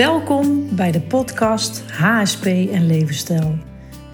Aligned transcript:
Welkom 0.00 0.76
bij 0.76 0.92
de 0.92 1.00
podcast 1.00 1.82
HSP 1.90 2.44
en 2.46 2.86
Levensstijl. 2.86 3.58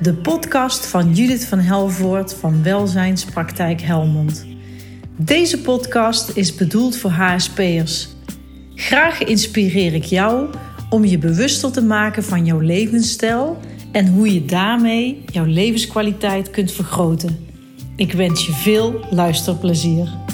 De 0.00 0.14
podcast 0.14 0.86
van 0.86 1.14
Judith 1.14 1.44
van 1.44 1.58
Helvoort 1.58 2.34
van 2.34 2.62
Welzijnspraktijk 2.62 3.80
Helmond. 3.80 4.46
Deze 5.16 5.60
podcast 5.60 6.36
is 6.36 6.54
bedoeld 6.54 6.96
voor 6.96 7.10
HSP'ers. 7.10 8.08
Graag 8.74 9.22
inspireer 9.22 9.94
ik 9.94 10.04
jou 10.04 10.48
om 10.90 11.04
je 11.04 11.18
bewuster 11.18 11.72
te 11.72 11.82
maken 11.82 12.24
van 12.24 12.44
jouw 12.44 12.60
levensstijl 12.60 13.58
en 13.92 14.06
hoe 14.06 14.34
je 14.34 14.44
daarmee 14.44 15.24
jouw 15.32 15.44
levenskwaliteit 15.44 16.50
kunt 16.50 16.72
vergroten. 16.72 17.48
Ik 17.96 18.12
wens 18.12 18.46
je 18.46 18.52
veel 18.52 19.06
luisterplezier. 19.10 20.25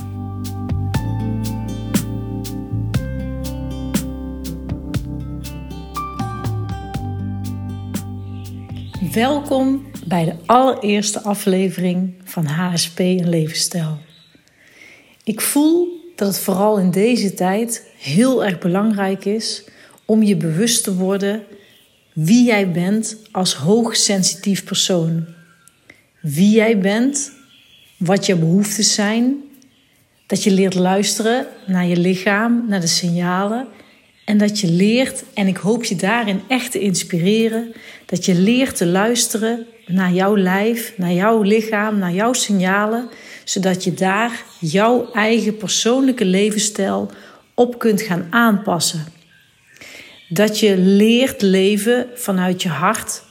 Welkom 9.12 9.86
bij 10.06 10.24
de 10.24 10.34
allereerste 10.46 11.22
aflevering 11.22 12.14
van 12.24 12.44
HSP 12.44 12.98
en 12.98 13.28
Levensstijl. 13.28 13.98
Ik 15.24 15.40
voel 15.40 15.88
dat 16.16 16.28
het 16.28 16.38
vooral 16.38 16.78
in 16.78 16.90
deze 16.90 17.34
tijd 17.34 17.86
heel 17.98 18.44
erg 18.44 18.58
belangrijk 18.58 19.24
is 19.24 19.64
om 20.04 20.22
je 20.22 20.36
bewust 20.36 20.84
te 20.84 20.94
worden 20.94 21.42
wie 22.12 22.44
jij 22.44 22.70
bent 22.70 23.16
als 23.32 23.54
hoogsensitief 23.54 24.64
persoon. 24.64 25.24
Wie 26.20 26.50
jij 26.50 26.78
bent, 26.78 27.32
wat 27.96 28.26
je 28.26 28.36
behoeftes 28.36 28.94
zijn, 28.94 29.36
dat 30.26 30.44
je 30.44 30.50
leert 30.50 30.74
luisteren 30.74 31.46
naar 31.66 31.86
je 31.86 31.96
lichaam, 31.96 32.64
naar 32.68 32.80
de 32.80 32.86
signalen 32.86 33.68
en 34.24 34.38
dat 34.38 34.60
je 34.60 34.70
leert, 34.70 35.24
en 35.34 35.46
ik 35.46 35.56
hoop 35.56 35.84
je 35.84 35.96
daarin 35.96 36.40
echt 36.48 36.72
te 36.72 36.78
inspireren, 36.78 37.72
dat 38.06 38.24
je 38.24 38.34
leert 38.34 38.76
te 38.76 38.86
luisteren 38.86 39.66
naar 39.86 40.12
jouw 40.12 40.36
lijf, 40.36 40.92
naar 40.96 41.12
jouw 41.12 41.42
lichaam, 41.42 41.98
naar 41.98 42.12
jouw 42.12 42.32
signalen, 42.32 43.08
zodat 43.44 43.84
je 43.84 43.94
daar 43.94 44.44
jouw 44.60 45.10
eigen 45.12 45.56
persoonlijke 45.56 46.24
levensstijl 46.24 47.10
op 47.54 47.78
kunt 47.78 48.02
gaan 48.02 48.26
aanpassen. 48.30 49.04
Dat 50.28 50.58
je 50.58 50.76
leert 50.76 51.42
leven 51.42 52.06
vanuit 52.14 52.62
je 52.62 52.68
hart, 52.68 53.22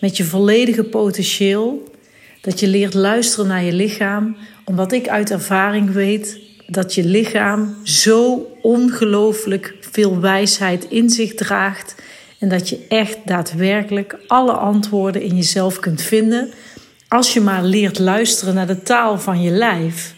met 0.00 0.16
je 0.16 0.24
volledige 0.24 0.84
potentieel. 0.84 1.92
Dat 2.40 2.60
je 2.60 2.66
leert 2.66 2.94
luisteren 2.94 3.46
naar 3.46 3.64
je 3.64 3.72
lichaam, 3.72 4.36
omdat 4.64 4.92
ik 4.92 5.08
uit 5.08 5.30
ervaring 5.30 5.92
weet 5.92 6.38
dat 6.66 6.94
je 6.94 7.04
lichaam 7.04 7.76
zo 7.84 8.46
ongelooflijk 8.62 9.74
veel 9.92 10.20
wijsheid 10.20 10.84
in 10.84 11.10
zich 11.10 11.34
draagt. 11.34 11.94
En 12.38 12.48
dat 12.48 12.68
je 12.68 12.86
echt 12.88 13.18
daadwerkelijk 13.24 14.16
alle 14.26 14.52
antwoorden 14.52 15.22
in 15.22 15.36
jezelf 15.36 15.78
kunt 15.78 16.02
vinden. 16.02 16.50
Als 17.08 17.32
je 17.32 17.40
maar 17.40 17.62
leert 17.62 17.98
luisteren 17.98 18.54
naar 18.54 18.66
de 18.66 18.82
taal 18.82 19.18
van 19.18 19.42
je 19.42 19.50
lijf. 19.50 20.14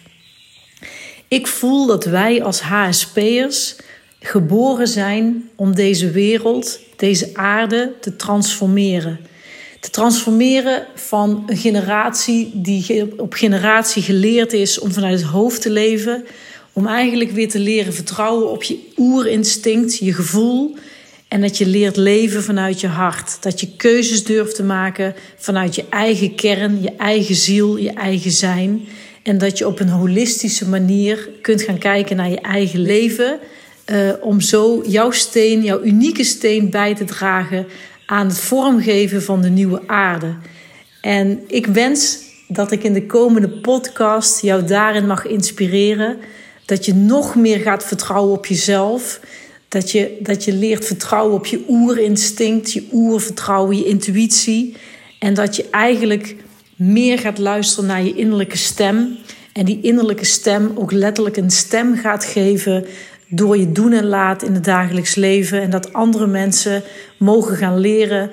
Ik 1.29 1.47
voel 1.47 1.87
dat 1.87 2.05
wij 2.05 2.43
als 2.43 2.61
HSP'ers 2.61 3.77
geboren 4.21 4.89
zijn 4.89 5.51
om 5.57 5.75
deze 5.75 6.11
wereld, 6.11 6.81
deze 6.97 7.31
aarde 7.33 7.93
te 8.01 8.17
transformeren. 8.17 9.21
Te 9.81 9.91
transformeren 9.91 10.87
van 10.95 11.43
een 11.47 11.57
generatie 11.57 12.51
die 12.55 13.13
op 13.17 13.33
generatie 13.33 14.03
geleerd 14.03 14.53
is 14.53 14.79
om 14.79 14.93
vanuit 14.93 15.21
het 15.21 15.31
hoofd 15.31 15.63
te 15.63 15.71
leven, 15.71 16.25
om 16.73 16.87
eigenlijk 16.87 17.31
weer 17.31 17.49
te 17.49 17.59
leren 17.59 17.95
vertrouwen 17.95 18.51
op 18.51 18.63
je 18.63 18.79
oerinstinct, 18.97 19.97
je 19.97 20.13
gevoel. 20.13 20.77
En 21.29 21.41
dat 21.41 21.59
je 21.59 21.67
leert 21.67 21.97
leven 21.97 22.43
vanuit 22.43 22.81
je 22.81 22.87
hart. 22.87 23.43
Dat 23.43 23.61
je 23.61 23.77
keuzes 23.77 24.25
durft 24.25 24.55
te 24.55 24.63
maken 24.63 25.15
vanuit 25.37 25.75
je 25.75 25.85
eigen 25.91 26.35
kern, 26.35 26.83
je 26.83 26.93
eigen 26.97 27.35
ziel, 27.35 27.77
je 27.77 27.91
eigen 27.91 28.31
zijn. 28.31 28.81
En 29.23 29.39
dat 29.39 29.59
je 29.59 29.67
op 29.67 29.81
een 29.81 29.89
holistische 29.89 30.69
manier 30.69 31.29
kunt 31.43 31.63
gaan 31.63 31.79
kijken 31.79 32.17
naar 32.17 32.31
je 32.31 32.41
eigen 32.41 32.81
leven. 32.81 33.39
Uh, 33.87 34.13
om 34.21 34.41
zo 34.41 34.83
jouw 34.87 35.11
steen, 35.11 35.63
jouw 35.63 35.83
unieke 35.83 36.25
steen 36.25 36.71
bij 36.71 36.95
te 36.95 37.05
dragen 37.05 37.67
aan 38.07 38.27
het 38.27 38.39
vormgeven 38.39 39.23
van 39.23 39.43
de 39.43 39.51
nieuwe 39.51 39.83
aarde. 39.87 40.35
En 41.01 41.41
ik 41.47 41.67
wens 41.67 42.19
dat 42.49 42.73
ik 42.73 42.83
in 42.83 42.93
de 42.93 43.07
komende 43.07 43.49
podcast 43.49 44.43
jou 44.43 44.65
daarin 44.65 45.07
mag 45.07 45.27
inspireren. 45.27 46.19
Dat 46.71 46.85
je 46.85 46.95
nog 46.95 47.35
meer 47.35 47.59
gaat 47.59 47.85
vertrouwen 47.85 48.37
op 48.37 48.47
jezelf. 48.47 49.21
Dat 49.69 49.91
je, 49.91 50.19
dat 50.21 50.45
je 50.45 50.53
leert 50.53 50.87
vertrouwen 50.87 51.35
op 51.35 51.47
je 51.47 51.65
oerinstinct, 51.69 52.73
je 52.73 52.89
oervertrouwen, 52.93 53.77
je 53.77 53.85
intuïtie. 53.85 54.77
En 55.19 55.35
dat 55.35 55.57
je 55.57 55.69
eigenlijk 55.71 56.37
meer 56.77 57.19
gaat 57.19 57.39
luisteren 57.39 57.87
naar 57.87 58.03
je 58.03 58.15
innerlijke 58.15 58.57
stem. 58.57 59.17
En 59.53 59.65
die 59.65 59.81
innerlijke 59.83 60.25
stem 60.25 60.73
ook 60.75 60.93
letterlijk 60.93 61.37
een 61.37 61.51
stem 61.51 61.97
gaat 61.97 62.25
geven 62.25 62.87
door 63.29 63.57
je 63.57 63.73
doen 63.73 63.93
en 63.93 64.07
laat 64.07 64.43
in 64.43 64.55
het 64.55 64.65
dagelijks 64.65 65.15
leven. 65.15 65.63
En 65.63 65.71
dat 65.71 65.93
andere 65.93 66.27
mensen 66.27 66.83
mogen 67.19 67.57
gaan 67.57 67.79
leren 67.79 68.31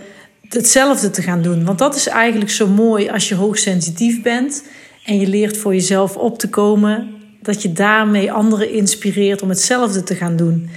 hetzelfde 0.50 1.10
te 1.10 1.22
gaan 1.22 1.42
doen. 1.42 1.66
Want 1.66 1.80
dat 1.80 1.96
is 1.96 2.08
eigenlijk 2.08 2.52
zo 2.52 2.68
mooi 2.68 3.10
als 3.10 3.30
je 3.30 3.36
hoogsensitief 3.36 4.22
bent 4.22 4.64
en 5.06 5.20
je 5.20 5.28
leert 5.28 5.58
voor 5.58 5.74
jezelf 5.74 6.16
op 6.16 6.40
te 6.40 6.50
komen 6.50 7.17
dat 7.42 7.62
je 7.62 7.72
daarmee 7.72 8.32
anderen 8.32 8.72
inspireert 8.72 9.42
om 9.42 9.50
hetzelfde 9.50 10.04
te 10.04 10.16
gaan 10.16 10.36
doen. 10.36 10.70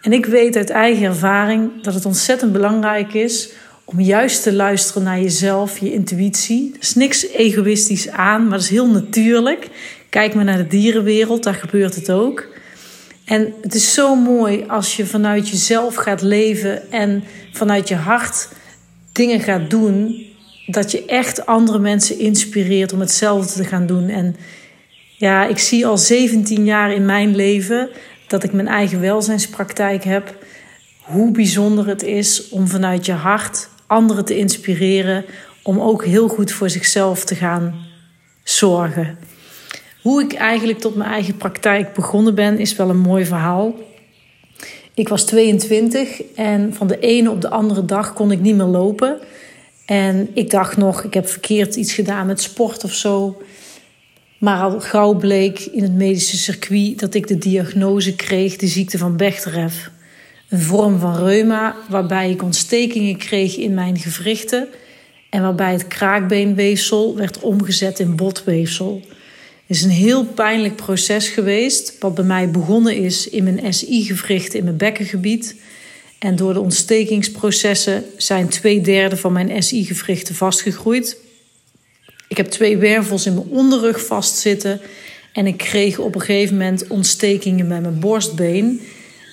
En 0.00 0.12
ik 0.12 0.26
weet 0.26 0.56
uit 0.56 0.70
eigen 0.70 1.04
ervaring 1.06 1.82
dat 1.82 1.94
het 1.94 2.04
ontzettend 2.04 2.52
belangrijk 2.52 3.14
is 3.14 3.50
om 3.84 4.00
juist 4.00 4.42
te 4.42 4.52
luisteren 4.52 5.02
naar 5.02 5.20
jezelf, 5.20 5.78
je 5.78 5.92
intuïtie. 5.92 6.70
Er 6.74 6.80
is 6.80 6.94
niks 6.94 7.28
egoïstisch 7.28 8.08
aan, 8.08 8.42
maar 8.42 8.50
dat 8.50 8.60
is 8.60 8.68
heel 8.68 8.88
natuurlijk. 8.88 9.68
Kijk 10.08 10.34
maar 10.34 10.44
naar 10.44 10.56
de 10.56 10.66
dierenwereld, 10.66 11.42
daar 11.42 11.54
gebeurt 11.54 11.94
het 11.94 12.10
ook. 12.10 12.46
En 13.24 13.52
het 13.62 13.74
is 13.74 13.94
zo 13.94 14.14
mooi 14.14 14.64
als 14.68 14.96
je 14.96 15.06
vanuit 15.06 15.48
jezelf 15.48 15.94
gaat 15.94 16.22
leven 16.22 16.90
en 16.90 17.24
vanuit 17.52 17.88
je 17.88 17.94
hart 17.94 18.48
dingen 19.12 19.40
gaat 19.40 19.70
doen, 19.70 20.26
dat 20.66 20.90
je 20.90 21.04
echt 21.04 21.46
andere 21.46 21.78
mensen 21.78 22.18
inspireert 22.18 22.92
om 22.92 23.00
hetzelfde 23.00 23.52
te 23.52 23.68
gaan 23.68 23.86
doen. 23.86 24.08
En 24.08 24.36
ja, 25.16 25.46
ik 25.46 25.58
zie 25.58 25.86
al 25.86 25.98
17 25.98 26.64
jaar 26.64 26.92
in 26.92 27.04
mijn 27.04 27.36
leven 27.36 27.88
dat 28.26 28.44
ik 28.44 28.52
mijn 28.52 28.68
eigen 28.68 29.00
welzijnspraktijk 29.00 30.04
heb. 30.04 30.34
Hoe 31.00 31.30
bijzonder 31.30 31.86
het 31.86 32.02
is 32.02 32.48
om 32.48 32.68
vanuit 32.68 33.06
je 33.06 33.12
hart 33.12 33.68
anderen 33.86 34.24
te 34.24 34.36
inspireren 34.36 35.24
om 35.62 35.80
ook 35.80 36.04
heel 36.04 36.28
goed 36.28 36.52
voor 36.52 36.70
zichzelf 36.70 37.24
te 37.24 37.34
gaan 37.34 37.74
zorgen. 38.44 39.18
Hoe 40.02 40.22
ik 40.22 40.32
eigenlijk 40.32 40.78
tot 40.78 40.94
mijn 40.94 41.10
eigen 41.10 41.36
praktijk 41.36 41.94
begonnen 41.94 42.34
ben, 42.34 42.58
is 42.58 42.76
wel 42.76 42.90
een 42.90 42.98
mooi 42.98 43.24
verhaal. 43.24 43.74
Ik 44.94 45.08
was 45.08 45.24
22 45.24 46.22
en 46.34 46.74
van 46.74 46.86
de 46.86 46.98
ene 46.98 47.30
op 47.30 47.40
de 47.40 47.50
andere 47.50 47.84
dag 47.84 48.12
kon 48.12 48.30
ik 48.30 48.40
niet 48.40 48.56
meer 48.56 48.66
lopen. 48.66 49.18
En 49.86 50.28
ik 50.34 50.50
dacht 50.50 50.76
nog, 50.76 51.04
ik 51.04 51.14
heb 51.14 51.28
verkeerd 51.28 51.76
iets 51.76 51.92
gedaan 51.92 52.26
met 52.26 52.40
sport 52.40 52.84
of 52.84 52.94
zo. 52.94 53.42
Maar 54.38 54.62
al 54.62 54.80
gauw 54.80 55.14
bleek 55.14 55.60
in 55.60 55.82
het 55.82 55.92
medische 55.92 56.36
circuit 56.36 56.98
dat 56.98 57.14
ik 57.14 57.26
de 57.26 57.38
diagnose 57.38 58.16
kreeg, 58.16 58.56
de 58.56 58.66
ziekte 58.66 58.98
van 58.98 59.16
Bechterew. 59.16 59.70
Een 60.48 60.60
vorm 60.60 60.98
van 60.98 61.16
reuma 61.16 61.76
waarbij 61.88 62.30
ik 62.30 62.42
ontstekingen 62.42 63.16
kreeg 63.16 63.56
in 63.56 63.74
mijn 63.74 63.98
gewrichten 63.98 64.68
en 65.30 65.42
waarbij 65.42 65.72
het 65.72 65.86
kraakbeenweefsel 65.86 67.16
werd 67.16 67.40
omgezet 67.40 67.98
in 67.98 68.16
botweefsel. 68.16 69.02
Het 69.66 69.76
is 69.76 69.82
een 69.82 69.90
heel 69.90 70.24
pijnlijk 70.24 70.76
proces 70.76 71.28
geweest, 71.28 71.96
wat 72.00 72.14
bij 72.14 72.24
mij 72.24 72.50
begonnen 72.50 72.96
is 72.96 73.28
in 73.28 73.44
mijn 73.44 73.74
SI-gewricht 73.74 74.54
in 74.54 74.64
mijn 74.64 74.76
bekkengebied. 74.76 75.54
En 76.18 76.36
door 76.36 76.52
de 76.52 76.60
ontstekingsprocessen 76.60 78.04
zijn 78.16 78.48
twee 78.48 78.80
derde 78.80 79.16
van 79.16 79.32
mijn 79.32 79.62
SI-gewrichten 79.62 80.34
vastgegroeid. 80.34 81.16
Ik 82.28 82.36
heb 82.36 82.46
twee 82.46 82.76
wervels 82.76 83.26
in 83.26 83.34
mijn 83.34 83.46
onderrug 83.46 84.06
vastzitten. 84.06 84.80
En 85.32 85.46
ik 85.46 85.56
kreeg 85.56 85.98
op 85.98 86.14
een 86.14 86.20
gegeven 86.20 86.56
moment 86.56 86.86
ontstekingen 86.86 87.66
met 87.66 87.82
mijn 87.82 88.00
borstbeen. 88.00 88.80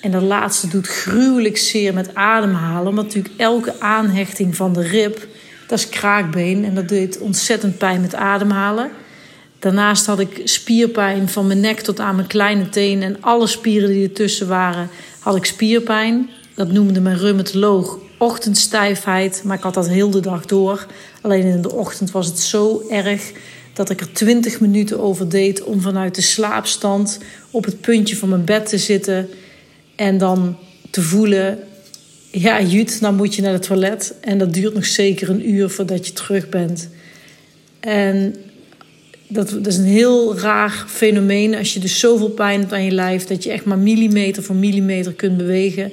En 0.01 0.11
dat 0.11 0.21
laatste 0.21 0.67
doet 0.67 0.87
gruwelijk 0.87 1.57
zeer 1.57 1.93
met 1.93 2.15
ademhalen. 2.15 2.87
Omdat 2.87 3.05
natuurlijk 3.05 3.33
elke 3.37 3.79
aanhechting 3.79 4.55
van 4.55 4.73
de 4.73 4.81
rib, 4.81 5.27
dat 5.67 5.79
is 5.79 5.89
kraakbeen. 5.89 6.65
En 6.65 6.75
dat 6.75 6.89
deed 6.89 7.17
ontzettend 7.17 7.77
pijn 7.77 8.01
met 8.01 8.15
ademhalen. 8.15 8.91
Daarnaast 9.59 10.05
had 10.05 10.19
ik 10.19 10.41
spierpijn 10.43 11.29
van 11.29 11.47
mijn 11.47 11.59
nek 11.59 11.79
tot 11.79 11.99
aan 11.99 12.15
mijn 12.15 12.27
kleine 12.27 12.69
teen. 12.69 13.01
En 13.01 13.17
alle 13.21 13.47
spieren 13.47 13.89
die 13.89 14.07
ertussen 14.07 14.47
waren, 14.47 14.89
had 15.19 15.35
ik 15.35 15.45
spierpijn. 15.45 16.29
Dat 16.55 16.71
noemde 16.71 17.01
mijn 17.01 17.17
reumatoloog 17.17 17.99
ochtendstijfheid. 18.17 19.41
Maar 19.43 19.57
ik 19.57 19.63
had 19.63 19.73
dat 19.73 19.89
heel 19.89 20.09
de 20.09 20.19
dag 20.19 20.45
door. 20.45 20.85
Alleen 21.21 21.45
in 21.45 21.61
de 21.61 21.73
ochtend 21.73 22.11
was 22.11 22.27
het 22.27 22.39
zo 22.39 22.85
erg 22.89 23.31
dat 23.73 23.89
ik 23.89 24.01
er 24.01 24.13
twintig 24.13 24.59
minuten 24.59 24.99
over 24.99 25.29
deed 25.29 25.63
om 25.63 25.81
vanuit 25.81 26.15
de 26.15 26.21
slaapstand 26.21 27.19
op 27.51 27.65
het 27.65 27.81
puntje 27.81 28.17
van 28.17 28.29
mijn 28.29 28.45
bed 28.45 28.69
te 28.69 28.77
zitten. 28.77 29.29
En 29.95 30.17
dan 30.17 30.57
te 30.89 31.01
voelen 31.01 31.59
ja, 32.35 32.61
Jut, 32.61 32.99
dan 32.99 33.15
moet 33.15 33.35
je 33.35 33.41
naar 33.41 33.53
het 33.53 33.61
toilet. 33.61 34.13
En 34.21 34.37
dat 34.37 34.53
duurt 34.53 34.73
nog 34.73 34.85
zeker 34.85 35.29
een 35.29 35.49
uur 35.49 35.69
voordat 35.69 36.07
je 36.07 36.13
terug 36.13 36.49
bent. 36.49 36.89
En 37.79 38.35
dat, 39.27 39.49
dat 39.49 39.67
is 39.67 39.77
een 39.77 39.83
heel 39.83 40.37
raar 40.37 40.85
fenomeen. 40.87 41.55
Als 41.55 41.73
je 41.73 41.79
dus 41.79 41.99
zoveel 41.99 42.29
pijn 42.29 42.59
hebt 42.59 42.73
aan 42.73 42.83
je 42.83 42.91
lijf, 42.91 43.25
dat 43.25 43.43
je 43.43 43.51
echt 43.51 43.65
maar 43.65 43.77
millimeter 43.77 44.43
voor 44.43 44.55
millimeter 44.55 45.13
kunt 45.13 45.37
bewegen. 45.37 45.91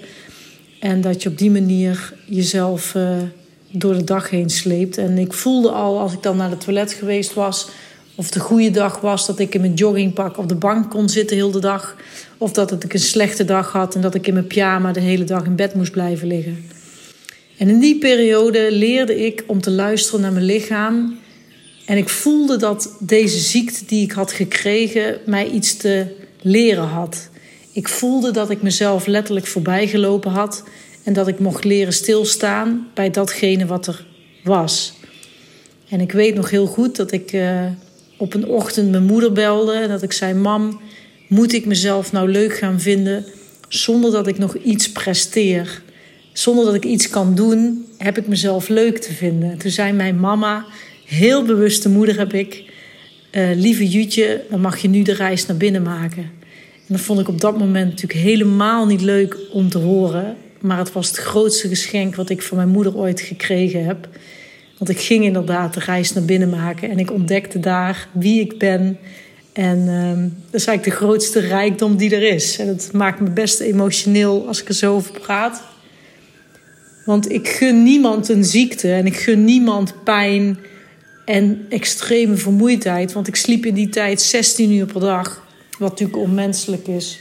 En 0.80 1.00
dat 1.00 1.22
je 1.22 1.28
op 1.28 1.38
die 1.38 1.50
manier 1.50 2.14
jezelf 2.24 2.94
uh, 2.94 3.10
door 3.70 3.94
de 3.94 4.04
dag 4.04 4.30
heen 4.30 4.50
sleept. 4.50 4.98
En 4.98 5.18
ik 5.18 5.32
voelde 5.32 5.70
al 5.70 5.98
als 5.98 6.12
ik 6.12 6.22
dan 6.22 6.36
naar 6.36 6.50
het 6.50 6.60
toilet 6.60 6.92
geweest 6.92 7.34
was, 7.34 7.68
of 8.14 8.30
de 8.30 8.40
goede 8.40 8.70
dag 8.70 9.00
was, 9.00 9.26
dat 9.26 9.38
ik 9.38 9.54
in 9.54 9.60
mijn 9.60 9.74
joggingpak 9.74 10.38
op 10.38 10.48
de 10.48 10.54
bank 10.54 10.90
kon 10.90 11.08
zitten 11.08 11.36
heel 11.36 11.50
de 11.50 11.60
dag. 11.60 11.96
Of 12.38 12.52
dat 12.52 12.84
ik 12.84 12.92
een 12.92 13.00
slechte 13.00 13.44
dag 13.44 13.72
had 13.72 13.94
en 13.94 14.00
dat 14.00 14.14
ik 14.14 14.26
in 14.26 14.34
mijn 14.34 14.46
pyjama 14.46 14.92
de 14.92 15.00
hele 15.00 15.24
dag 15.24 15.44
in 15.44 15.56
bed 15.56 15.74
moest 15.74 15.92
blijven 15.92 16.26
liggen. 16.26 16.64
En 17.58 17.68
in 17.68 17.78
die 17.78 17.98
periode 17.98 18.72
leerde 18.72 19.26
ik 19.26 19.44
om 19.46 19.60
te 19.60 19.70
luisteren 19.70 20.20
naar 20.20 20.32
mijn 20.32 20.44
lichaam. 20.44 21.18
En 21.86 21.96
ik 21.96 22.08
voelde 22.08 22.56
dat 22.56 22.96
deze 22.98 23.38
ziekte 23.38 23.84
die 23.86 24.02
ik 24.02 24.12
had 24.12 24.32
gekregen 24.32 25.18
mij 25.26 25.48
iets 25.48 25.76
te 25.76 26.06
leren 26.40 26.88
had. 26.88 27.29
Ik 27.72 27.88
voelde 27.88 28.30
dat 28.30 28.50
ik 28.50 28.62
mezelf 28.62 29.06
letterlijk 29.06 29.46
voorbijgelopen 29.46 30.30
had 30.30 30.64
en 31.04 31.12
dat 31.12 31.28
ik 31.28 31.38
mocht 31.38 31.64
leren 31.64 31.92
stilstaan 31.92 32.88
bij 32.94 33.10
datgene 33.10 33.66
wat 33.66 33.86
er 33.86 34.06
was. 34.44 34.92
En 35.88 36.00
ik 36.00 36.12
weet 36.12 36.34
nog 36.34 36.50
heel 36.50 36.66
goed 36.66 36.96
dat 36.96 37.12
ik 37.12 37.32
uh, 37.32 37.64
op 38.16 38.34
een 38.34 38.46
ochtend 38.46 38.90
mijn 38.90 39.04
moeder 39.04 39.32
belde 39.32 39.72
en 39.72 39.88
dat 39.88 40.02
ik 40.02 40.12
zei: 40.12 40.34
Mam, 40.34 40.80
moet 41.28 41.52
ik 41.52 41.66
mezelf 41.66 42.12
nou 42.12 42.30
leuk 42.30 42.56
gaan 42.56 42.80
vinden 42.80 43.24
zonder 43.68 44.10
dat 44.10 44.26
ik 44.26 44.38
nog 44.38 44.56
iets 44.56 44.92
presteer? 44.92 45.82
Zonder 46.32 46.64
dat 46.64 46.74
ik 46.74 46.84
iets 46.84 47.08
kan 47.08 47.34
doen, 47.34 47.86
heb 47.98 48.18
ik 48.18 48.26
mezelf 48.26 48.68
leuk 48.68 48.98
te 48.98 49.12
vinden. 49.12 49.58
Toen 49.58 49.70
zei 49.70 49.92
mijn 49.92 50.20
mama, 50.20 50.64
heel 51.06 51.44
bewuste 51.44 51.88
moeder 51.88 52.18
heb 52.18 52.32
ik, 52.32 52.64
uh, 53.32 53.50
lieve 53.54 53.88
Jutje, 53.88 54.44
dan 54.50 54.60
mag 54.60 54.78
je 54.78 54.88
nu 54.88 55.02
de 55.02 55.12
reis 55.12 55.46
naar 55.46 55.56
binnen 55.56 55.82
maken. 55.82 56.39
Dat 56.90 57.00
vond 57.00 57.20
ik 57.20 57.28
op 57.28 57.40
dat 57.40 57.58
moment 57.58 57.90
natuurlijk 57.90 58.20
helemaal 58.20 58.86
niet 58.86 59.00
leuk 59.00 59.36
om 59.52 59.68
te 59.68 59.78
horen. 59.78 60.36
Maar 60.60 60.78
het 60.78 60.92
was 60.92 61.08
het 61.08 61.16
grootste 61.16 61.68
geschenk 61.68 62.14
wat 62.14 62.30
ik 62.30 62.42
van 62.42 62.56
mijn 62.56 62.68
moeder 62.68 62.96
ooit 62.96 63.20
gekregen 63.20 63.84
heb. 63.84 64.08
Want 64.78 64.90
ik 64.90 65.00
ging 65.00 65.24
inderdaad 65.24 65.74
de 65.74 65.80
reis 65.80 66.12
naar 66.12 66.24
binnen 66.24 66.50
maken 66.50 66.90
en 66.90 66.98
ik 66.98 67.12
ontdekte 67.12 67.60
daar 67.60 68.08
wie 68.12 68.40
ik 68.40 68.58
ben. 68.58 68.98
En 69.52 69.78
uh, 69.78 70.10
dat 70.50 70.60
is 70.60 70.66
eigenlijk 70.66 70.84
de 70.84 71.04
grootste 71.04 71.40
rijkdom 71.40 71.96
die 71.96 72.14
er 72.14 72.22
is. 72.22 72.58
En 72.58 72.68
het 72.68 72.92
maakt 72.92 73.20
me 73.20 73.30
best 73.30 73.60
emotioneel 73.60 74.46
als 74.46 74.60
ik 74.60 74.68
er 74.68 74.74
zo 74.74 74.94
over 74.94 75.20
praat. 75.20 75.62
Want 77.04 77.32
ik 77.32 77.48
gun 77.48 77.82
niemand 77.82 78.28
een 78.28 78.44
ziekte 78.44 78.92
en 78.92 79.06
ik 79.06 79.16
gun 79.16 79.44
niemand 79.44 79.94
pijn 80.04 80.58
en 81.24 81.66
extreme 81.68 82.36
vermoeidheid. 82.36 83.12
Want 83.12 83.28
ik 83.28 83.36
sliep 83.36 83.66
in 83.66 83.74
die 83.74 83.88
tijd 83.88 84.20
16 84.20 84.72
uur 84.72 84.86
per 84.86 85.00
dag, 85.00 85.48
wat 85.80 85.90
natuurlijk 85.90 86.18
onmenselijk 86.18 86.86
is. 86.86 87.20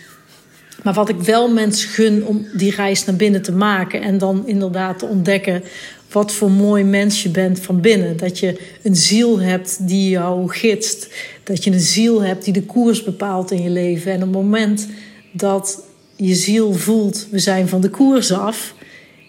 Maar 0.83 0.93
wat 0.93 1.09
ik 1.09 1.19
wel 1.19 1.53
mensen 1.53 1.89
gun 1.89 2.25
om 2.25 2.45
die 2.53 2.75
reis 2.75 3.05
naar 3.05 3.15
binnen 3.15 3.41
te 3.41 3.51
maken 3.51 4.01
en 4.01 4.17
dan 4.17 4.47
inderdaad 4.47 4.99
te 4.99 5.05
ontdekken 5.05 5.63
wat 6.11 6.31
voor 6.31 6.51
mooi 6.51 6.83
mens 6.83 7.23
je 7.23 7.29
bent 7.29 7.59
van 7.59 7.81
binnen. 7.81 8.17
Dat 8.17 8.39
je 8.39 8.59
een 8.83 8.95
ziel 8.95 9.39
hebt 9.39 9.87
die 9.87 10.09
jou 10.09 10.49
gidst. 10.49 11.13
Dat 11.43 11.63
je 11.63 11.71
een 11.71 11.79
ziel 11.79 12.23
hebt 12.23 12.43
die 12.43 12.53
de 12.53 12.63
koers 12.63 13.03
bepaalt 13.03 13.51
in 13.51 13.61
je 13.61 13.69
leven. 13.69 14.11
En 14.11 14.17
op 14.17 14.23
het 14.23 14.31
moment 14.31 14.87
dat 15.31 15.83
je 16.15 16.35
ziel 16.35 16.73
voelt, 16.73 17.27
we 17.31 17.39
zijn 17.39 17.67
van 17.67 17.81
de 17.81 17.89
koers 17.89 18.31
af, 18.31 18.75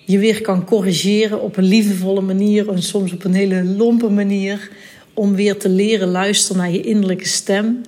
je 0.06 0.18
weer 0.18 0.40
kan 0.40 0.64
corrigeren 0.64 1.42
op 1.42 1.56
een 1.56 1.64
liefdevolle 1.64 2.20
manier 2.20 2.68
en 2.68 2.82
soms 2.82 3.12
op 3.12 3.24
een 3.24 3.34
hele 3.34 3.64
lompe 3.64 4.08
manier. 4.08 4.70
Om 5.14 5.34
weer 5.34 5.58
te 5.58 5.68
leren 5.68 6.08
luisteren 6.08 6.62
naar 6.62 6.70
je 6.70 6.80
innerlijke 6.80 7.28
stem. 7.28 7.80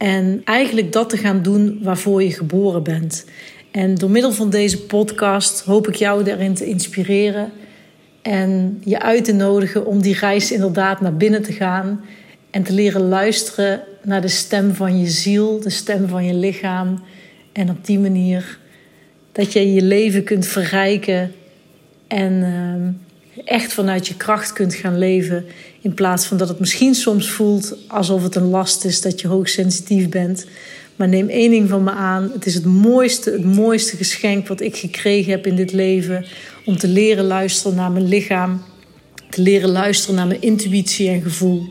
En 0.00 0.40
eigenlijk 0.44 0.92
dat 0.92 1.10
te 1.10 1.16
gaan 1.16 1.42
doen 1.42 1.78
waarvoor 1.82 2.22
je 2.22 2.32
geboren 2.32 2.82
bent. 2.82 3.24
En 3.70 3.94
door 3.94 4.10
middel 4.10 4.32
van 4.32 4.50
deze 4.50 4.82
podcast 4.82 5.60
hoop 5.60 5.88
ik 5.88 5.94
jou 5.94 6.24
daarin 6.24 6.54
te 6.54 6.66
inspireren 6.66 7.52
en 8.22 8.80
je 8.84 9.00
uit 9.00 9.24
te 9.24 9.32
nodigen 9.32 9.86
om 9.86 10.02
die 10.02 10.18
reis 10.18 10.52
inderdaad 10.52 11.00
naar 11.00 11.16
binnen 11.16 11.42
te 11.42 11.52
gaan 11.52 12.04
en 12.50 12.62
te 12.62 12.72
leren 12.72 13.08
luisteren 13.08 13.82
naar 14.02 14.20
de 14.20 14.28
stem 14.28 14.74
van 14.74 15.00
je 15.00 15.08
ziel, 15.08 15.60
de 15.60 15.70
stem 15.70 16.08
van 16.08 16.24
je 16.24 16.34
lichaam. 16.34 17.02
En 17.52 17.70
op 17.70 17.84
die 17.84 17.98
manier 17.98 18.58
dat 19.32 19.52
je 19.52 19.72
je 19.72 19.82
leven 19.82 20.24
kunt 20.24 20.46
verrijken 20.46 21.32
en 22.06 22.32
uh, 22.32 23.09
echt 23.44 23.72
vanuit 23.72 24.08
je 24.08 24.16
kracht 24.16 24.52
kunt 24.52 24.74
gaan 24.74 24.98
leven. 24.98 25.44
In 25.80 25.94
plaats 25.94 26.26
van 26.26 26.36
dat 26.36 26.48
het 26.48 26.58
misschien 26.58 26.94
soms 26.94 27.30
voelt 27.30 27.76
alsof 27.86 28.22
het 28.22 28.34
een 28.34 28.50
last 28.50 28.84
is 28.84 29.00
dat 29.00 29.20
je 29.20 29.28
hoogsensitief 29.28 30.08
bent. 30.08 30.46
Maar 30.96 31.08
neem 31.08 31.28
één 31.28 31.50
ding 31.50 31.68
van 31.68 31.84
me 31.84 31.90
aan: 31.90 32.30
het 32.32 32.46
is 32.46 32.54
het 32.54 32.64
mooiste, 32.64 33.30
het 33.30 33.44
mooiste 33.44 33.96
geschenk 33.96 34.48
wat 34.48 34.60
ik 34.60 34.76
gekregen 34.76 35.30
heb 35.30 35.46
in 35.46 35.56
dit 35.56 35.72
leven 35.72 36.24
om 36.64 36.76
te 36.76 36.88
leren 36.88 37.24
luisteren 37.24 37.76
naar 37.76 37.90
mijn 37.90 38.08
lichaam, 38.08 38.62
te 39.30 39.42
leren 39.42 39.70
luisteren 39.70 40.14
naar 40.14 40.26
mijn 40.26 40.42
intuïtie 40.42 41.08
en 41.08 41.22
gevoel, 41.22 41.68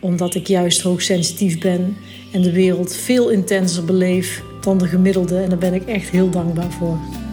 omdat 0.00 0.34
ik 0.34 0.46
juist 0.46 0.80
hoogsensitief 0.80 1.58
ben 1.58 1.96
en 2.32 2.42
de 2.42 2.52
wereld 2.52 2.96
veel 2.96 3.28
intenser 3.28 3.84
beleef 3.84 4.42
dan 4.60 4.78
de 4.78 4.86
gemiddelde. 4.86 5.38
En 5.38 5.48
daar 5.48 5.58
ben 5.58 5.74
ik 5.74 5.86
echt 5.86 6.08
heel 6.08 6.30
dankbaar 6.30 6.70
voor. 6.70 7.25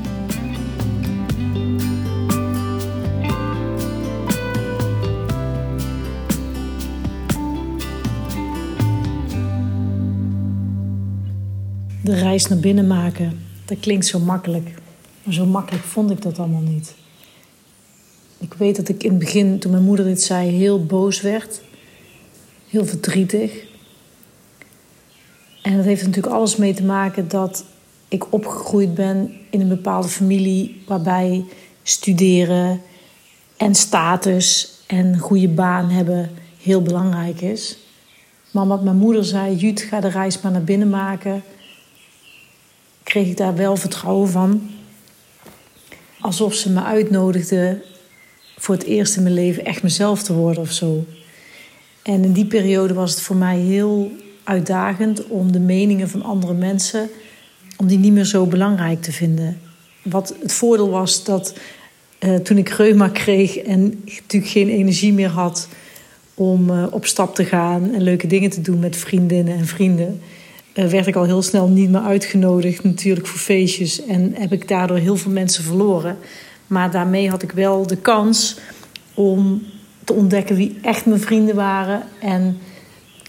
De 12.03 12.13
reis 12.13 12.47
naar 12.47 12.59
binnen 12.59 12.87
maken, 12.87 13.39
dat 13.65 13.79
klinkt 13.79 14.05
zo 14.05 14.19
makkelijk. 14.19 14.73
Maar 15.23 15.33
zo 15.33 15.45
makkelijk 15.45 15.83
vond 15.83 16.11
ik 16.11 16.21
dat 16.21 16.39
allemaal 16.39 16.61
niet. 16.61 16.93
Ik 18.37 18.53
weet 18.53 18.75
dat 18.75 18.89
ik 18.89 19.03
in 19.03 19.09
het 19.09 19.19
begin, 19.19 19.59
toen 19.59 19.71
mijn 19.71 19.83
moeder 19.83 20.05
dit 20.05 20.21
zei, 20.21 20.49
heel 20.49 20.85
boos 20.85 21.21
werd. 21.21 21.61
Heel 22.69 22.85
verdrietig. 22.85 23.51
En 25.61 25.75
dat 25.75 25.85
heeft 25.85 26.05
natuurlijk 26.05 26.35
alles 26.35 26.55
mee 26.55 26.73
te 26.73 26.83
maken 26.83 27.27
dat 27.27 27.65
ik 28.07 28.33
opgegroeid 28.33 28.93
ben 28.93 29.33
in 29.49 29.61
een 29.61 29.67
bepaalde 29.67 30.07
familie 30.07 30.81
waarbij 30.87 31.45
studeren 31.83 32.81
en 33.57 33.75
status 33.75 34.77
en 34.87 35.17
goede 35.17 35.49
baan 35.49 35.89
hebben 35.89 36.31
heel 36.61 36.81
belangrijk 36.81 37.41
is. 37.41 37.77
Maar 38.51 38.67
wat 38.67 38.83
mijn 38.83 38.97
moeder 38.97 39.25
zei, 39.25 39.55
Jut, 39.55 39.81
ga 39.81 39.99
de 39.99 40.07
reis 40.07 40.41
maar 40.41 40.51
naar 40.51 40.63
binnen 40.63 40.89
maken, 40.89 41.43
kreeg 43.03 43.27
ik 43.27 43.37
daar 43.37 43.55
wel 43.55 43.75
vertrouwen 43.75 44.29
van 44.29 44.69
alsof 46.19 46.53
ze 46.53 46.69
me 46.69 46.83
uitnodigde 46.83 47.81
voor 48.57 48.75
het 48.75 48.83
eerst 48.83 49.15
in 49.15 49.23
mijn 49.23 49.35
leven 49.35 49.65
echt 49.65 49.83
mezelf 49.83 50.23
te 50.23 50.33
worden 50.33 50.61
of 50.61 50.71
zo. 50.71 51.05
En 52.03 52.23
in 52.23 52.31
die 52.31 52.45
periode 52.45 52.93
was 52.93 53.11
het 53.11 53.21
voor 53.21 53.35
mij 53.35 53.57
heel 53.57 54.11
uitdagend 54.43 55.27
om 55.27 55.51
de 55.51 55.59
meningen 55.59 56.09
van 56.09 56.23
andere 56.23 56.53
mensen, 56.53 57.09
om 57.77 57.87
die 57.87 57.97
niet 57.97 58.13
meer 58.13 58.25
zo 58.25 58.45
belangrijk 58.45 59.01
te 59.01 59.11
vinden. 59.11 59.59
Wat 60.03 60.35
het 60.41 60.53
voordeel 60.53 60.89
was 60.89 61.23
dat 61.23 61.53
uh, 62.19 62.35
toen 62.35 62.57
ik 62.57 62.69
reuma 62.69 63.07
kreeg 63.09 63.57
en 63.57 64.01
natuurlijk 64.05 64.51
geen 64.51 64.69
energie 64.69 65.13
meer 65.13 65.29
had 65.29 65.67
om 66.33 66.69
uh, 66.69 66.85
op 66.91 67.05
stap 67.05 67.35
te 67.35 67.45
gaan 67.45 67.93
en 67.93 68.01
leuke 68.01 68.27
dingen 68.27 68.49
te 68.49 68.61
doen 68.61 68.79
met 68.79 68.97
vriendinnen 68.97 69.57
en 69.57 69.67
vrienden, 69.67 70.21
werd 70.73 71.07
ik 71.07 71.15
al 71.15 71.23
heel 71.23 71.41
snel 71.41 71.67
niet 71.67 71.89
meer 71.89 72.01
uitgenodigd 72.01 72.83
natuurlijk 72.83 73.27
voor 73.27 73.39
feestjes. 73.39 74.05
En 74.05 74.33
heb 74.37 74.51
ik 74.51 74.67
daardoor 74.67 74.97
heel 74.97 75.15
veel 75.15 75.31
mensen 75.31 75.63
verloren. 75.63 76.17
Maar 76.67 76.91
daarmee 76.91 77.29
had 77.29 77.43
ik 77.43 77.51
wel 77.51 77.87
de 77.87 77.97
kans 77.97 78.57
om 79.13 79.63
te 80.03 80.13
ontdekken 80.13 80.55
wie 80.55 80.77
echt 80.81 81.05
mijn 81.05 81.19
vrienden 81.19 81.55
waren. 81.55 82.03
En 82.19 82.57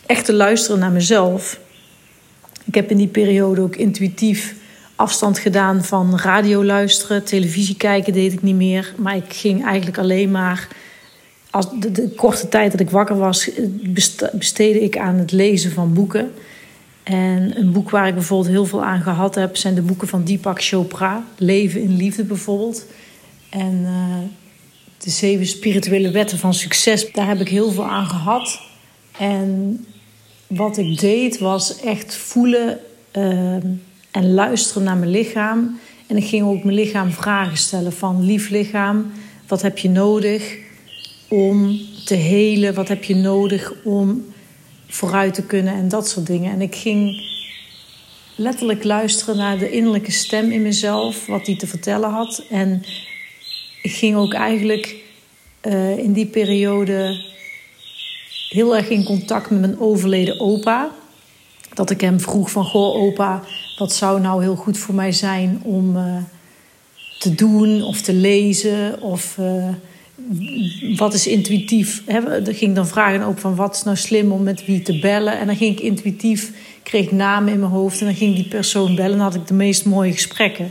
echt 0.07 0.25
te 0.25 0.33
luisteren 0.33 0.79
naar 0.79 0.93
mezelf. 0.93 1.61
Ik 2.65 2.75
heb 2.75 2.91
in 2.91 2.97
die 2.97 3.09
periode 3.09 3.61
ook 3.61 3.77
intuïtief 3.77 4.55
afstand 4.97 5.39
gedaan 5.39 5.85
van 5.85 6.19
radio 6.19 6.65
luisteren. 6.65 7.25
Televisie 7.25 7.77
kijken 7.77 8.13
deed 8.13 8.33
ik 8.33 8.43
niet 8.43 8.57
meer. 8.57 8.95
Maar 8.97 9.17
ik 9.17 9.33
ging 9.33 9.65
eigenlijk 9.65 9.99
alleen 9.99 10.31
maar... 10.31 10.69
Als 11.51 11.67
de, 11.81 11.93
de 11.93 12.09
korte 12.09 12.49
tijd 12.49 12.71
dat 12.71 12.81
ik 12.81 12.91
wakker 12.91 13.17
was, 13.19 13.51
besteedde 14.33 14.81
ik 14.81 14.99
aan 14.99 15.15
het 15.15 15.33
lezen 15.33 15.73
van 15.73 15.93
boeken... 15.93 16.33
En 17.05 17.59
een 17.59 17.73
boek 17.73 17.91
waar 17.91 18.09
ik 18.09 18.15
bijvoorbeeld 18.15 18.51
heel 18.51 18.67
veel 18.67 18.85
aan 18.85 19.03
gehad 19.03 19.35
heb, 19.35 19.57
zijn 19.57 19.75
de 19.75 19.83
boeken 19.83 20.09
van 20.09 20.25
Deepak 20.25 20.63
Chopra. 20.63 21.25
Leven 21.37 21.83
in 21.83 21.97
Liefde 21.97 22.25
bijvoorbeeld. 22.25 22.87
En 23.51 23.81
uh, 23.83 24.17
de 24.99 25.11
zeven 25.11 25.47
spirituele 25.47 26.11
wetten 26.11 26.39
van 26.39 26.55
succes. 26.55 27.13
Daar 27.13 27.29
heb 27.29 27.41
ik 27.41 27.49
heel 27.49 27.71
veel 27.71 27.87
aan 27.87 28.07
gehad. 28.07 28.61
En 29.19 29.85
wat 30.47 30.77
ik 30.77 31.01
deed 31.01 31.39
was 31.39 31.81
echt 31.81 32.17
voelen 32.17 32.79
uh, 33.13 33.55
en 34.11 34.35
luisteren 34.35 34.83
naar 34.83 34.97
mijn 34.97 35.11
lichaam. 35.11 35.79
En 36.07 36.17
ik 36.17 36.25
ging 36.25 36.47
ook 36.47 36.65
mijn 36.65 36.77
lichaam 36.77 37.11
vragen 37.11 37.57
stellen 37.57 37.93
van 37.93 38.25
lief 38.25 38.49
lichaam, 38.49 39.13
wat 39.47 39.63
heb 39.63 39.79
je 39.79 39.89
nodig 39.89 40.57
om 41.29 41.81
te 42.05 42.15
helen? 42.15 42.75
Wat 42.75 42.89
heb 42.89 43.05
je 43.05 43.15
nodig 43.15 43.73
om 43.85 44.25
vooruit 44.95 45.35
te 45.35 45.43
kunnen 45.43 45.75
en 45.75 45.89
dat 45.89 46.09
soort 46.09 46.27
dingen. 46.27 46.53
En 46.53 46.63
ik 46.63 46.75
ging 46.75 47.23
letterlijk 48.35 48.85
luisteren 48.85 49.37
naar 49.37 49.59
de 49.59 49.71
innerlijke 49.71 50.11
stem 50.11 50.51
in 50.51 50.63
mezelf, 50.63 51.27
wat 51.27 51.45
die 51.45 51.57
te 51.57 51.67
vertellen 51.67 52.11
had. 52.11 52.45
En 52.51 52.83
ik 53.83 53.93
ging 53.93 54.17
ook 54.17 54.33
eigenlijk 54.33 54.97
uh, 55.63 55.99
in 55.99 56.13
die 56.13 56.27
periode 56.27 57.25
heel 58.49 58.77
erg 58.77 58.89
in 58.89 59.05
contact 59.05 59.51
met 59.51 59.61
mijn 59.61 59.81
overleden 59.81 60.41
opa. 60.41 60.91
Dat 61.73 61.91
ik 61.91 62.01
hem 62.01 62.21
vroeg 62.21 62.51
van, 62.51 62.65
goh 62.65 63.03
opa, 63.03 63.43
wat 63.79 63.93
zou 63.93 64.21
nou 64.21 64.43
heel 64.43 64.57
goed 64.57 64.79
voor 64.79 64.95
mij 64.95 65.13
zijn 65.13 65.61
om 65.63 65.97
uh, 65.97 66.17
te 67.19 67.35
doen 67.35 67.83
of 67.83 68.01
te 68.01 68.13
lezen 68.13 69.01
of... 69.01 69.37
Uh, 69.41 69.69
wat 70.97 71.15
is 71.15 71.27
intuïtief? 71.27 72.03
Er 72.07 72.55
ging 72.55 72.75
dan 72.75 72.87
vragen 72.87 73.23
ook 73.23 73.39
van 73.39 73.55
wat 73.55 73.75
is 73.75 73.83
nou 73.83 73.97
slim 73.97 74.33
om 74.33 74.43
met 74.43 74.65
wie 74.67 74.83
te 74.83 74.99
bellen. 74.99 75.39
En 75.39 75.47
dan 75.47 75.57
ging 75.57 75.79
ik 75.79 75.81
intuïtief, 75.81 76.53
kreeg 76.83 77.11
namen 77.11 77.53
in 77.53 77.59
mijn 77.59 77.71
hoofd 77.71 78.01
en 78.01 78.07
dan 78.07 78.15
ging 78.15 78.35
die 78.35 78.49
persoon 78.49 78.95
bellen. 78.95 79.13
En 79.13 79.19
dan 79.19 79.27
had 79.27 79.35
ik 79.35 79.47
de 79.47 79.55
meest 79.55 79.85
mooie 79.85 80.13
gesprekken. 80.13 80.71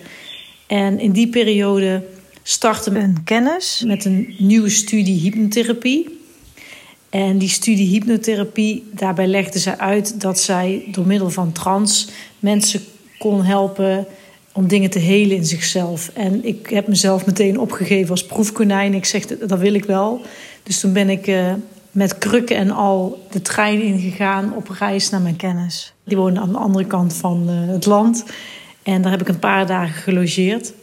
En 0.67 1.00
in 1.00 1.12
die 1.12 1.27
periode 1.27 2.03
startte 2.43 2.89
een 2.89 3.23
kennis 3.23 3.83
met 3.85 4.05
een 4.05 4.35
nieuwe 4.38 4.69
studie 4.69 5.19
hypnotherapie. 5.19 6.21
En 7.09 7.38
die 7.38 7.50
studie 7.50 7.88
hypnotherapie, 7.88 8.83
daarbij 8.91 9.27
legde 9.27 9.59
zij 9.59 9.77
uit 9.77 10.21
dat 10.21 10.39
zij 10.39 10.83
door 10.91 11.07
middel 11.07 11.29
van 11.29 11.51
trance 11.51 12.07
mensen 12.39 12.81
kon 13.17 13.43
helpen 13.43 14.07
om 14.53 14.67
dingen 14.67 14.89
te 14.89 15.00
helen 15.00 15.36
in 15.36 15.45
zichzelf. 15.45 16.12
En 16.13 16.45
ik 16.45 16.69
heb 16.69 16.88
mezelf 16.88 17.25
meteen 17.25 17.60
opgegeven 17.60 18.10
als 18.10 18.25
proefkonijn. 18.25 18.93
Ik 18.93 19.05
zeg, 19.05 19.25
dat 19.25 19.60
wil 19.60 19.74
ik 19.74 19.86
wel. 19.86 20.22
Dus 20.63 20.79
toen 20.79 20.93
ben 20.93 21.10
ik 21.10 21.27
uh, 21.27 21.53
met 21.91 22.17
krukken 22.17 22.55
en 22.55 22.72
al 22.72 23.25
de 23.31 23.41
trein 23.41 23.81
ingegaan 23.81 24.55
op 24.55 24.69
reis 24.69 25.10
naar 25.10 25.22
mijn 25.22 25.36
kennis. 25.36 25.93
Die 26.03 26.17
woonde 26.17 26.39
aan 26.39 26.51
de 26.51 26.57
andere 26.57 26.86
kant 26.86 27.13
van 27.13 27.50
uh, 27.50 27.74
het 27.74 27.86
land. 27.86 28.24
En 28.83 29.01
daar 29.01 29.12
heb 29.12 29.22
ik 29.22 29.27
een 29.27 29.39
paar 29.39 29.67
dagen 29.67 30.01
gelogeerd. 30.01 30.74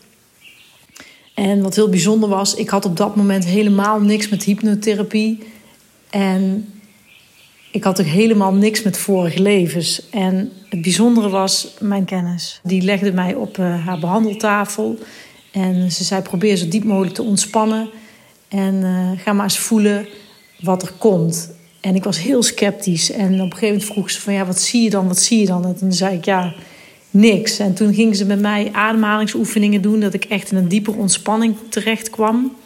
En 1.35 1.63
wat 1.63 1.75
heel 1.75 1.89
bijzonder 1.89 2.29
was, 2.29 2.55
ik 2.55 2.69
had 2.69 2.85
op 2.85 2.97
dat 2.97 3.17
moment 3.17 3.45
helemaal 3.45 4.01
niks 4.01 4.29
met 4.29 4.43
hypnotherapie. 4.43 5.43
En 6.11 6.69
ik 7.71 7.85
had 7.85 8.01
ook 8.01 8.07
helemaal 8.07 8.53
niks 8.55 8.83
met 8.83 8.99
vorige 8.99 9.43
levens. 9.43 10.09
En 10.11 10.53
het 10.69 10.83
bijzondere 10.83 11.29
was 11.29 11.75
mijn 11.81 12.05
kennis. 12.05 12.61
Die 12.63 12.83
legde 12.83 13.13
mij 13.13 13.35
op 13.35 13.59
uh, 13.59 13.87
haar 13.87 13.99
behandeltafel. 13.99 14.99
En 15.53 15.93
ze 15.93 16.05
zei: 16.05 16.23
probeer 16.23 16.57
zo 16.57 16.69
diep 16.69 16.85
mogelijk 16.85 17.15
te 17.15 17.23
ontspannen. 17.23 17.91
En 18.49 18.75
uh, 18.75 19.11
ga 19.17 19.33
maar 19.33 19.45
eens 19.45 19.59
voelen 19.59 20.07
wat 20.61 20.83
er 20.83 20.93
komt. 20.99 21.51
En 21.81 21.95
ik 21.95 22.05
was 22.05 22.23
heel 22.23 22.43
sceptisch. 22.43 23.11
En 23.11 23.33
op 23.33 23.33
een 23.33 23.53
gegeven 23.53 23.67
moment 23.67 23.85
vroeg 23.85 24.11
ze: 24.11 24.21
van 24.21 24.33
ja, 24.33 24.47
wat 24.47 24.61
zie 24.61 24.83
je 24.83 24.91
dan? 24.91 25.07
Wat 25.07 25.21
zie 25.21 25.41
je 25.41 25.47
dan? 25.47 25.65
En 25.65 25.77
toen 25.77 25.93
zei 25.93 26.17
ik: 26.17 26.25
ja, 26.25 26.55
niks. 27.11 27.59
En 27.59 27.75
toen 27.75 27.95
ging 27.95 28.17
ze 28.17 28.25
met 28.25 28.41
mij 28.41 28.71
ademhalingsoefeningen 28.73 29.83
doen. 29.83 30.01
Dat 30.01 30.15
ik 30.15 30.25
echt 30.25 30.51
in 30.51 30.57
een 30.57 30.69
dieper 30.69 30.97
ontspanning 30.97 31.57
terecht 31.69 32.11
kwam. 32.11 32.57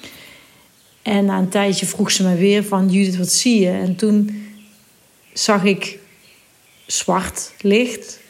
En 1.02 1.24
na 1.24 1.38
een 1.38 1.48
tijdje 1.48 1.86
vroeg 1.86 2.10
ze 2.10 2.22
me 2.22 2.34
weer: 2.34 2.64
van 2.64 2.90
Judith, 2.90 3.16
wat 3.16 3.32
zie 3.32 3.60
je? 3.60 3.70
En 3.70 3.96
toen 3.96 4.43
zag 5.34 5.64
ik 5.64 5.98
zwart 6.86 7.52
licht. 7.60 8.20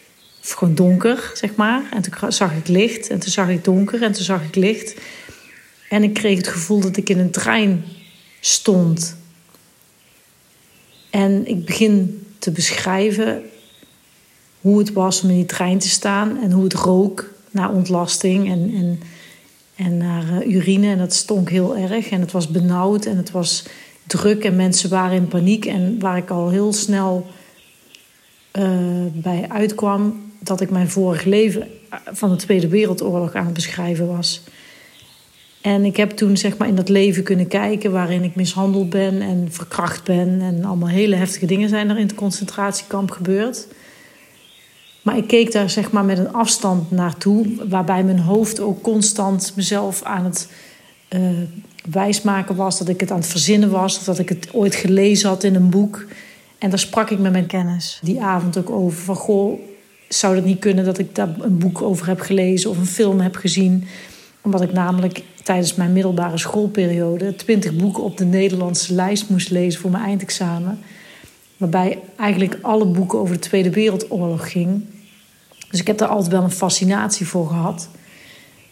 Of 0.42 0.50
gewoon 0.50 0.74
donker, 0.74 1.30
zeg 1.34 1.54
maar. 1.54 1.82
En 1.90 2.02
toen 2.02 2.32
zag 2.32 2.52
ik 2.56 2.68
licht. 2.68 3.08
En 3.08 3.18
toen 3.18 3.30
zag 3.30 3.48
ik 3.48 3.64
donker. 3.64 4.02
En 4.02 4.12
toen 4.12 4.24
zag 4.24 4.44
ik 4.44 4.54
licht. 4.54 4.94
En 5.88 6.02
ik 6.02 6.14
kreeg 6.14 6.36
het 6.36 6.48
gevoel 6.48 6.80
dat 6.80 6.96
ik 6.96 7.08
in 7.08 7.18
een 7.18 7.30
trein 7.30 7.84
stond. 8.40 9.16
En 11.10 11.46
ik 11.46 11.64
begin 11.64 12.26
te 12.38 12.50
beschrijven 12.50 13.42
hoe 14.60 14.78
het 14.78 14.92
was 14.92 15.22
om 15.22 15.30
in 15.30 15.36
die 15.36 15.46
trein 15.46 15.78
te 15.78 15.88
staan. 15.88 16.42
En 16.42 16.50
hoe 16.52 16.64
het 16.64 16.74
rook 16.74 17.32
naar 17.50 17.70
ontlasting 17.70 18.50
en, 18.50 18.72
en, 18.74 19.00
en 19.86 19.96
naar 19.96 20.24
uh, 20.24 20.54
urine. 20.54 20.86
En 20.86 20.98
dat 20.98 21.14
stonk 21.14 21.50
heel 21.50 21.76
erg. 21.76 22.08
En 22.08 22.20
het 22.20 22.32
was 22.32 22.48
benauwd 22.48 23.04
en 23.04 23.16
het 23.16 23.30
was 23.30 23.64
druk 24.06 24.44
en 24.44 24.56
mensen 24.56 24.90
waren 24.90 25.16
in 25.16 25.28
paniek. 25.28 25.64
En 25.64 26.00
waar 26.00 26.16
ik 26.16 26.30
al 26.30 26.50
heel 26.50 26.72
snel 26.72 27.26
uh, 28.52 28.68
bij 29.12 29.46
uitkwam 29.48 30.32
dat 30.38 30.60
ik 30.60 30.70
mijn 30.70 30.90
vorig 30.90 31.24
leven 31.24 31.68
van 32.12 32.30
de 32.30 32.36
Tweede 32.36 32.68
Wereldoorlog 32.68 33.34
aan 33.34 33.44
het 33.44 33.54
beschrijven 33.54 34.06
was. 34.06 34.42
En 35.60 35.84
ik 35.84 35.96
heb 35.96 36.10
toen 36.10 36.36
zeg 36.36 36.56
maar 36.56 36.68
in 36.68 36.74
dat 36.74 36.88
leven 36.88 37.22
kunnen 37.22 37.46
kijken 37.46 37.92
waarin 37.92 38.22
ik 38.22 38.34
mishandeld 38.34 38.90
ben 38.90 39.20
en 39.20 39.46
verkracht 39.50 40.04
ben. 40.04 40.40
En 40.40 40.64
allemaal 40.64 40.88
hele 40.88 41.16
heftige 41.16 41.46
dingen 41.46 41.68
zijn 41.68 41.90
er 41.90 41.98
in 41.98 42.06
het 42.06 42.14
concentratiekamp 42.14 43.10
gebeurd. 43.10 43.66
Maar 45.02 45.16
ik 45.16 45.26
keek 45.26 45.52
daar 45.52 45.70
zeg 45.70 45.90
maar 45.90 46.04
met 46.04 46.18
een 46.18 46.32
afstand 46.32 46.90
naartoe, 46.90 47.46
waarbij 47.68 48.04
mijn 48.04 48.18
hoofd 48.18 48.60
ook 48.60 48.82
constant 48.82 49.52
mezelf 49.56 50.02
aan 50.02 50.24
het 50.24 50.48
uh, 51.10 51.20
wijsmaken 51.90 52.56
was, 52.56 52.78
dat 52.78 52.88
ik 52.88 53.00
het 53.00 53.10
aan 53.10 53.18
het 53.18 53.26
verzinnen 53.26 53.70
was, 53.70 53.98
of 53.98 54.04
dat 54.04 54.18
ik 54.18 54.28
het 54.28 54.48
ooit 54.52 54.74
gelezen 54.74 55.28
had 55.28 55.44
in 55.44 55.54
een 55.54 55.70
boek. 55.70 56.04
En 56.58 56.70
daar 56.70 56.78
sprak 56.78 57.10
ik 57.10 57.18
met 57.18 57.32
mijn 57.32 57.46
kennis 57.46 57.98
die 58.02 58.22
avond 58.22 58.58
ook 58.58 58.70
over. 58.70 58.98
Van 58.98 59.16
goh, 59.16 59.60
zou 60.08 60.36
het 60.36 60.44
niet 60.44 60.58
kunnen 60.58 60.84
dat 60.84 60.98
ik 60.98 61.14
daar 61.14 61.28
een 61.40 61.58
boek 61.58 61.82
over 61.82 62.06
heb 62.06 62.20
gelezen 62.20 62.70
of 62.70 62.78
een 62.78 62.86
film 62.86 63.20
heb 63.20 63.36
gezien? 63.36 63.84
Omdat 64.42 64.62
ik 64.62 64.72
namelijk 64.72 65.22
tijdens 65.42 65.74
mijn 65.74 65.92
middelbare 65.92 66.38
schoolperiode 66.38 67.36
twintig 67.36 67.76
boeken 67.76 68.02
op 68.02 68.16
de 68.16 68.24
Nederlandse 68.24 68.94
lijst 68.94 69.28
moest 69.28 69.50
lezen 69.50 69.80
voor 69.80 69.90
mijn 69.90 70.04
eindexamen. 70.04 70.78
Waarbij 71.56 71.98
eigenlijk 72.16 72.58
alle 72.62 72.86
boeken 72.86 73.18
over 73.18 73.34
de 73.34 73.40
Tweede 73.40 73.70
Wereldoorlog 73.70 74.50
ging. 74.50 74.84
Dus 75.70 75.80
ik 75.80 75.86
heb 75.86 75.98
daar 75.98 76.08
altijd 76.08 76.32
wel 76.32 76.42
een 76.42 76.50
fascinatie 76.50 77.26
voor 77.26 77.46
gehad. 77.46 77.88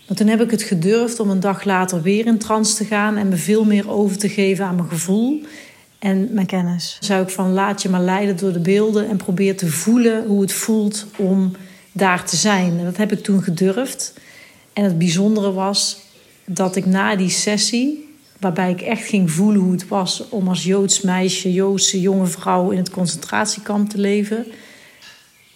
Maar 0.07 0.17
toen 0.17 0.27
heb 0.27 0.41
ik 0.41 0.51
het 0.51 0.63
gedurfd 0.63 1.21
om 1.21 1.31
een 1.31 1.41
dag 1.41 1.65
later 1.65 2.03
weer 2.03 2.27
in 2.27 2.39
trance 2.39 2.77
te 2.77 2.85
gaan 2.85 3.17
en 3.17 3.29
me 3.29 3.37
veel 3.37 3.65
meer 3.65 3.91
over 3.91 4.19
te 4.19 4.29
geven 4.29 4.65
aan 4.65 4.75
mijn 4.75 4.89
gevoel 4.89 5.43
en 5.99 6.29
mijn 6.31 6.47
kennis. 6.47 6.97
Zou 7.01 7.23
ik 7.23 7.29
van 7.29 7.53
laat 7.53 7.83
je 7.83 7.89
maar 7.89 8.01
leiden 8.01 8.37
door 8.37 8.53
de 8.53 8.61
beelden 8.61 9.09
en 9.09 9.17
probeer 9.17 9.57
te 9.57 9.71
voelen 9.71 10.27
hoe 10.27 10.41
het 10.41 10.53
voelt 10.53 11.07
om 11.17 11.53
daar 11.93 12.25
te 12.25 12.37
zijn. 12.37 12.79
En 12.79 12.85
dat 12.85 12.97
heb 12.97 13.13
ik 13.13 13.23
toen 13.23 13.43
gedurfd. 13.43 14.15
En 14.73 14.85
het 14.85 14.99
bijzondere 14.99 15.53
was 15.53 16.01
dat 16.45 16.77
ik 16.77 16.87
na 16.87 17.17
die 17.17 17.31
sessie, 17.31 18.09
waarbij 18.39 18.71
ik 18.71 18.81
echt 18.81 19.05
ging 19.05 19.31
voelen 19.31 19.61
hoe 19.61 19.73
het 19.73 19.89
was 19.89 20.29
om 20.29 20.49
als 20.49 20.65
Joods 20.65 21.01
meisje, 21.01 21.53
Joodse 21.53 22.01
jonge 22.01 22.27
vrouw 22.27 22.71
in 22.71 22.79
het 22.79 22.91
concentratiekamp 22.91 23.91
te 23.91 23.99
leven 23.99 24.47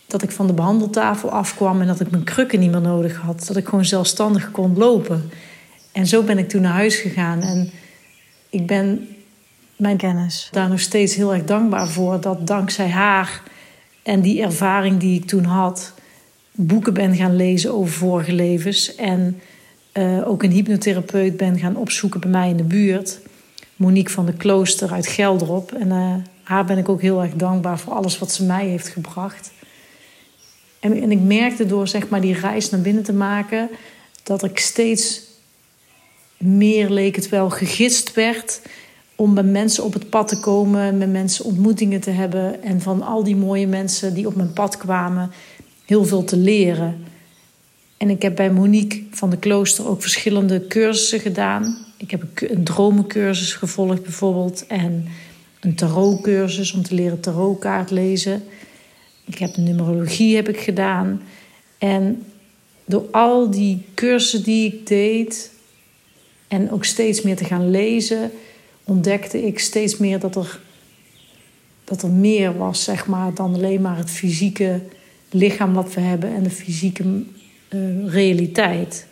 dat 0.07 0.23
ik 0.23 0.31
van 0.31 0.47
de 0.47 0.53
behandeltafel 0.53 1.31
afkwam 1.31 1.81
en 1.81 1.87
dat 1.87 2.01
ik 2.01 2.11
mijn 2.11 2.25
krukken 2.25 2.61
niet 2.61 2.71
meer 2.71 2.81
nodig 2.81 3.17
had. 3.17 3.45
Dat 3.47 3.57
ik 3.57 3.69
gewoon 3.69 3.85
zelfstandig 3.85 4.51
kon 4.51 4.77
lopen. 4.77 5.31
En 5.93 6.07
zo 6.07 6.23
ben 6.23 6.39
ik 6.39 6.49
toen 6.49 6.63
naar 6.63 6.73
huis 6.73 6.97
gegaan. 6.97 7.43
En 7.43 7.71
ik 8.51 8.67
ben 8.67 9.09
mijn 9.77 9.97
kennis 9.97 10.49
daar 10.53 10.69
nog 10.69 10.81
steeds 10.81 11.15
heel 11.15 11.35
erg 11.35 11.45
dankbaar 11.45 11.89
voor. 11.89 12.21
Dat 12.21 12.47
dankzij 12.47 12.89
haar 12.89 13.43
en 14.03 14.21
die 14.21 14.43
ervaring 14.43 15.01
die 15.01 15.21
ik 15.21 15.27
toen 15.27 15.45
had, 15.45 15.95
boeken 16.53 16.95
ben 16.95 17.15
gaan 17.15 17.37
lezen 17.37 17.75
over 17.75 17.93
vorige 17.93 18.33
levens. 18.33 18.95
En 18.95 19.41
uh, 19.93 20.29
ook 20.29 20.43
een 20.43 20.51
hypnotherapeut 20.51 21.37
ben 21.37 21.59
gaan 21.59 21.77
opzoeken 21.77 22.21
bij 22.21 22.31
mij 22.31 22.49
in 22.49 22.57
de 22.57 22.63
buurt. 22.63 23.19
Monique 23.77 24.13
van 24.13 24.27
de 24.27 24.33
Klooster 24.33 24.93
uit 24.93 25.07
Gelderop. 25.07 25.73
En 25.73 25.89
uh, 25.89 26.15
haar 26.43 26.65
ben 26.65 26.79
ik 26.79 26.89
ook 26.89 27.01
heel 27.01 27.23
erg 27.23 27.35
dankbaar 27.35 27.79
voor 27.79 27.93
alles 27.93 28.19
wat 28.19 28.33
ze 28.33 28.45
mij 28.45 28.67
heeft 28.67 28.89
gebracht. 28.89 29.51
En, 30.93 31.11
ik 31.11 31.21
merkte 31.21 31.67
door 31.67 31.89
zeg 31.89 32.09
maar, 32.09 32.21
die 32.21 32.35
reis 32.35 32.71
naar 32.71 32.81
binnen 32.81 33.03
te 33.03 33.13
maken 33.13 33.69
dat 34.23 34.45
ik 34.45 34.59
steeds 34.59 35.23
meer 36.37 36.91
leek 36.91 37.17
het 37.17 37.29
wel 37.29 37.51
gegidst 37.51 38.15
werd 38.15 38.61
om 39.15 39.33
met 39.33 39.51
mensen 39.51 39.85
op 39.85 39.93
het 39.93 40.11
pad 40.11 40.29
te 40.29 40.41
komen, 40.41 40.99
met 40.99 41.11
mensen 41.13 41.45
ontmoetingen 41.45 42.01
te 42.01 42.11
hebben 42.11 42.63
en 42.63 42.81
van 42.81 43.03
al 43.03 43.25
die 43.25 43.37
mooie 43.37 43.67
mensen 43.67 44.15
die 44.15 44.27
op 44.27 44.35
mijn 44.35 44.53
pad 44.53 44.77
kwamen 44.77 45.31
heel 45.85 46.05
veel 46.05 46.25
te 46.25 46.37
leren. 46.37 47.05
En 47.97 48.11
ik 48.11 48.23
heb 48.23 48.37
bij 48.37 48.51
Monique 48.51 49.03
van 49.11 49.31
de 49.31 49.37
Klooster 49.37 49.89
ook 49.89 50.01
verschillende 50.01 50.67
cursussen 50.67 51.21
gedaan. 51.21 51.77
Ik 51.97 52.11
heb 52.11 52.23
een 52.35 52.65
dromencursus 52.65 53.53
gevolgd 53.53 54.03
bijvoorbeeld 54.03 54.67
en 54.67 55.09
een 55.61 55.75
tarotcursus 55.75 56.73
om 56.73 56.83
te 56.83 56.95
leren 56.95 57.21
tarotkaart 57.21 57.91
lezen. 57.91 58.43
Ik 59.27 59.39
heb 59.39 59.57
numerologie 59.57 60.37
heb 60.37 60.49
ik 60.49 60.61
gedaan. 60.61 61.23
En 61.79 62.23
door 62.85 63.05
al 63.11 63.51
die 63.51 63.83
cursussen 63.95 64.43
die 64.43 64.73
ik 64.73 64.87
deed 64.87 65.51
en 66.49 66.71
ook 66.71 66.85
steeds 66.85 67.23
meer 67.23 67.37
te 67.37 67.45
gaan 67.45 67.71
lezen, 67.71 68.31
ontdekte 68.85 69.47
ik 69.47 69.59
steeds 69.59 69.97
meer 69.97 70.19
dat 70.19 70.37
er, 70.37 70.61
dat 71.85 72.03
er 72.03 72.11
meer 72.11 72.57
was, 72.57 72.85
zeg 72.85 73.07
maar, 73.07 73.35
dan 73.35 73.55
alleen 73.55 73.81
maar 73.81 73.97
het 73.97 74.11
fysieke 74.11 74.81
lichaam 75.31 75.73
wat 75.73 75.95
we 75.95 76.01
hebben 76.01 76.35
en 76.35 76.43
de 76.43 76.51
fysieke 76.51 77.05
uh, 77.05 78.13
realiteit. 78.13 79.07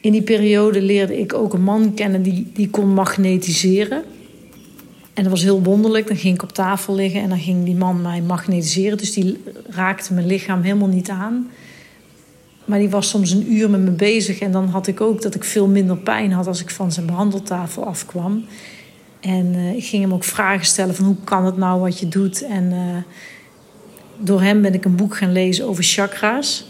In 0.00 0.12
die 0.12 0.22
periode 0.22 0.82
leerde 0.82 1.18
ik 1.18 1.34
ook 1.34 1.52
een 1.52 1.62
man 1.62 1.94
kennen 1.94 2.22
die, 2.22 2.50
die 2.54 2.70
kon 2.70 2.88
magnetiseren. 2.94 4.04
En 5.14 5.22
dat 5.22 5.32
was 5.32 5.42
heel 5.42 5.62
wonderlijk. 5.62 6.06
Dan 6.06 6.16
ging 6.16 6.34
ik 6.34 6.42
op 6.42 6.52
tafel 6.52 6.94
liggen 6.94 7.20
en 7.20 7.28
dan 7.28 7.38
ging 7.38 7.64
die 7.64 7.74
man 7.74 8.02
mij 8.02 8.20
magnetiseren. 8.20 8.98
Dus 8.98 9.12
die 9.12 9.42
raakte 9.68 10.14
mijn 10.14 10.26
lichaam 10.26 10.62
helemaal 10.62 10.88
niet 10.88 11.08
aan. 11.08 11.50
Maar 12.64 12.78
die 12.78 12.90
was 12.90 13.08
soms 13.08 13.30
een 13.30 13.52
uur 13.52 13.70
met 13.70 13.80
me 13.80 13.90
bezig. 13.90 14.38
En 14.38 14.52
dan 14.52 14.68
had 14.68 14.86
ik 14.86 15.00
ook 15.00 15.22
dat 15.22 15.34
ik 15.34 15.44
veel 15.44 15.66
minder 15.66 15.96
pijn 15.96 16.32
had 16.32 16.46
als 16.46 16.60
ik 16.60 16.70
van 16.70 16.92
zijn 16.92 17.06
behandeltafel 17.06 17.86
afkwam. 17.86 18.44
En 19.20 19.54
uh, 19.54 19.74
ik 19.76 19.84
ging 19.84 20.02
hem 20.02 20.14
ook 20.14 20.24
vragen 20.24 20.66
stellen 20.66 20.94
van 20.94 21.04
hoe 21.04 21.16
kan 21.24 21.44
het 21.44 21.56
nou 21.56 21.80
wat 21.80 21.98
je 21.98 22.08
doet. 22.08 22.42
En 22.42 22.64
uh, 22.64 22.96
door 24.18 24.42
hem 24.42 24.62
ben 24.62 24.74
ik 24.74 24.84
een 24.84 24.96
boek 24.96 25.16
gaan 25.16 25.32
lezen 25.32 25.66
over 25.66 25.84
chakra's. 25.84 26.66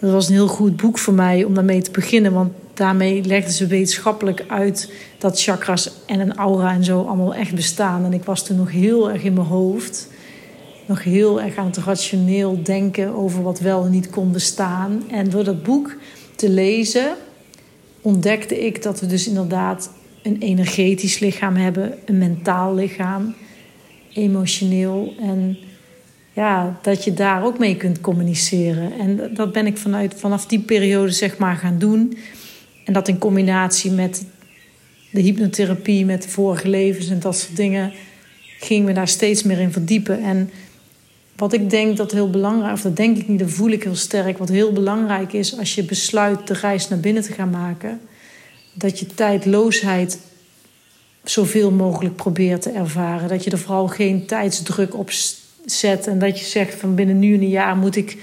Dat 0.00 0.12
was 0.12 0.28
een 0.28 0.34
heel 0.34 0.48
goed 0.48 0.76
boek 0.76 0.98
voor 0.98 1.14
mij 1.14 1.44
om 1.44 1.54
daarmee 1.54 1.82
te 1.82 1.90
beginnen. 1.90 2.32
Want 2.32 2.52
daarmee 2.74 3.24
legden 3.24 3.52
ze 3.52 3.66
wetenschappelijk 3.66 4.44
uit 4.48 4.92
dat 5.18 5.42
chakras 5.42 5.90
en 6.06 6.20
een 6.20 6.36
aura 6.36 6.72
en 6.72 6.84
zo 6.84 7.02
allemaal 7.02 7.34
echt 7.34 7.54
bestaan. 7.54 8.04
En 8.04 8.12
ik 8.12 8.24
was 8.24 8.44
toen 8.44 8.56
nog 8.56 8.70
heel 8.70 9.10
erg 9.10 9.22
in 9.22 9.32
mijn 9.32 9.46
hoofd. 9.46 10.08
Nog 10.86 11.02
heel 11.02 11.40
erg 11.40 11.56
aan 11.56 11.66
het 11.66 11.76
rationeel 11.76 12.62
denken 12.62 13.14
over 13.14 13.42
wat 13.42 13.60
wel 13.60 13.84
en 13.84 13.90
niet 13.90 14.10
kon 14.10 14.32
bestaan. 14.32 15.02
En 15.10 15.30
door 15.30 15.44
dat 15.44 15.62
boek 15.62 15.96
te 16.36 16.48
lezen 16.48 17.14
ontdekte 18.00 18.64
ik 18.64 18.82
dat 18.82 19.00
we 19.00 19.06
dus 19.06 19.28
inderdaad 19.28 19.90
een 20.22 20.38
energetisch 20.38 21.18
lichaam 21.18 21.56
hebben, 21.56 21.94
een 22.04 22.18
mentaal 22.18 22.74
lichaam, 22.74 23.34
emotioneel. 24.12 25.14
En 25.20 25.58
ja, 26.32 26.78
dat 26.82 27.04
je 27.04 27.14
daar 27.14 27.44
ook 27.44 27.58
mee 27.58 27.76
kunt 27.76 28.00
communiceren. 28.00 28.92
En 28.98 29.34
dat 29.34 29.52
ben 29.52 29.66
ik 29.66 29.78
vanuit, 29.78 30.14
vanaf 30.16 30.46
die 30.46 30.60
periode 30.60 31.10
zeg 31.10 31.38
maar 31.38 31.56
gaan 31.56 31.78
doen. 31.78 32.16
En 32.84 32.92
dat 32.92 33.08
in 33.08 33.18
combinatie 33.18 33.90
met 33.90 34.24
de 35.10 35.20
hypnotherapie, 35.20 36.04
met 36.04 36.22
de 36.22 36.28
vorige 36.28 36.68
levens 36.68 37.08
en 37.08 37.20
dat 37.20 37.38
soort 37.38 37.56
dingen, 37.56 37.92
gingen 38.60 38.86
we 38.86 38.92
daar 38.92 39.08
steeds 39.08 39.42
meer 39.42 39.58
in 39.58 39.72
verdiepen. 39.72 40.22
En 40.22 40.50
wat 41.36 41.52
ik 41.52 41.70
denk 41.70 41.96
dat 41.96 42.12
heel 42.12 42.30
belangrijk, 42.30 42.72
of 42.72 42.82
dat 42.82 42.96
denk 42.96 43.16
ik 43.16 43.28
niet, 43.28 43.38
dat 43.38 43.50
voel 43.50 43.70
ik 43.70 43.82
heel 43.82 43.94
sterk. 43.94 44.38
Wat 44.38 44.48
heel 44.48 44.72
belangrijk 44.72 45.32
is 45.32 45.58
als 45.58 45.74
je 45.74 45.84
besluit 45.84 46.46
de 46.46 46.54
reis 46.54 46.88
naar 46.88 47.00
binnen 47.00 47.22
te 47.22 47.32
gaan 47.32 47.50
maken, 47.50 48.00
dat 48.74 48.98
je 48.98 49.06
tijdloosheid 49.06 50.18
zoveel 51.24 51.70
mogelijk 51.70 52.16
probeert 52.16 52.62
te 52.62 52.70
ervaren. 52.70 53.28
Dat 53.28 53.44
je 53.44 53.50
er 53.50 53.58
vooral 53.58 53.88
geen 53.88 54.26
tijdsdruk 54.26 54.96
op 54.96 55.10
zet 55.64 56.06
en 56.06 56.18
dat 56.18 56.38
je 56.38 56.44
zegt 56.44 56.74
van 56.74 56.94
binnen 56.94 57.18
nu 57.18 57.34
een 57.34 57.48
jaar 57.48 57.76
moet 57.76 57.96
ik 57.96 58.16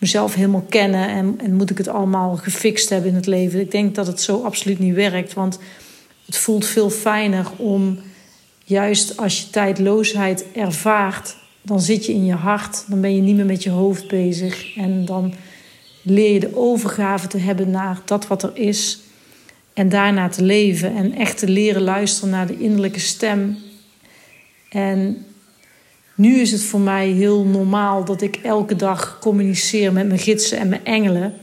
mezelf 0.00 0.34
helemaal 0.34 0.66
kennen 0.68 1.08
en, 1.08 1.40
en 1.42 1.54
moet 1.54 1.70
ik 1.70 1.78
het 1.78 1.88
allemaal 1.88 2.36
gefixt 2.36 2.88
hebben 2.88 3.10
in 3.10 3.16
het 3.16 3.26
leven. 3.26 3.60
Ik 3.60 3.70
denk 3.70 3.94
dat 3.94 4.06
het 4.06 4.20
zo 4.20 4.42
absoluut 4.42 4.78
niet 4.78 4.94
werkt, 4.94 5.32
want 5.34 5.58
het 6.26 6.36
voelt 6.36 6.66
veel 6.66 6.90
fijner 6.90 7.46
om 7.56 7.98
juist 8.64 9.16
als 9.16 9.40
je 9.40 9.50
tijdloosheid 9.50 10.44
ervaart, 10.54 11.36
dan 11.62 11.80
zit 11.80 12.06
je 12.06 12.12
in 12.12 12.24
je 12.24 12.34
hart, 12.34 12.84
dan 12.88 13.00
ben 13.00 13.14
je 13.14 13.20
niet 13.20 13.36
meer 13.36 13.46
met 13.46 13.62
je 13.62 13.70
hoofd 13.70 14.08
bezig 14.08 14.76
en 14.76 15.04
dan 15.04 15.34
leer 16.02 16.32
je 16.32 16.40
de 16.40 16.56
overgave 16.56 17.26
te 17.26 17.38
hebben 17.38 17.70
naar 17.70 18.00
dat 18.04 18.26
wat 18.26 18.42
er 18.42 18.52
is 18.54 19.00
en 19.74 19.88
daarna 19.88 20.28
te 20.28 20.42
leven 20.42 20.96
en 20.96 21.14
echt 21.14 21.38
te 21.38 21.48
leren 21.48 21.82
luisteren 21.82 22.30
naar 22.30 22.46
de 22.46 22.58
innerlijke 22.58 23.00
stem. 23.00 23.58
En 24.68 25.24
nu 26.20 26.40
is 26.40 26.52
het 26.52 26.62
voor 26.62 26.80
mij 26.80 27.08
heel 27.08 27.44
normaal 27.44 28.04
dat 28.04 28.22
ik 28.22 28.36
elke 28.36 28.76
dag 28.76 29.18
communiceer 29.20 29.92
met 29.92 30.06
mijn 30.06 30.18
gidsen 30.18 30.58
en 30.58 30.68
mijn 30.68 30.84
engelen. 30.84 31.34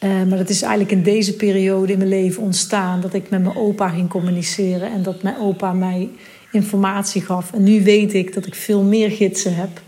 Uh, 0.00 0.10
maar 0.10 0.38
dat 0.38 0.48
is 0.48 0.62
eigenlijk 0.62 0.92
in 0.92 1.02
deze 1.02 1.36
periode 1.36 1.92
in 1.92 1.98
mijn 1.98 2.10
leven 2.10 2.42
ontstaan. 2.42 3.00
Dat 3.00 3.14
ik 3.14 3.30
met 3.30 3.42
mijn 3.42 3.56
opa 3.56 3.88
ging 3.88 4.08
communiceren 4.08 4.92
en 4.92 5.02
dat 5.02 5.22
mijn 5.22 5.38
opa 5.38 5.72
mij 5.72 6.08
informatie 6.50 7.22
gaf. 7.22 7.52
En 7.52 7.62
nu 7.62 7.82
weet 7.82 8.14
ik 8.14 8.34
dat 8.34 8.46
ik 8.46 8.54
veel 8.54 8.82
meer 8.82 9.10
gidsen 9.10 9.54
heb. 9.54 9.80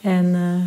En 0.00 0.24
uh, 0.24 0.62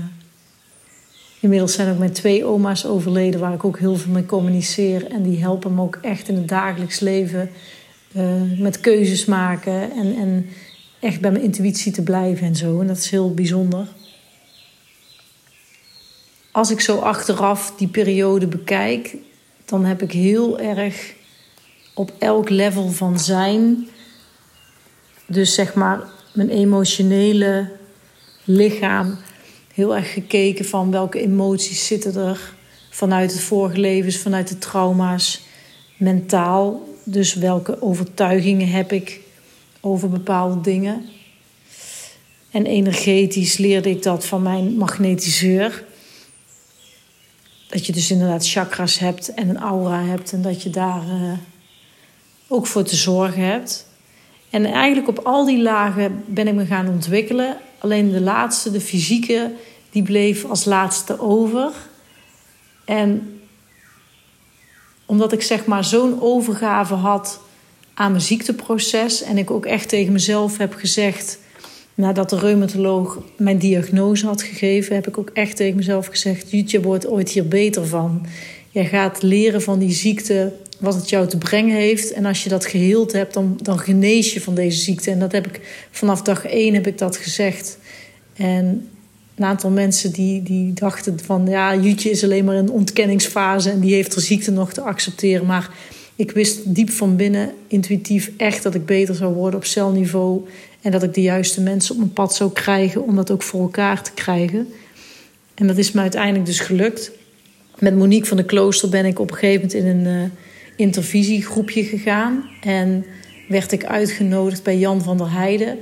inmiddels 1.40 1.74
zijn 1.74 1.92
ook 1.92 2.00
mijn 2.00 2.12
twee 2.12 2.46
oma's 2.46 2.86
overleden, 2.86 3.40
waar 3.40 3.54
ik 3.54 3.66
ook 3.66 3.80
heel 3.80 3.96
veel 3.96 4.12
mee 4.12 4.26
communiceer. 4.26 5.12
En 5.12 5.24
die 5.24 5.42
helpen 5.42 5.76
me 5.76 5.82
ook 5.82 6.00
echt 6.02 6.28
in 6.28 6.36
het 6.36 6.48
dagelijks 6.48 7.00
leven 7.00 7.50
uh, 8.16 8.24
met 8.58 8.80
keuzes 8.80 9.26
maken 9.26 9.92
en. 9.92 10.16
en 10.16 10.46
echt 11.00 11.22
bij 11.22 11.32
mijn 11.32 11.44
intuïtie 11.44 11.92
te 11.92 12.02
blijven 12.02 12.48
en 12.48 12.56
zo. 12.56 12.82
En 12.82 12.88
dat 12.88 12.98
is 12.98 13.10
heel 13.10 13.34
bijzonder. 13.34 13.88
Als 16.52 16.72
ik 16.72 16.80
zo 16.80 16.98
achteraf 16.98 17.74
die 17.78 17.88
periode 17.88 18.48
bekijk, 18.48 19.16
dan 19.66 19.86
heb 19.86 20.02
ik 20.02 20.12
heel 20.12 20.60
erg 20.60 21.14
op 21.94 22.12
elk 22.20 22.50
level 22.50 22.90
van 22.90 23.20
zijn, 23.20 23.88
dus 25.26 25.54
zeg 25.54 25.74
maar 25.74 26.02
mijn 26.34 26.50
emotionele 26.50 27.72
lichaam, 28.44 29.18
heel 29.74 29.96
erg 29.96 30.14
gekeken 30.14 30.66
van 30.66 30.92
welke 30.92 31.22
emoties 31.22 31.88
zitten 31.88 32.16
er 32.16 32.54
vanuit 32.90 33.32
het 33.32 33.42
vorige 33.42 33.80
levens, 33.80 34.18
vanuit 34.18 34.48
de 34.48 34.58
trauma's, 34.58 35.42
mentaal. 35.98 36.88
Dus 37.04 37.34
welke 37.34 37.82
overtuigingen 37.82 38.68
heb 38.68 38.92
ik 38.92 39.20
over 39.82 40.10
bepaalde 40.10 40.62
dingen. 40.62 41.10
En 42.52 42.66
energetisch 42.66 43.58
leerde 43.58 43.90
ik 43.90 44.04
dat 44.04 44.26
van 44.26 44.42
mijn 44.42 44.78
magnetiseur. 44.78 45.84
Dat 47.68 47.86
je 47.86 47.92
dus 47.92 48.12
inderdaad 48.12 48.48
chakras 48.48 49.00
hebt 49.00 49.34
en 49.34 49.50
een 49.50 49.58
aura 49.58 50.04
hebt 50.04 50.32
en 50.32 50.42
dat 50.42 50.64
je 50.64 50.70
daar 50.70 51.04
uh, 51.06 51.32
ook 52.48 52.68
voor 52.68 52.84
te 52.84 52.96
zorgen 52.96 53.44
hebt. 53.44 53.88
En 54.50 54.66
eigenlijk 54.66 55.08
op 55.08 55.26
al 55.26 55.46
die 55.46 55.62
lagen 55.62 56.24
ben 56.28 56.48
ik 56.48 56.54
me 56.54 56.66
gaan 56.66 56.90
ontwikkelen. 56.90 57.58
Alleen 57.78 58.12
de 58.12 58.22
laatste, 58.22 58.72
de 58.72 58.82
fysieke, 58.82 59.52
die 59.90 60.04
bleef 60.04 60.46
als 60.46 60.66
laatste 60.66 61.20
over. 61.20 61.72
En 62.86 63.40
omdat 65.06 65.32
ik 65.32 65.42
zeg 65.42 65.66
maar 65.66 65.84
zo'n 65.84 66.22
overgave 66.22 66.94
had 66.94 67.42
aan 68.00 68.12
mijn 68.12 68.24
ziekteproces. 68.24 69.24
En 69.24 69.38
ik 69.38 69.52
ook 69.52 69.66
echt 69.66 69.90
tegen 69.90 70.14
mezelf 70.14 70.58
heb 70.58 70.74
gezegd, 70.74 71.40
nadat 71.94 72.30
de 72.30 72.40
reumatoloog 72.40 73.24
mijn 73.38 73.58
diagnose 73.58 74.26
had 74.26 74.42
gegeven, 74.42 74.96
heb 74.96 75.08
ik 75.08 75.18
ook 75.18 75.30
echt 75.34 75.56
tegen 75.56 75.76
mezelf 75.76 76.08
gezegd: 76.08 76.52
Jutje 76.52 76.82
wordt 76.82 77.08
ooit 77.08 77.30
hier 77.30 77.48
beter 77.48 77.88
van. 77.88 78.26
Je 78.70 78.86
gaat 78.86 79.22
leren 79.22 79.62
van 79.62 79.80
die 79.80 79.92
ziekte, 79.92 80.54
wat 80.80 80.96
het 80.96 81.10
jou 81.10 81.28
te 81.28 81.38
brengen 81.38 81.76
heeft. 81.76 82.12
En 82.12 82.26
als 82.26 82.44
je 82.44 82.50
dat 82.50 82.66
geheeld 82.66 83.12
hebt, 83.12 83.34
dan, 83.34 83.60
dan 83.62 83.80
genees 83.80 84.34
je 84.34 84.42
van 84.42 84.56
deze 84.56 84.80
ziekte. 84.80 85.12
En 85.12 85.20
dat 85.20 85.32
heb 85.32 85.48
ik 85.48 85.88
vanaf 85.92 86.22
dag 86.22 86.46
één 86.46 86.74
heb 86.74 86.88
ik 86.88 86.98
dat 86.98 87.18
gezegd. 87.18 87.78
En 88.36 88.90
een 89.36 89.46
aantal 89.46 89.70
mensen 89.70 90.12
die, 90.12 90.44
die 90.44 90.74
dachten 90.74 91.20
van 91.24 91.48
ja, 91.48 91.76
Jutje 91.76 92.10
is 92.10 92.24
alleen 92.24 92.46
maar 92.46 92.56
in 92.56 92.72
ontkenningsfase 92.72 93.70
en 93.70 93.80
die 93.80 93.94
heeft 93.94 94.14
de 94.14 94.22
ziekte 94.22 94.52
nog 94.52 94.74
te 94.74 94.82
accepteren. 94.82 95.46
Maar 95.46 95.70
ik 96.20 96.32
wist 96.32 96.76
diep 96.76 96.90
van 96.90 97.16
binnen, 97.16 97.52
intuïtief, 97.68 98.32
echt 98.38 98.64
dat 98.64 98.76
ik 98.76 98.86
beter 98.86 99.16
zou 99.16 99.34
worden 99.34 99.60
op 99.60 99.66
celniveau. 99.66 100.48
En 100.82 100.92
dat 100.92 101.04
ik 101.04 101.14
de 101.14 101.22
juiste 101.22 101.62
mensen 101.62 101.92
op 101.92 102.00
mijn 102.00 102.14
pad 102.14 102.36
zou 102.36 102.52
krijgen 102.52 103.04
om 103.04 103.16
dat 103.16 103.32
ook 103.32 103.44
voor 103.44 103.62
elkaar 103.62 104.04
te 104.04 104.12
krijgen. 104.14 104.68
En 105.54 105.68
dat 105.68 105.78
is 105.78 105.92
me 105.92 106.02
uiteindelijk 106.02 106.46
dus 106.46 106.60
gelukt. 106.60 107.12
Met 107.78 107.96
Monique 107.96 108.28
van 108.28 108.38
de 108.38 108.46
Klooster 108.46 108.90
ben 108.90 109.06
ik 109.06 109.20
op 109.20 109.32
een 109.32 109.38
gegeven 109.38 109.68
moment 109.68 109.74
in 109.74 109.86
een 109.86 110.24
uh, 110.24 110.30
intervisiegroepje 110.76 111.84
gegaan. 111.84 112.44
En 112.62 113.06
werd 113.48 113.72
ik 113.72 113.86
uitgenodigd 113.86 114.64
bij 114.64 114.78
Jan 114.78 115.02
van 115.02 115.18
der 115.18 115.32
Heijden. 115.32 115.78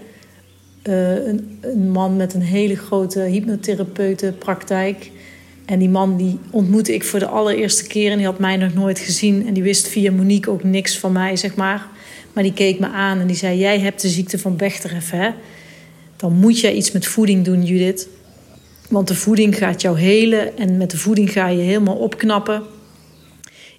Uh, 0.83 1.25
een, 1.25 1.57
een, 1.61 1.89
man 1.89 2.15
met 2.15 2.33
een 2.33 2.41
hele 2.41 2.75
grote 2.75 3.19
hypnotherapeutenpraktijk. 3.19 5.11
En 5.67 5.79
die 5.79 5.89
man 5.89 6.17
die 6.17 6.39
ontmoette 6.49 6.93
ik 6.93 7.03
voor 7.03 7.19
de 7.19 7.27
allereerste 7.27 7.87
keer 7.87 8.11
en 8.11 8.17
die 8.17 8.25
had 8.25 8.39
mij 8.39 8.57
nog 8.57 8.73
nooit 8.73 8.99
gezien. 8.99 9.47
En 9.47 9.53
die 9.53 9.63
wist 9.63 9.87
via 9.87 10.11
Monique 10.11 10.51
ook 10.51 10.63
niks 10.63 10.97
van 10.97 11.11
mij, 11.11 11.35
zeg 11.35 11.55
maar. 11.55 11.87
Maar 12.33 12.43
die 12.43 12.53
keek 12.53 12.79
me 12.79 12.87
aan 12.87 13.19
en 13.19 13.27
die 13.27 13.35
zei: 13.35 13.57
Jij 13.57 13.79
hebt 13.79 14.01
de 14.01 14.09
ziekte 14.09 14.39
van 14.39 14.55
Bechterew, 14.55 15.01
hè? 15.11 15.29
Dan 16.15 16.33
moet 16.33 16.59
jij 16.59 16.73
iets 16.73 16.91
met 16.91 17.07
voeding 17.07 17.45
doen, 17.45 17.63
Judith. 17.63 18.07
Want 18.89 19.07
de 19.07 19.15
voeding 19.15 19.57
gaat 19.57 19.81
jou 19.81 19.99
helen 19.99 20.57
en 20.57 20.77
met 20.77 20.91
de 20.91 20.97
voeding 20.97 21.31
ga 21.31 21.47
je 21.47 21.61
helemaal 21.61 21.95
opknappen. 21.95 22.63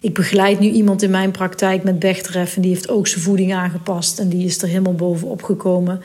Ik 0.01 0.14
begeleid 0.14 0.61
nu 0.61 0.70
iemand 0.70 1.03
in 1.03 1.11
mijn 1.11 1.31
praktijk 1.31 1.83
met 1.83 1.98
Bechterew 1.98 2.46
en 2.55 2.62
die 2.62 2.70
heeft 2.70 2.88
ook 2.88 3.07
zijn 3.07 3.22
voeding 3.22 3.55
aangepast 3.55 4.18
en 4.18 4.29
die 4.29 4.46
is 4.46 4.62
er 4.62 4.68
helemaal 4.68 4.94
bovenop 4.94 5.42
gekomen. 5.42 6.01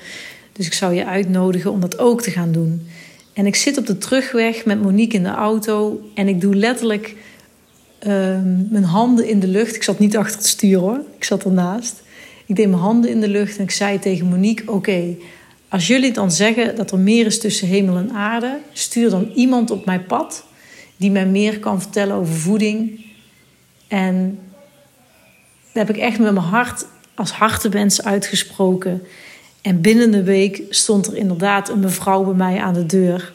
Dus 0.51 0.65
ik 0.65 0.73
zou 0.73 0.93
je 0.93 1.05
uitnodigen 1.05 1.71
om 1.71 1.79
dat 1.79 1.99
ook 1.99 2.21
te 2.21 2.31
gaan 2.31 2.51
doen. 2.51 2.87
En 3.33 3.45
ik 3.45 3.55
zit 3.55 3.77
op 3.77 3.85
de 3.85 3.97
terugweg 3.97 4.65
met 4.65 4.81
Monique 4.81 5.17
in 5.17 5.23
de 5.23 5.29
auto 5.29 6.01
en 6.13 6.27
ik 6.27 6.41
doe 6.41 6.55
letterlijk 6.55 7.15
ehm, 7.99 8.71
mijn 8.71 8.83
handen 8.83 9.27
in 9.27 9.39
de 9.39 9.47
lucht. 9.47 9.75
Ik 9.75 9.83
zat 9.83 9.99
niet 9.99 10.17
achter 10.17 10.37
het 10.37 10.47
stuur 10.47 10.79
hoor, 10.79 10.99
ik 11.17 11.23
zat 11.23 11.43
ernaast. 11.43 12.01
Ik 12.45 12.55
deed 12.55 12.67
mijn 12.67 12.81
handen 12.81 13.09
in 13.09 13.21
de 13.21 13.27
lucht 13.27 13.57
en 13.57 13.63
ik 13.63 13.71
zei 13.71 13.99
tegen 13.99 14.25
Monique: 14.27 14.71
Oké, 14.71 15.15
als 15.69 15.87
jullie 15.87 16.13
dan 16.13 16.31
zeggen 16.31 16.75
dat 16.75 16.91
er 16.91 16.99
meer 16.99 17.25
is 17.25 17.39
tussen 17.39 17.67
hemel 17.67 17.97
en 17.97 18.11
aarde, 18.11 18.59
stuur 18.73 19.09
dan 19.09 19.31
iemand 19.35 19.71
op 19.71 19.85
mijn 19.85 20.05
pad 20.05 20.45
die 20.97 21.11
mij 21.11 21.25
meer 21.25 21.59
kan 21.59 21.81
vertellen 21.81 22.15
over 22.15 22.33
voeding 22.33 23.05
En 23.87 24.39
daar 25.73 25.85
heb 25.85 25.95
ik 25.95 26.01
echt 26.01 26.19
met 26.19 26.33
mijn 26.33 26.45
hart 26.45 26.85
als 27.15 27.31
hartenwens 27.31 28.03
uitgesproken. 28.03 29.01
En 29.63 29.81
binnen 29.81 30.13
een 30.13 30.23
week 30.23 30.61
stond 30.69 31.07
er 31.07 31.15
inderdaad 31.15 31.69
een 31.69 31.79
mevrouw 31.79 32.23
bij 32.23 32.33
mij 32.33 32.61
aan 32.61 32.73
de 32.73 32.85
deur. 32.85 33.33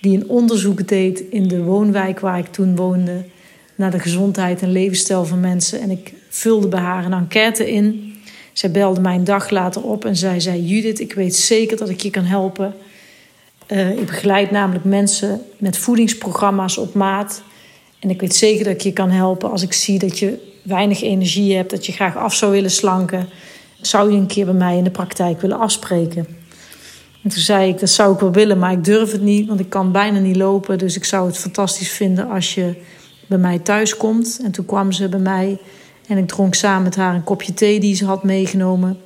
Die 0.00 0.16
een 0.16 0.28
onderzoek 0.28 0.88
deed 0.88 1.20
in 1.20 1.48
de 1.48 1.62
woonwijk 1.62 2.20
waar 2.20 2.38
ik 2.38 2.46
toen 2.46 2.76
woonde. 2.76 3.24
Naar 3.74 3.90
de 3.90 3.98
gezondheid 3.98 4.62
en 4.62 4.72
levensstijl 4.72 5.24
van 5.24 5.40
mensen. 5.40 5.80
En 5.80 5.90
ik 5.90 6.12
vulde 6.28 6.68
bij 6.68 6.80
haar 6.80 7.04
een 7.04 7.12
enquête 7.12 7.70
in. 7.70 8.14
Zij 8.52 8.70
belde 8.70 9.00
mij 9.00 9.14
een 9.14 9.24
dag 9.24 9.50
later 9.50 9.82
op 9.82 10.04
en 10.04 10.16
zij 10.16 10.40
zei: 10.40 10.64
Judith, 10.64 11.00
ik 11.00 11.12
weet 11.12 11.36
zeker 11.36 11.76
dat 11.76 11.88
ik 11.88 12.00
je 12.00 12.10
kan 12.10 12.24
helpen. 12.24 12.74
Uh, 13.68 13.90
ik 13.90 14.06
begeleid 14.06 14.50
namelijk 14.50 14.84
mensen 14.84 15.42
met 15.58 15.78
voedingsprogramma's 15.78 16.76
op 16.76 16.94
maat. 16.94 17.42
En 17.98 18.10
ik 18.10 18.20
weet 18.20 18.34
zeker 18.34 18.64
dat 18.64 18.72
ik 18.72 18.80
je 18.80 18.92
kan 18.92 19.10
helpen 19.10 19.50
als 19.50 19.62
ik 19.62 19.72
zie 19.72 19.98
dat 19.98 20.18
je 20.18 20.52
weinig 20.62 21.02
energie 21.02 21.56
hebt, 21.56 21.70
dat 21.70 21.86
je 21.86 21.92
graag 21.92 22.16
af 22.16 22.34
zou 22.34 22.52
willen 22.52 22.70
slanken. 22.70 23.28
Zou 23.86 24.12
je 24.12 24.18
een 24.18 24.26
keer 24.26 24.44
bij 24.44 24.54
mij 24.54 24.76
in 24.76 24.84
de 24.84 24.90
praktijk 24.90 25.40
willen 25.40 25.58
afspreken? 25.58 26.26
En 27.22 27.30
toen 27.30 27.42
zei 27.42 27.68
ik, 27.68 27.80
dat 27.80 27.90
zou 27.90 28.14
ik 28.14 28.20
wel 28.20 28.32
willen, 28.32 28.58
maar 28.58 28.72
ik 28.72 28.84
durf 28.84 29.12
het 29.12 29.22
niet, 29.22 29.48
want 29.48 29.60
ik 29.60 29.68
kan 29.68 29.92
bijna 29.92 30.18
niet 30.18 30.36
lopen. 30.36 30.78
Dus 30.78 30.96
ik 30.96 31.04
zou 31.04 31.26
het 31.26 31.38
fantastisch 31.38 31.90
vinden 31.90 32.30
als 32.30 32.54
je 32.54 32.74
bij 33.28 33.38
mij 33.38 33.58
thuis 33.58 33.96
komt. 33.96 34.40
En 34.44 34.50
toen 34.50 34.66
kwam 34.66 34.92
ze 34.92 35.08
bij 35.08 35.20
mij 35.20 35.58
en 36.06 36.18
ik 36.18 36.28
dronk 36.28 36.54
samen 36.54 36.82
met 36.82 36.96
haar 36.96 37.14
een 37.14 37.24
kopje 37.24 37.54
thee 37.54 37.80
die 37.80 37.94
ze 37.94 38.04
had 38.04 38.24
meegenomen. 38.24 38.98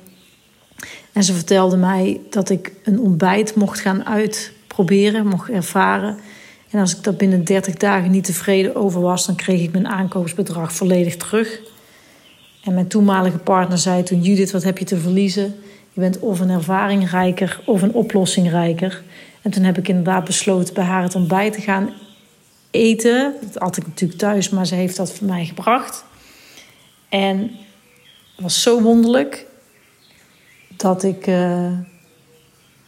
En 1.13 1.23
ze 1.23 1.33
vertelde 1.33 1.77
mij 1.77 2.21
dat 2.29 2.49
ik 2.49 2.73
een 2.83 2.99
ontbijt 2.99 3.55
mocht 3.55 3.79
gaan 3.79 4.05
uitproberen, 4.05 5.27
mocht 5.27 5.49
ervaren. 5.49 6.17
En 6.69 6.79
als 6.79 6.95
ik 6.95 7.03
daar 7.03 7.13
binnen 7.13 7.43
30 7.43 7.75
dagen 7.75 8.11
niet 8.11 8.23
tevreden 8.23 8.75
over 8.75 9.01
was, 9.01 9.25
dan 9.25 9.35
kreeg 9.35 9.61
ik 9.61 9.71
mijn 9.71 9.87
aankoopsbedrag 9.87 10.73
volledig 10.73 11.17
terug. 11.17 11.59
En 12.69 12.75
mijn 12.75 12.87
toenmalige 12.87 13.37
partner 13.37 13.77
zei 13.77 14.03
toen: 14.03 14.21
Judith, 14.21 14.51
wat 14.51 14.63
heb 14.63 14.77
je 14.77 14.85
te 14.85 14.97
verliezen? 14.97 15.55
Je 15.91 15.99
bent 15.99 16.19
of 16.19 16.39
een 16.39 16.49
ervaring 16.49 17.09
rijker 17.09 17.61
of 17.65 17.81
een 17.81 17.93
oplossing 17.93 18.49
rijker. 18.49 19.03
En 19.41 19.51
toen 19.51 19.63
heb 19.63 19.77
ik 19.77 19.87
inderdaad 19.87 20.23
besloten 20.23 20.73
bij 20.73 20.83
haar 20.83 21.03
het 21.03 21.15
ontbijt 21.15 21.53
te 21.53 21.61
gaan 21.61 21.89
eten. 22.71 23.33
Dat 23.41 23.61
had 23.61 23.77
ik 23.77 23.87
natuurlijk 23.87 24.19
thuis, 24.19 24.49
maar 24.49 24.65
ze 24.65 24.75
heeft 24.75 24.95
dat 24.95 25.13
voor 25.13 25.27
mij 25.27 25.45
gebracht. 25.45 26.05
En 27.09 27.39
het 28.35 28.41
was 28.41 28.61
zo 28.61 28.81
wonderlijk 28.81 29.45
dat 30.77 31.03
ik 31.03 31.27
uh, 31.27 31.63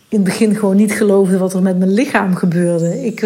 in 0.10 0.18
het 0.18 0.24
begin 0.24 0.56
gewoon 0.56 0.76
niet 0.76 0.94
geloofde 0.94 1.38
wat 1.38 1.54
er 1.54 1.62
met 1.62 1.78
mijn 1.78 1.94
lichaam 1.94 2.36
gebeurde. 2.36 3.06
Ik, 3.06 3.22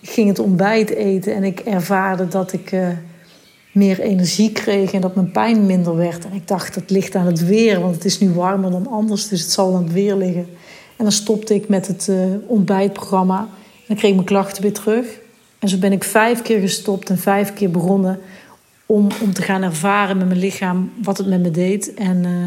ik 0.00 0.10
ging 0.10 0.28
het 0.28 0.38
ontbijt 0.38 0.90
eten 0.90 1.34
en 1.34 1.44
ik 1.44 1.60
ervaarde 1.60 2.28
dat 2.28 2.52
ik 2.52 2.72
uh, 2.72 2.88
meer 3.78 4.00
energie 4.00 4.52
kreeg 4.52 4.92
en 4.92 5.00
dat 5.00 5.14
mijn 5.14 5.30
pijn 5.30 5.66
minder 5.66 5.96
werd. 5.96 6.24
En 6.24 6.32
ik 6.32 6.48
dacht, 6.48 6.74
dat 6.74 6.90
ligt 6.90 7.14
aan 7.14 7.26
het 7.26 7.46
weer, 7.46 7.80
want 7.80 7.94
het 7.94 8.04
is 8.04 8.18
nu 8.18 8.30
warmer 8.30 8.70
dan 8.70 8.86
anders, 8.86 9.28
dus 9.28 9.40
het 9.40 9.50
zal 9.50 9.74
aan 9.74 9.82
het 9.82 9.92
weer 9.92 10.14
liggen. 10.14 10.46
En 10.96 11.04
dan 11.04 11.12
stopte 11.12 11.54
ik 11.54 11.68
met 11.68 11.86
het 11.86 12.10
ontbijtprogramma 12.46 13.38
en 13.38 13.84
dan 13.86 13.96
kreeg 13.96 14.10
ik 14.10 14.16
mijn 14.16 14.26
klachten 14.26 14.62
weer 14.62 14.72
terug. 14.72 15.06
En 15.58 15.68
zo 15.68 15.76
ben 15.76 15.92
ik 15.92 16.04
vijf 16.04 16.42
keer 16.42 16.60
gestopt 16.60 17.10
en 17.10 17.18
vijf 17.18 17.52
keer 17.52 17.70
begonnen 17.70 18.20
om, 18.86 19.08
om 19.22 19.32
te 19.32 19.42
gaan 19.42 19.62
ervaren 19.62 20.16
met 20.16 20.26
mijn 20.26 20.40
lichaam 20.40 20.92
wat 21.02 21.18
het 21.18 21.26
met 21.26 21.42
me 21.42 21.50
deed. 21.50 21.94
En 21.94 22.24
uh, 22.24 22.44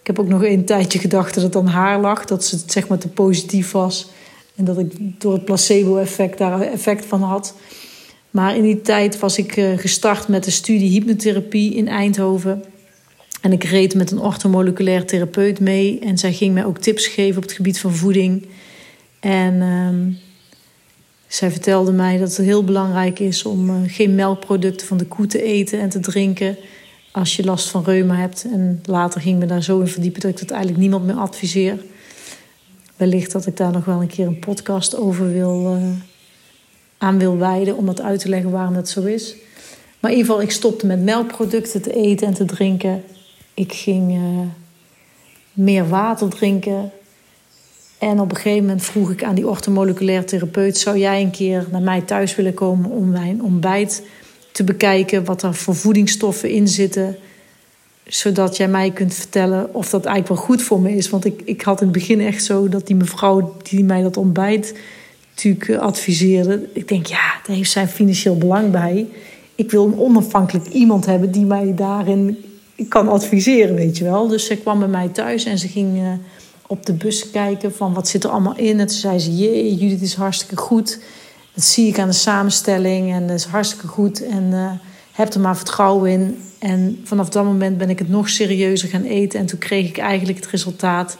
ik 0.00 0.06
heb 0.06 0.18
ook 0.18 0.28
nog 0.28 0.44
een 0.44 0.64
tijdje 0.64 0.98
gedacht 0.98 1.34
dat 1.34 1.44
het 1.44 1.56
aan 1.56 1.66
haar 1.66 2.00
lag, 2.00 2.24
dat 2.24 2.44
ze 2.44 2.58
zeg 2.66 2.88
maar 2.88 2.98
te 2.98 3.08
positief 3.08 3.70
was. 3.70 4.10
En 4.54 4.64
dat 4.64 4.78
ik 4.78 5.20
door 5.20 5.32
het 5.32 5.44
placebo-effect 5.44 6.38
daar 6.38 6.60
effect 6.60 7.04
van 7.04 7.22
had. 7.22 7.54
Maar 8.30 8.56
in 8.56 8.62
die 8.62 8.80
tijd 8.80 9.18
was 9.18 9.38
ik 9.38 9.56
uh, 9.56 9.78
gestart 9.78 10.28
met 10.28 10.44
de 10.44 10.50
studie 10.50 10.90
hypnotherapie 10.90 11.74
in 11.74 11.88
Eindhoven. 11.88 12.64
En 13.40 13.52
ik 13.52 13.64
reed 13.64 13.94
met 13.94 14.10
een 14.10 14.20
orthomoleculair 14.20 15.06
therapeut 15.06 15.60
mee. 15.60 15.98
En 15.98 16.18
zij 16.18 16.32
ging 16.32 16.54
mij 16.54 16.64
ook 16.64 16.78
tips 16.78 17.06
geven 17.06 17.36
op 17.36 17.42
het 17.42 17.52
gebied 17.52 17.80
van 17.80 17.94
voeding. 17.94 18.46
En 19.20 19.54
uh, 19.54 20.16
zij 21.26 21.50
vertelde 21.50 21.92
mij 21.92 22.18
dat 22.18 22.36
het 22.36 22.46
heel 22.46 22.64
belangrijk 22.64 23.18
is 23.18 23.44
om 23.44 23.70
uh, 23.70 23.76
geen 23.86 24.14
melkproducten 24.14 24.86
van 24.86 24.96
de 24.96 25.06
koe 25.06 25.26
te 25.26 25.42
eten 25.42 25.80
en 25.80 25.88
te 25.88 26.00
drinken 26.00 26.56
als 27.12 27.36
je 27.36 27.44
last 27.44 27.68
van 27.68 27.84
reuma 27.84 28.14
hebt. 28.14 28.44
En 28.52 28.80
later 28.84 29.20
ging 29.20 29.38
me 29.38 29.46
daar 29.46 29.62
zo 29.62 29.80
in 29.80 29.86
verdiepen 29.86 30.20
dat 30.20 30.30
ik 30.30 30.38
dat 30.38 30.50
eigenlijk 30.50 30.80
niemand 30.80 31.06
meer 31.06 31.16
adviseer. 31.16 31.78
Wellicht 32.96 33.32
dat 33.32 33.46
ik 33.46 33.56
daar 33.56 33.72
nog 33.72 33.84
wel 33.84 34.00
een 34.00 34.06
keer 34.06 34.26
een 34.26 34.38
podcast 34.38 34.96
over 34.96 35.32
wil, 35.32 35.76
uh, 35.76 35.88
aan 37.00 37.18
wil 37.18 37.38
wijden 37.38 37.76
om 37.76 37.86
dat 37.86 38.00
uit 38.00 38.20
te 38.20 38.28
leggen 38.28 38.50
waarom 38.50 38.74
dat 38.74 38.88
zo 38.88 39.02
is. 39.02 39.36
Maar 40.00 40.10
in 40.10 40.16
ieder 40.16 40.32
geval, 40.32 40.46
ik 40.48 40.50
stopte 40.50 40.86
met 40.86 41.02
melkproducten 41.02 41.82
te 41.82 41.92
eten 41.92 42.26
en 42.26 42.34
te 42.34 42.44
drinken. 42.44 43.02
Ik 43.54 43.72
ging 43.72 44.12
uh, 44.14 44.40
meer 45.52 45.88
water 45.88 46.28
drinken. 46.28 46.90
En 47.98 48.20
op 48.20 48.30
een 48.30 48.36
gegeven 48.36 48.60
moment 48.60 48.82
vroeg 48.82 49.10
ik 49.10 49.24
aan 49.24 49.34
die 49.34 49.48
orthomoleculair 49.48 50.26
therapeut: 50.26 50.78
zou 50.78 50.98
jij 50.98 51.22
een 51.22 51.30
keer 51.30 51.66
naar 51.70 51.82
mij 51.82 52.00
thuis 52.00 52.34
willen 52.36 52.54
komen 52.54 52.90
om 52.90 53.10
mijn 53.10 53.42
ontbijt 53.42 54.02
te 54.52 54.64
bekijken, 54.64 55.24
wat 55.24 55.42
er 55.42 55.54
voor 55.54 55.74
voedingsstoffen 55.74 56.50
in 56.50 56.68
zitten, 56.68 57.16
zodat 58.06 58.56
jij 58.56 58.68
mij 58.68 58.90
kunt 58.90 59.14
vertellen 59.14 59.74
of 59.74 59.90
dat 59.90 60.04
eigenlijk 60.04 60.40
wel 60.40 60.48
goed 60.48 60.62
voor 60.62 60.80
me 60.80 60.96
is. 60.96 61.10
Want 61.10 61.24
ik, 61.24 61.42
ik 61.44 61.62
had 61.62 61.80
in 61.80 61.86
het 61.86 61.96
begin 61.96 62.20
echt 62.20 62.44
zo 62.44 62.68
dat 62.68 62.86
die 62.86 62.96
mevrouw 62.96 63.56
die 63.62 63.84
mij 63.84 64.02
dat 64.02 64.16
ontbijt 64.16 64.74
natuurlijk 65.44 65.82
adviseerde, 65.82 66.68
ik 66.72 66.88
denk 66.88 67.06
ja, 67.06 67.40
daar 67.46 67.56
heeft 67.56 67.70
zij 67.70 67.88
financieel 67.88 68.36
belang 68.36 68.70
bij. 68.70 69.06
Ik 69.54 69.70
wil 69.70 69.86
een 69.86 69.98
onafhankelijk 69.98 70.66
iemand 70.66 71.06
hebben 71.06 71.30
die 71.30 71.44
mij 71.44 71.74
daarin 71.74 72.44
kan 72.88 73.08
adviseren, 73.08 73.74
weet 73.74 73.98
je 73.98 74.04
wel. 74.04 74.28
Dus 74.28 74.46
ze 74.46 74.56
kwam 74.56 74.78
bij 74.78 74.88
mij 74.88 75.08
thuis 75.08 75.44
en 75.44 75.58
ze 75.58 75.68
ging. 75.68 75.96
Uh, 75.96 76.12
op 76.70 76.86
de 76.86 76.92
bus 76.92 77.30
kijken 77.30 77.74
van 77.74 77.94
wat 77.94 78.08
zit 78.08 78.24
er 78.24 78.30
allemaal 78.30 78.56
in. 78.56 78.80
En 78.80 78.86
toen 78.86 78.96
zei 78.96 79.18
ze, 79.18 79.36
jee, 79.36 79.74
Judith 79.74 80.02
is 80.02 80.14
hartstikke 80.14 80.56
goed. 80.56 80.98
Dat 81.54 81.64
zie 81.64 81.88
ik 81.88 81.98
aan 81.98 82.08
de 82.08 82.14
samenstelling 82.14 83.12
en 83.12 83.26
dat 83.26 83.36
is 83.36 83.44
hartstikke 83.44 83.86
goed. 83.86 84.26
En 84.26 84.44
uh, 84.52 84.70
heb 85.12 85.34
er 85.34 85.40
maar 85.40 85.56
vertrouwen 85.56 86.10
in. 86.10 86.38
En 86.58 87.00
vanaf 87.04 87.28
dat 87.28 87.44
moment 87.44 87.78
ben 87.78 87.90
ik 87.90 87.98
het 87.98 88.08
nog 88.08 88.28
serieuzer 88.28 88.88
gaan 88.88 89.04
eten. 89.04 89.40
En 89.40 89.46
toen 89.46 89.58
kreeg 89.58 89.88
ik 89.88 89.98
eigenlijk 89.98 90.38
het 90.38 90.50
resultaat 90.50 91.16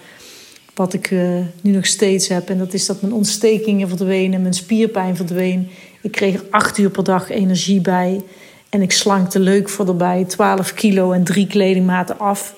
wat 0.80 0.92
ik 0.92 1.10
uh, 1.10 1.38
nu 1.60 1.70
nog 1.72 1.86
steeds 1.86 2.28
heb. 2.28 2.48
En 2.48 2.58
dat 2.58 2.72
is 2.72 2.86
dat 2.86 3.00
mijn 3.00 3.12
ontstekingen 3.12 3.88
verdwenen, 3.88 4.42
mijn 4.42 4.54
spierpijn 4.54 5.16
verdween. 5.16 5.68
Ik 6.02 6.12
kreeg 6.12 6.34
er 6.34 6.44
acht 6.50 6.78
uur 6.78 6.90
per 6.90 7.04
dag 7.04 7.30
energie 7.30 7.80
bij. 7.80 8.20
En 8.68 8.82
ik 8.82 8.92
slankte 8.92 9.40
leuk 9.40 9.68
voor 9.68 9.88
erbij. 9.88 10.24
12 10.24 10.74
kilo 10.74 11.12
en 11.12 11.24
drie 11.24 11.46
kledingmaten 11.46 12.18
af. 12.18 12.54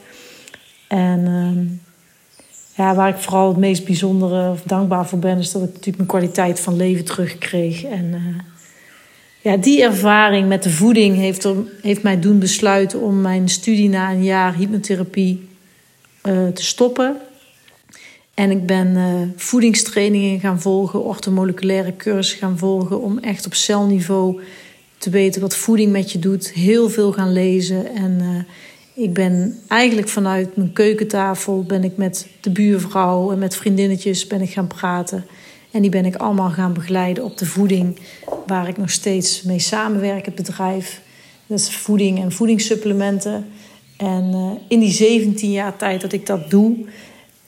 En... 0.88 1.20
Uh, 1.26 1.80
ja, 2.76 2.94
waar 2.94 3.08
ik 3.08 3.16
vooral 3.16 3.48
het 3.48 3.56
meest 3.56 3.85
bijzondere 3.85 4.50
of 4.50 4.62
dankbaar 4.62 5.06
voor 5.08 5.18
ben, 5.18 5.38
is 5.38 5.52
dat 5.52 5.62
ik 5.62 5.68
natuurlijk 5.68 5.96
mijn 5.96 6.08
kwaliteit 6.08 6.61
van 6.61 6.76
leven 6.76 7.04
terugkreeg. 7.04 7.85
En 7.85 8.04
uh, 8.04 8.38
ja, 9.40 9.56
die 9.56 9.82
ervaring 9.82 10.48
met 10.48 10.62
de 10.62 10.70
voeding 10.70 11.16
heeft, 11.16 11.44
er, 11.44 11.56
heeft 11.82 12.02
mij 12.02 12.20
doen 12.20 12.38
besluiten 12.38 13.00
om 13.00 13.20
mijn 13.20 13.48
studie 13.48 13.88
na 13.88 14.11
een 14.11 14.24
jaar 14.24 14.54
hypnotherapie 14.54 15.48
uh, 16.22 16.48
te 16.48 16.64
stoppen. 16.64 17.16
En 18.35 18.51
ik 18.51 18.66
ben 18.66 18.97
uh, 18.97 19.29
voedingstrainingen 19.37 20.40
gaan 20.40 20.61
volgen, 20.61 21.05
orthomoleculaire 21.05 21.97
cursussen 21.97 22.38
gaan 22.38 22.59
volgen, 22.59 23.01
om 23.01 23.18
echt 23.18 23.47
op 23.47 23.55
celniveau 23.55 24.40
te 24.99 25.11
weten 25.11 25.40
wat 25.40 25.57
voeding 25.57 25.92
met 25.92 26.12
je 26.12 26.18
doet. 26.18 26.53
Heel 26.53 26.90
veel 26.90 27.12
gaan 27.12 27.33
lezen 27.33 27.95
en 27.95 28.47
ik 28.95 29.12
ben 29.12 29.59
eigenlijk 29.68 30.09
vanuit 30.09 30.57
mijn 30.57 30.73
keukentafel 30.73 31.62
ben 31.62 31.85
ik 31.85 31.97
met 31.97 32.29
de 32.40 32.51
buurvrouw 32.51 33.33
en 33.33 33.38
met 33.38 33.57
vriendinnetjes 33.57 34.27
ben 34.27 34.40
ik 34.40 34.51
gaan 34.51 34.66
praten. 34.66 35.25
En 35.71 35.81
die 35.81 35.90
ben 35.90 36.05
ik 36.05 36.16
allemaal 36.16 36.51
gaan 36.51 36.73
begeleiden 36.73 37.25
op 37.25 37.38
de 37.38 37.47
voeding, 37.47 37.99
waar 38.47 38.68
ik 38.68 38.77
nog 38.77 38.90
steeds 38.90 39.42
mee 39.42 39.59
samenwerk, 39.59 40.25
het 40.25 40.35
bedrijf. 40.35 41.01
Dat 41.47 41.59
is 41.59 41.77
voeding 41.77 42.21
en 42.21 42.33
voedingssupplementen. 42.33 43.47
En 43.97 44.31
uh, 44.35 44.51
in 44.68 44.81
die 44.81 44.92
17 44.92 45.51
jaar 45.51 45.77
tijd 45.77 46.01
dat 46.01 46.12
ik 46.12 46.27
dat 46.27 46.51
doe, 46.51 46.77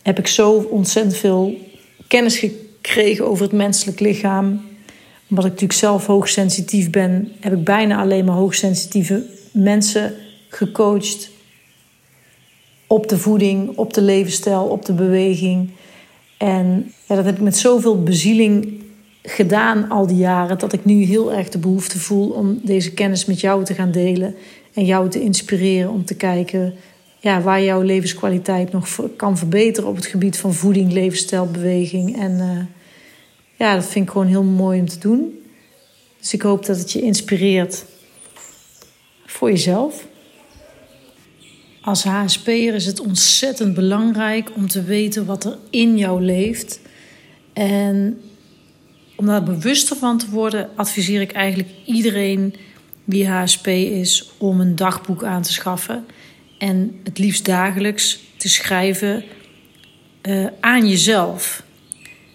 heb 0.04 0.18
ik 0.18 0.26
zo 0.26 0.52
ontzettend 0.52 1.16
veel 1.16 1.54
kennis 2.08 2.38
gekregen 2.38 3.26
over 3.26 3.44
het 3.44 3.52
menselijk 3.52 4.00
lichaam. 4.00 4.46
Omdat 5.28 5.44
ik 5.44 5.50
natuurlijk 5.50 5.78
zelf 5.78 6.06
hoogsensitief 6.06 6.90
ben, 6.90 7.32
heb 7.40 7.52
ik 7.52 7.64
bijna 7.64 8.00
alleen 8.00 8.24
maar 8.24 8.36
hoogsensitieve 8.36 9.26
mensen 9.52 10.14
gecoacht 10.48 11.30
op 12.86 13.08
de 13.08 13.18
voeding, 13.18 13.76
op 13.76 13.94
de 13.94 14.02
levensstijl, 14.02 14.64
op 14.64 14.84
de 14.84 14.92
beweging. 14.92 15.70
En 16.38 16.92
dat 17.06 17.24
heb 17.24 17.34
ik 17.36 17.40
met 17.40 17.56
zoveel 17.56 18.02
bezieling 18.02 18.82
gedaan 19.22 19.88
al 19.88 20.06
die 20.06 20.16
jaren, 20.16 20.58
dat 20.58 20.72
ik 20.72 20.84
nu 20.84 21.02
heel 21.04 21.32
erg 21.32 21.48
de 21.48 21.58
behoefte 21.58 21.98
voel 21.98 22.28
om 22.28 22.60
deze 22.62 22.92
kennis 22.92 23.24
met 23.24 23.40
jou 23.40 23.64
te 23.64 23.74
gaan 23.74 23.90
delen 23.90 24.34
en 24.74 24.84
jou 24.84 25.10
te 25.10 25.20
inspireren 25.20 25.90
om 25.90 26.04
te 26.04 26.14
kijken 26.14 26.74
ja, 27.24 27.40
waar 27.40 27.62
jouw 27.62 27.80
levenskwaliteit 27.80 28.72
nog 28.72 28.88
kan 29.16 29.38
verbeteren 29.38 29.88
op 29.88 29.96
het 29.96 30.06
gebied 30.06 30.36
van 30.36 30.54
voeding, 30.54 30.92
levensstijl, 30.92 31.46
beweging. 31.46 32.18
En 32.18 32.32
uh, 32.32 32.64
ja, 33.58 33.74
dat 33.74 33.86
vind 33.86 34.04
ik 34.04 34.10
gewoon 34.10 34.26
heel 34.26 34.42
mooi 34.42 34.80
om 34.80 34.88
te 34.88 34.98
doen. 34.98 35.38
Dus 36.18 36.34
ik 36.34 36.42
hoop 36.42 36.66
dat 36.66 36.78
het 36.78 36.92
je 36.92 37.00
inspireert 37.00 37.84
voor 39.26 39.50
jezelf. 39.50 40.06
Als 41.82 42.04
HSP'er 42.04 42.74
is 42.74 42.86
het 42.86 43.00
ontzettend 43.00 43.74
belangrijk 43.74 44.50
om 44.56 44.68
te 44.68 44.82
weten 44.82 45.26
wat 45.26 45.44
er 45.44 45.58
in 45.70 45.98
jou 45.98 46.22
leeft. 46.22 46.80
En 47.52 48.20
om 49.16 49.26
daar 49.26 49.42
bewuster 49.42 49.96
van 49.96 50.18
te 50.18 50.30
worden, 50.30 50.68
adviseer 50.74 51.20
ik 51.20 51.32
eigenlijk 51.32 51.68
iedereen 51.86 52.54
wie 53.04 53.28
HSP 53.28 53.66
is 53.66 54.30
om 54.38 54.60
een 54.60 54.76
dagboek 54.76 55.24
aan 55.24 55.42
te 55.42 55.52
schaffen. 55.52 56.04
En 56.64 57.00
het 57.02 57.18
liefst 57.18 57.44
dagelijks 57.44 58.20
te 58.36 58.48
schrijven 58.48 59.24
uh, 60.22 60.46
aan 60.60 60.88
jezelf. 60.88 61.62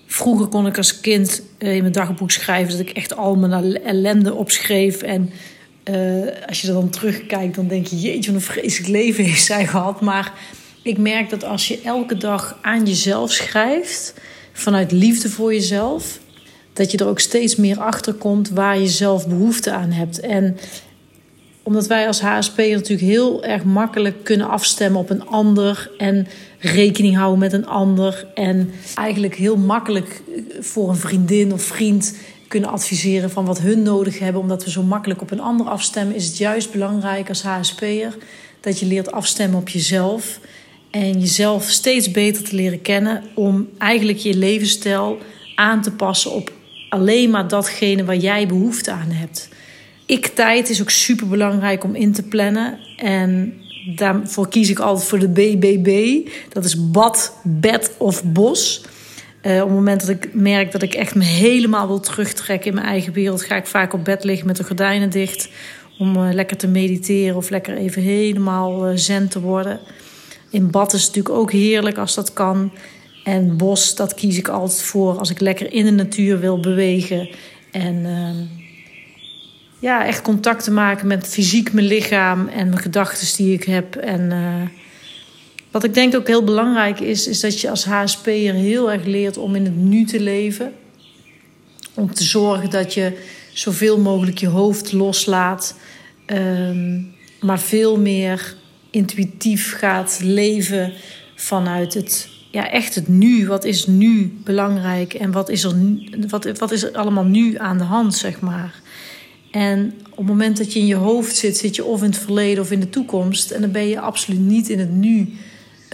Vroeger 0.07 0.47
kon 0.47 0.67
ik 0.67 0.77
als 0.77 0.99
kind 0.99 1.41
uh, 1.59 1.75
in 1.75 1.81
mijn 1.81 1.93
dagboek 1.93 2.31
schrijven 2.31 2.71
dat 2.71 2.87
ik 2.87 2.89
echt 2.89 3.15
al 3.15 3.35
mijn 3.35 3.83
ellende 3.83 4.33
opschreef. 4.33 5.01
En 5.01 5.31
uh, 5.89 6.27
als 6.47 6.61
je 6.61 6.67
dan 6.67 6.89
terugkijkt, 6.89 7.55
dan 7.55 7.67
denk 7.67 7.87
je: 7.87 7.99
jeetje, 7.99 8.31
wat 8.31 8.41
een 8.41 8.47
vreselijk 8.47 8.89
leven 8.89 9.23
heeft 9.23 9.43
zij 9.43 9.67
gehad. 9.67 10.01
Maar 10.01 10.33
ik 10.83 10.97
merk 10.97 11.29
dat 11.29 11.43
als 11.43 11.67
je 11.67 11.81
elke 11.83 12.17
dag 12.17 12.59
aan 12.61 12.85
jezelf 12.85 13.31
schrijft, 13.31 14.13
vanuit 14.53 14.91
liefde 14.91 15.29
voor 15.29 15.53
jezelf, 15.53 16.19
dat 16.73 16.91
je 16.91 16.97
er 16.97 17.07
ook 17.07 17.19
steeds 17.19 17.55
meer 17.55 17.79
achter 17.79 18.13
komt 18.13 18.49
waar 18.49 18.79
je 18.79 18.87
zelf 18.87 19.27
behoefte 19.27 19.71
aan 19.71 19.91
hebt. 19.91 20.19
En 20.19 20.57
omdat 21.69 21.87
wij 21.87 22.07
als 22.07 22.21
HSP 22.21 22.57
natuurlijk 22.57 22.99
heel 22.99 23.43
erg 23.43 23.63
makkelijk 23.63 24.23
kunnen 24.23 24.49
afstemmen 24.49 24.99
op 24.99 25.09
een 25.09 25.25
ander 25.25 25.91
en 25.97 26.27
rekening 26.59 27.15
houden 27.15 27.39
met 27.39 27.53
een 27.53 27.67
ander. 27.67 28.27
En 28.33 28.71
eigenlijk 28.95 29.35
heel 29.35 29.57
makkelijk 29.57 30.21
voor 30.59 30.89
een 30.89 30.95
vriendin 30.95 31.53
of 31.53 31.61
vriend 31.61 32.17
kunnen 32.47 32.69
adviseren 32.69 33.31
van 33.31 33.45
wat 33.45 33.59
hun 33.59 33.83
nodig 33.83 34.19
hebben, 34.19 34.41
omdat 34.41 34.63
we 34.63 34.71
zo 34.71 34.83
makkelijk 34.83 35.21
op 35.21 35.31
een 35.31 35.39
ander 35.39 35.67
afstemmen, 35.67 36.15
is 36.15 36.25
het 36.25 36.37
juist 36.37 36.71
belangrijk 36.71 37.29
als 37.29 37.43
HSP'er 37.43 38.17
dat 38.59 38.79
je 38.79 38.85
leert 38.85 39.11
afstemmen 39.11 39.59
op 39.59 39.69
jezelf. 39.69 40.39
En 40.91 41.19
jezelf 41.19 41.69
steeds 41.69 42.11
beter 42.11 42.43
te 42.43 42.55
leren 42.55 42.81
kennen 42.81 43.23
om 43.35 43.69
eigenlijk 43.77 44.17
je 44.17 44.33
levensstijl 44.33 45.17
aan 45.55 45.81
te 45.81 45.91
passen 45.91 46.31
op 46.31 46.51
alleen 46.89 47.29
maar 47.29 47.47
datgene 47.47 48.05
waar 48.05 48.17
jij 48.17 48.47
behoefte 48.47 48.91
aan 48.91 49.11
hebt. 49.11 49.49
Ik-tijd 50.09 50.69
is 50.69 50.81
ook 50.81 50.89
super 50.89 51.27
belangrijk 51.27 51.83
om 51.83 51.95
in 51.95 52.13
te 52.13 52.23
plannen. 52.23 52.79
En 52.97 53.53
daarvoor 53.95 54.47
kies 54.47 54.69
ik 54.69 54.79
altijd 54.79 55.07
voor 55.07 55.19
de 55.19 55.29
BBB. 55.29 56.19
Dat 56.49 56.65
is 56.65 56.91
bad, 56.91 57.33
bed 57.43 57.95
of 57.97 58.23
bos. 58.23 58.81
Uh, 59.41 59.53
op 59.53 59.67
het 59.67 59.69
moment 59.69 59.99
dat 59.99 60.09
ik 60.09 60.33
merk 60.33 60.71
dat 60.71 60.81
ik 60.81 60.93
echt 60.93 61.15
me 61.15 61.23
helemaal 61.23 61.87
wil 61.87 61.99
terugtrekken 61.99 62.69
in 62.69 62.75
mijn 62.75 62.87
eigen 62.87 63.13
wereld, 63.13 63.41
ga 63.41 63.55
ik 63.55 63.65
vaak 63.65 63.93
op 63.93 64.05
bed 64.05 64.23
liggen 64.23 64.47
met 64.47 64.55
de 64.55 64.63
gordijnen 64.63 65.09
dicht. 65.09 65.49
Om 65.99 66.15
uh, 66.17 66.33
lekker 66.33 66.57
te 66.57 66.67
mediteren 66.67 67.35
of 67.35 67.49
lekker 67.49 67.77
even 67.77 68.01
helemaal 68.01 68.89
uh, 68.89 68.97
zen 68.97 69.29
te 69.29 69.41
worden. 69.41 69.79
In 70.49 70.71
bad 70.71 70.93
is 70.93 71.03
het 71.03 71.15
natuurlijk 71.15 71.35
ook 71.35 71.51
heerlijk 71.51 71.97
als 71.97 72.15
dat 72.15 72.33
kan. 72.33 72.71
En 73.23 73.57
bos, 73.57 73.95
dat 73.95 74.13
kies 74.13 74.37
ik 74.37 74.47
altijd 74.47 74.81
voor 74.81 75.17
als 75.17 75.29
ik 75.29 75.39
lekker 75.39 75.73
in 75.73 75.85
de 75.85 75.91
natuur 75.91 76.39
wil 76.39 76.59
bewegen. 76.59 77.29
En 77.71 78.05
ehm, 78.05 78.58
ja, 79.79 80.05
echt 80.05 80.21
contact 80.21 80.63
te 80.63 80.71
maken 80.71 81.07
met 81.07 81.27
fysiek 81.27 81.73
mijn 81.73 81.87
lichaam 81.87 82.47
en 82.47 82.69
mijn 82.69 82.81
gedachten 82.81 83.37
die 83.37 83.53
ik 83.53 83.63
heb. 83.63 83.95
En 83.95 84.31
uh, 84.31 84.61
wat 85.71 85.83
ik 85.83 85.93
denk 85.93 86.15
ook 86.15 86.27
heel 86.27 86.43
belangrijk 86.43 86.99
is, 86.99 87.27
is 87.27 87.39
dat 87.39 87.61
je 87.61 87.69
als 87.69 87.85
HSP'er 87.85 88.53
heel 88.53 88.91
erg 88.91 89.05
leert 89.05 89.37
om 89.37 89.55
in 89.55 89.65
het 89.65 89.75
nu 89.75 90.05
te 90.05 90.19
leven. 90.19 90.73
Om 91.93 92.13
te 92.13 92.23
zorgen 92.23 92.69
dat 92.69 92.93
je 92.93 93.17
zoveel 93.53 93.99
mogelijk 93.99 94.37
je 94.37 94.47
hoofd 94.47 94.91
loslaat. 94.91 95.75
Um, 96.25 97.17
maar 97.41 97.59
veel 97.59 97.99
meer 97.99 98.55
intuïtief 98.89 99.73
gaat 99.77 100.19
leven 100.21 100.93
vanuit 101.35 101.93
het 101.93 102.29
ja, 102.51 102.71
echt 102.71 102.95
het 102.95 103.07
nu. 103.07 103.47
Wat 103.47 103.63
is 103.63 103.87
nu 103.87 104.39
belangrijk 104.43 105.13
en 105.13 105.31
wat 105.31 105.49
is 105.49 105.63
er, 105.63 105.75
wat, 106.29 106.57
wat 106.57 106.71
is 106.71 106.83
er 106.83 106.97
allemaal 106.97 107.23
nu 107.23 107.57
aan 107.57 107.77
de 107.77 107.83
hand, 107.83 108.15
zeg 108.15 108.39
maar. 108.39 108.81
En 109.51 109.93
op 110.09 110.17
het 110.17 110.25
moment 110.27 110.57
dat 110.57 110.73
je 110.73 110.79
in 110.79 110.85
je 110.85 110.95
hoofd 110.95 111.35
zit, 111.35 111.57
zit 111.57 111.75
je 111.75 111.83
of 111.83 112.03
in 112.03 112.09
het 112.09 112.17
verleden 112.17 112.63
of 112.63 112.71
in 112.71 112.79
de 112.79 112.89
toekomst. 112.89 113.51
En 113.51 113.61
dan 113.61 113.71
ben 113.71 113.87
je 113.87 113.99
absoluut 113.99 114.39
niet 114.39 114.69
in 114.69 114.79
het 114.79 114.91
nu 114.91 115.29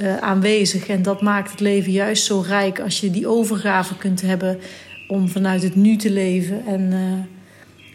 uh, 0.02 0.18
aanwezig. 0.18 0.88
En 0.88 1.02
dat 1.02 1.22
maakt 1.22 1.52
het 1.52 1.60
leven 1.60 1.92
juist 1.92 2.26
zo 2.26 2.44
rijk 2.48 2.80
als 2.80 3.00
je 3.00 3.12
die 3.12 3.28
overgave 3.28 3.98
kunt 3.98 4.22
hebben 4.22 4.60
om 5.08 5.30
vanuit 5.30 5.64
het 5.64 5.76
nu 5.76 5.96
te 5.96 6.12
leven. 6.12 6.66
En 6.66 6.82
uh, 6.82 7.00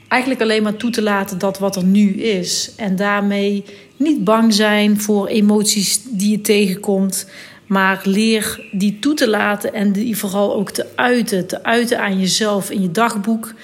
eigenlijk 0.09 0.43
alleen 0.43 0.63
maar 0.63 0.77
toe 0.77 0.91
te 0.91 1.03
laten 1.03 1.39
dat 1.39 1.59
wat 1.59 1.77
er 1.77 1.85
nu 1.85 2.13
is. 2.13 2.73
En 2.77 2.97
daarmee 2.97 3.65
niet 3.97 4.25
bang 4.25 4.55
zijn 4.55 5.01
voor 5.01 5.27
emoties 5.27 6.03
die 6.05 6.31
je 6.31 6.41
tegenkomt. 6.41 7.27
Maar 7.67 8.01
leer 8.05 8.69
die 8.73 8.99
toe 8.99 9.15
te 9.15 9.29
laten 9.29 9.75
en 9.75 9.93
die 9.93 10.17
vooral 10.17 10.55
ook 10.55 10.71
te 10.71 10.87
uiten. 10.95 11.47
Te 11.47 11.63
uiten 11.63 12.01
aan 12.01 12.21
jezelf 12.21 12.71
in 12.71 12.83
je 12.83 12.91
dagboek. 12.91 13.55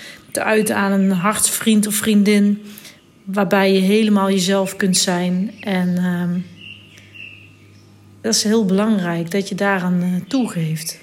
Uiten 0.42 0.76
aan 0.76 0.92
een 0.92 1.10
hartsvriend 1.10 1.86
of 1.86 1.94
vriendin. 1.94 2.62
Waarbij 3.24 3.72
je 3.72 3.80
helemaal 3.80 4.30
jezelf 4.30 4.76
kunt 4.76 4.96
zijn. 4.96 5.52
En 5.60 5.88
uh, 5.88 6.42
dat 8.20 8.34
is 8.34 8.42
heel 8.42 8.64
belangrijk 8.64 9.30
dat 9.30 9.48
je 9.48 9.54
daaraan 9.54 10.02
uh, 10.02 10.20
toegeeft. 10.28 10.98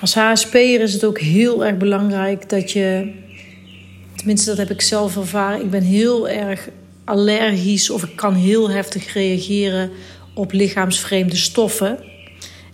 Als 0.00 0.14
HSP'er 0.14 0.80
is 0.80 0.92
het 0.92 1.04
ook 1.04 1.18
heel 1.18 1.64
erg 1.64 1.76
belangrijk 1.76 2.48
dat 2.48 2.70
je. 2.70 3.12
Tenminste, 4.16 4.48
dat 4.48 4.58
heb 4.58 4.70
ik 4.70 4.80
zelf 4.80 5.16
ervaren. 5.16 5.60
Ik 5.60 5.70
ben 5.70 5.82
heel 5.82 6.28
erg 6.28 6.68
allergisch 7.04 7.90
of 7.90 8.02
ik 8.02 8.16
kan 8.16 8.34
heel 8.34 8.70
heftig 8.70 9.12
reageren 9.12 9.90
op 10.34 10.52
lichaamsvreemde 10.52 11.36
stoffen. 11.36 11.98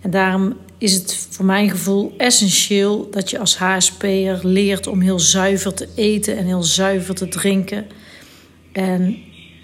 En 0.01 0.11
daarom 0.11 0.57
is 0.81 0.93
het 0.93 1.27
voor 1.29 1.45
mijn 1.45 1.69
gevoel 1.69 2.13
essentieel 2.17 3.09
dat 3.11 3.29
je 3.29 3.39
als 3.39 3.57
HSP'er 3.57 4.39
leert 4.43 4.87
om 4.87 5.01
heel 5.01 5.19
zuiver 5.19 5.73
te 5.73 5.87
eten 5.95 6.37
en 6.37 6.45
heel 6.45 6.63
zuiver 6.63 7.15
te 7.15 7.27
drinken. 7.27 7.85
En 8.71 9.17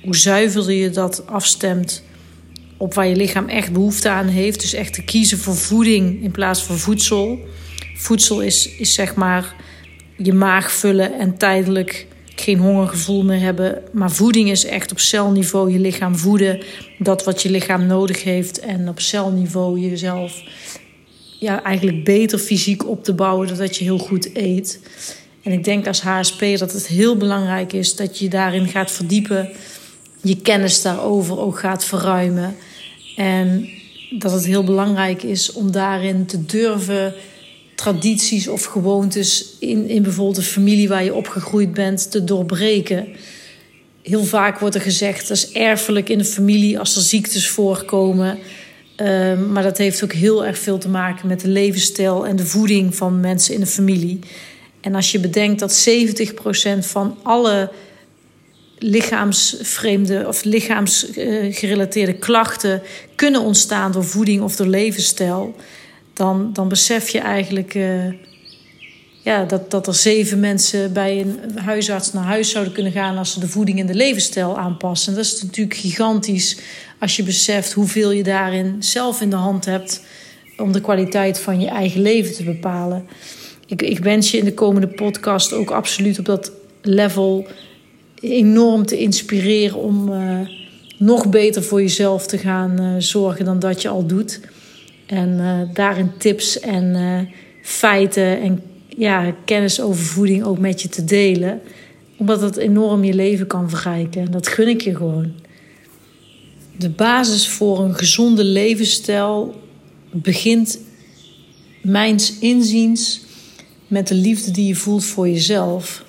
hoe 0.04 0.16
zuiverder 0.16 0.74
je 0.74 0.90
dat 0.90 1.28
afstemt 1.28 2.04
op 2.78 2.94
waar 2.94 3.08
je 3.08 3.16
lichaam 3.16 3.48
echt 3.48 3.74
behoefte 3.74 4.10
aan 4.10 4.28
heeft. 4.28 4.62
Dus 4.62 4.74
echt 4.74 4.94
te 4.94 5.04
kiezen 5.04 5.38
voor 5.38 5.56
voeding 5.56 6.24
in 6.24 6.32
plaats 6.32 6.64
van 6.64 6.78
voedsel. 6.78 7.40
Voedsel 7.96 8.42
is, 8.42 8.70
is 8.76 8.94
zeg 8.94 9.16
maar 9.16 9.56
je 10.18 10.34
maag 10.34 10.72
vullen 10.72 11.20
en 11.20 11.38
tijdelijk 11.38 12.08
geen 12.36 12.60
hongergevoel 12.60 13.24
meer 13.24 13.40
hebben. 13.40 13.82
Maar 13.92 14.12
voeding 14.12 14.50
is 14.50 14.66
echt 14.66 14.92
op 14.92 15.00
celniveau 15.00 15.72
je 15.72 15.80
lichaam 15.80 16.16
voeden. 16.16 16.64
Dat 17.00 17.24
wat 17.24 17.42
je 17.42 17.50
lichaam 17.50 17.86
nodig 17.86 18.24
heeft. 18.24 18.60
En 18.60 18.90
op 18.90 19.00
celniveau 19.00 19.80
jezelf 19.80 20.44
ja, 21.40 21.64
eigenlijk 21.64 22.04
beter 22.04 22.40
fysiek 22.40 22.88
op 22.88 23.04
te 23.04 23.14
bouwen. 23.14 23.58
Dat 23.58 23.76
je 23.76 23.84
heel 23.84 23.98
goed 23.98 24.36
eet. 24.36 24.80
En 25.44 25.52
ik 25.52 25.64
denk 25.64 25.88
als 25.88 26.02
HSP 26.02 26.40
dat 26.58 26.72
het 26.72 26.88
heel 26.88 27.18
belangrijk 27.18 27.74
is 27.74 27.96
dat 27.96 28.20
je 28.20 28.30
daarin 28.30 28.68
gaat 28.68 28.92
verdiepen. 28.92 29.50
Je 30.22 30.42
kennis 30.42 30.82
daarover 30.82 31.40
ook 31.40 31.60
gaat 31.60 31.86
verruimen. 31.86 32.56
En 33.16 33.70
dat 34.10 34.32
het 34.32 34.46
heel 34.46 34.64
belangrijk 34.64 35.24
is 35.24 35.52
om 35.52 35.72
daarin 35.72 36.26
te 36.26 36.46
durven 36.46 37.14
tradities 37.76 38.48
of 38.48 38.64
gewoontes 38.64 39.56
in, 39.60 39.90
in 39.90 40.04
bijvoorbeeld 40.04 40.38
een 40.38 40.44
familie 40.44 40.88
waar 40.88 41.04
je 41.04 41.14
opgegroeid 41.14 41.74
bent 41.74 42.12
te 42.12 42.24
doorbreken. 42.24 43.08
Heel 44.02 44.24
vaak 44.24 44.60
wordt 44.60 44.76
er 44.76 44.82
gezegd 44.82 45.28
dat 45.28 45.38
is 45.38 45.52
erfelijk 45.52 46.10
in 46.10 46.18
de 46.18 46.26
familie 46.26 46.80
als 46.80 46.96
er 46.96 47.02
ziektes 47.02 47.50
voorkomen. 47.50 48.40
Uh, 49.02 49.40
maar 49.50 49.64
dat 49.64 49.78
heeft 49.78 50.04
ook 50.04 50.14
heel 50.14 50.46
erg 50.46 50.60
veel 50.60 50.78
te 50.78 50.90
maken 50.90 51.28
met 51.28 51.40
de 51.40 51.48
levensstijl 51.48 52.28
en 52.28 52.36
de 52.36 52.46
voeding 52.46 52.96
van 52.96 53.20
mensen 53.20 53.54
in 53.54 53.60
de 53.60 53.66
familie. 53.66 54.20
En 54.82 54.96
als 54.96 55.12
je 55.12 55.20
bedenkt 55.20 55.60
dat 55.60 55.90
70% 55.90 56.80
van 56.80 57.18
alle 57.24 57.72
lichaamsvreemde 58.80 60.28
of 60.28 60.44
lichaamsgerelateerde 60.44 62.14
klachten 62.14 62.82
kunnen 63.16 63.42
ontstaan 63.42 63.92
door 63.92 64.06
voeding 64.06 64.42
of 64.42 64.56
door 64.56 64.68
levensstijl 64.68 65.56
dan, 66.14 66.54
dan 66.54 66.70
besef 66.70 67.10
je 67.10 67.20
eigenlijk 67.20 67.74
uh, 67.74 68.06
ja, 69.28 69.46
dat, 69.46 69.72
dat 69.72 69.88
er 69.88 69.96
zeven 69.96 70.40
mensen 70.40 70.94
bij 70.94 71.22
een 71.22 71.58
huisarts 71.58 72.14
naar 72.14 72.24
huis 72.24 72.52
zouden 72.52 72.74
kunnen 72.74 72.92
gaan 72.92 73.18
als 73.18 73.32
ze 73.32 73.40
de 73.40 73.48
voeding 73.48 73.80
en 73.80 73.86
de 73.86 73.94
levensstijl 73.94 74.58
aanpassen. 74.58 75.16
Dat 75.16 75.26
is 75.26 75.42
natuurlijk 75.42 75.78
gigantisch 75.78 76.58
als 77.00 77.16
je 77.16 77.24
beseft 77.24 77.74
hoeveel 77.74 78.12
je 78.12 78.24
daarin 78.24 78.76
zelf 78.80 79.22
in 79.22 79.30
de 79.30 79.36
hand 79.36 79.66
hebt 79.66 80.04
om 80.58 80.72
de 80.72 80.82
kwaliteit 80.82 81.40
van 81.40 81.60
je 81.60 81.68
eigen 81.68 82.02
leven 82.02 82.34
te 82.34 82.44
bepalen. 82.44 83.06
Ik, 83.66 83.82
ik 83.82 84.00
wens 84.00 84.32
je 84.32 84.38
in 84.38 84.46
de 84.46 84.54
komende 84.54 84.88
podcast 84.88 85.54
ook 85.54 85.72
absoluut 85.72 86.20
op 86.20 86.26
dat 86.26 86.52
level 86.82 87.48
enorm 88.20 88.86
te 88.86 88.98
inspireren 88.98 89.78
om 89.78 90.14
uh, 90.14 90.40
nog 90.98 91.30
beter 91.30 91.64
voor 91.64 91.82
jezelf 91.82 92.28
te 92.28 92.38
gaan 92.38 92.82
uh, 92.82 92.96
zorgen 92.98 93.46
dan 93.46 93.60
dat 93.60 93.82
je 93.82 93.90
al 93.90 94.06
doet. 94.06 94.40
En 95.06 95.30
uh, 95.30 95.74
daarin 95.74 96.12
tips 96.18 96.60
en 96.60 97.30
feiten 97.62 98.42
en 98.42 98.62
ja, 98.98 99.36
kennis 99.46 99.82
over 99.82 100.04
voeding 100.04 100.44
ook 100.44 100.60
met 100.60 100.82
je 100.82 100.90
te 100.90 101.04
delen. 101.04 101.62
Omdat 102.18 102.42
het 102.42 102.58
enorm 102.58 103.04
je 103.04 103.14
leven 103.14 103.48
kan 103.48 103.70
verrijken. 103.70 104.22
En 104.22 104.32
dat 104.32 104.48
gun 104.48 104.68
ik 104.68 104.82
je 104.82 104.96
gewoon. 104.96 105.34
De 106.78 106.90
basis 106.90 107.48
voor 107.48 107.80
een 107.80 107.96
gezonde 107.96 108.44
levensstijl 108.44 109.62
begint, 110.12 110.80
mijns 111.82 112.40
inziens, 112.40 113.22
met 113.88 114.08
de 114.08 114.16
liefde 114.16 114.52
die 114.52 114.68
je 114.68 114.76
voelt 114.76 115.06
voor 115.06 115.30
jezelf. 115.30 116.06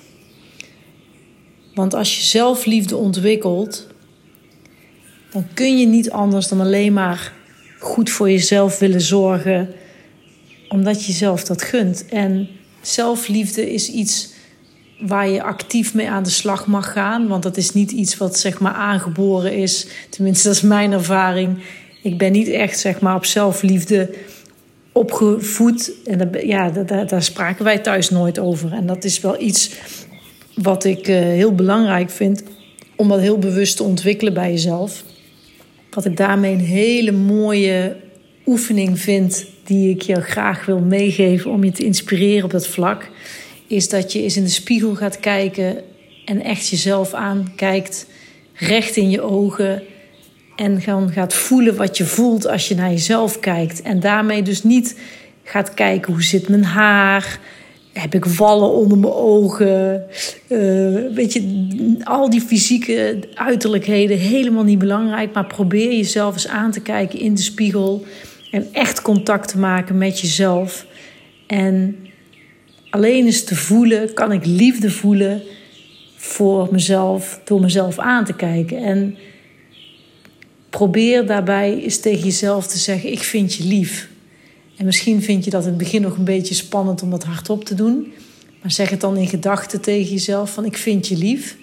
Want 1.73 1.93
als 1.93 2.17
je 2.17 2.23
zelfliefde 2.23 2.97
ontwikkelt, 2.97 3.87
dan 5.31 5.47
kun 5.53 5.79
je 5.79 5.85
niet 5.85 6.11
anders 6.11 6.47
dan 6.47 6.59
alleen 6.59 6.93
maar 6.93 7.33
goed 7.79 8.09
voor 8.09 8.29
jezelf 8.29 8.79
willen 8.79 9.01
zorgen, 9.01 9.69
omdat 10.69 11.05
je 11.05 11.11
zelf 11.11 11.43
dat 11.43 11.61
gunt. 11.61 12.05
En 12.05 12.49
zelfliefde 12.81 13.73
is 13.73 13.89
iets 13.89 14.29
waar 14.99 15.29
je 15.29 15.43
actief 15.43 15.93
mee 15.93 16.09
aan 16.09 16.23
de 16.23 16.29
slag 16.29 16.67
mag 16.67 16.91
gaan, 16.91 17.27
want 17.27 17.43
dat 17.43 17.57
is 17.57 17.73
niet 17.73 17.91
iets 17.91 18.17
wat 18.17 18.37
zeg 18.37 18.59
maar 18.59 18.73
aangeboren 18.73 19.53
is. 19.53 19.87
Tenminste, 20.09 20.47
dat 20.47 20.57
is 20.57 20.61
mijn 20.61 20.91
ervaring. 20.91 21.57
Ik 22.03 22.17
ben 22.17 22.31
niet 22.31 22.47
echt 22.47 22.79
zeg 22.79 22.99
maar 22.99 23.15
op 23.15 23.25
zelfliefde 23.25 24.13
opgevoed. 24.91 25.91
En 26.05 26.29
ja, 26.43 26.69
daar, 26.69 27.07
daar 27.07 27.23
spraken 27.23 27.63
wij 27.63 27.79
thuis 27.79 28.09
nooit 28.09 28.39
over. 28.39 28.73
En 28.73 28.85
dat 28.85 29.03
is 29.03 29.19
wel 29.19 29.41
iets 29.41 29.71
wat 30.55 30.83
ik 30.83 31.07
uh, 31.07 31.15
heel 31.15 31.55
belangrijk 31.55 32.09
vind 32.09 32.43
om 32.95 33.07
dat 33.07 33.19
heel 33.19 33.37
bewust 33.37 33.77
te 33.77 33.83
ontwikkelen 33.83 34.33
bij 34.33 34.51
jezelf. 34.51 35.03
Wat 35.89 36.05
ik 36.05 36.17
daarmee 36.17 36.53
een 36.53 36.59
hele 36.59 37.11
mooie 37.11 37.95
oefening 38.45 38.99
vind, 38.99 39.45
die 39.69 39.89
ik 39.89 40.01
je 40.01 40.21
graag 40.21 40.65
wil 40.65 40.79
meegeven 40.79 41.51
om 41.51 41.63
je 41.63 41.71
te 41.71 41.83
inspireren 41.83 42.43
op 42.43 42.51
dat 42.51 42.67
vlak, 42.67 43.09
is 43.67 43.89
dat 43.89 44.13
je 44.13 44.21
eens 44.21 44.37
in 44.37 44.43
de 44.43 44.49
spiegel 44.49 44.95
gaat 44.95 45.19
kijken 45.19 45.77
en 46.25 46.43
echt 46.43 46.67
jezelf 46.67 47.13
aankijkt, 47.13 48.07
recht 48.53 48.95
in 48.95 49.09
je 49.09 49.21
ogen. 49.21 49.83
En 50.55 50.81
dan 50.85 51.11
gaat 51.11 51.33
voelen 51.33 51.75
wat 51.75 51.97
je 51.97 52.05
voelt 52.05 52.47
als 52.47 52.67
je 52.67 52.75
naar 52.75 52.89
jezelf 52.89 53.39
kijkt. 53.39 53.81
En 53.81 53.99
daarmee 53.99 54.41
dus 54.41 54.63
niet 54.63 54.99
gaat 55.43 55.73
kijken 55.73 56.13
hoe 56.13 56.23
zit 56.23 56.49
mijn 56.49 56.63
haar, 56.63 57.39
heb 57.93 58.15
ik 58.15 58.25
vallen 58.25 58.69
onder 58.69 58.97
mijn 58.97 59.13
ogen? 59.13 60.03
Uh, 60.47 61.15
weet 61.15 61.33
je, 61.33 61.97
al 62.03 62.29
die 62.29 62.41
fysieke 62.41 63.19
uiterlijkheden 63.33 64.17
helemaal 64.17 64.63
niet 64.63 64.79
belangrijk. 64.79 65.33
Maar 65.33 65.45
probeer 65.45 65.95
jezelf 65.95 66.33
eens 66.33 66.47
aan 66.47 66.71
te 66.71 66.81
kijken 66.81 67.19
in 67.19 67.33
de 67.33 67.41
spiegel. 67.41 68.05
En 68.51 68.67
echt 68.73 69.01
contact 69.01 69.47
te 69.47 69.57
maken 69.57 69.97
met 69.97 70.19
jezelf. 70.19 70.85
En 71.47 71.97
alleen 72.89 73.25
eens 73.25 73.43
te 73.43 73.55
voelen, 73.55 74.13
kan 74.13 74.31
ik 74.31 74.45
liefde 74.45 74.91
voelen 74.91 75.41
voor 76.15 76.67
mezelf, 76.71 77.41
door 77.43 77.61
mezelf 77.61 77.99
aan 77.99 78.25
te 78.25 78.33
kijken. 78.33 78.77
En 78.77 79.17
probeer 80.69 81.25
daarbij 81.25 81.81
eens 81.81 81.99
tegen 81.99 82.23
jezelf 82.23 82.67
te 82.67 82.77
zeggen: 82.77 83.11
Ik 83.11 83.23
vind 83.23 83.53
je 83.53 83.63
lief. 83.63 84.09
En 84.77 84.85
misschien 84.85 85.21
vind 85.21 85.43
je 85.43 85.49
dat 85.49 85.63
in 85.63 85.69
het 85.69 85.77
begin 85.77 86.01
nog 86.01 86.17
een 86.17 86.23
beetje 86.23 86.53
spannend 86.53 87.01
om 87.01 87.09
dat 87.09 87.23
hardop 87.23 87.65
te 87.65 87.75
doen. 87.75 88.13
Maar 88.61 88.71
zeg 88.71 88.89
het 88.89 89.01
dan 89.01 89.17
in 89.17 89.27
gedachten 89.27 89.81
tegen 89.81 90.11
jezelf 90.11 90.53
van 90.53 90.65
ik 90.65 90.77
vind 90.77 91.07
je 91.07 91.17
lief. 91.17 91.57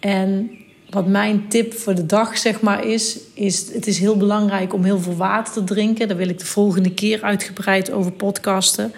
En 0.00 0.50
wat 0.94 1.06
mijn 1.06 1.48
tip 1.48 1.74
voor 1.74 1.94
de 1.94 2.06
dag 2.06 2.38
zeg 2.38 2.60
maar 2.60 2.86
is, 2.86 3.18
is 3.32 3.72
het 3.72 3.86
is 3.86 3.98
heel 3.98 4.16
belangrijk 4.16 4.72
om 4.72 4.84
heel 4.84 5.00
veel 5.00 5.16
water 5.16 5.52
te 5.52 5.64
drinken. 5.64 6.08
Daar 6.08 6.16
wil 6.16 6.28
ik 6.28 6.38
de 6.38 6.46
volgende 6.46 6.94
keer 6.94 7.22
uitgebreid 7.22 7.92
over 7.92 8.12
podcasten. 8.12 8.92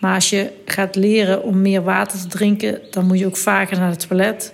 Maar 0.00 0.14
als 0.14 0.30
je 0.30 0.50
gaat 0.64 0.96
leren 0.96 1.42
om 1.42 1.60
meer 1.60 1.82
water 1.82 2.20
te 2.20 2.26
drinken, 2.26 2.80
dan 2.90 3.06
moet 3.06 3.18
je 3.18 3.26
ook 3.26 3.36
vaker 3.36 3.78
naar 3.78 3.90
het 3.90 4.08
toilet. 4.08 4.52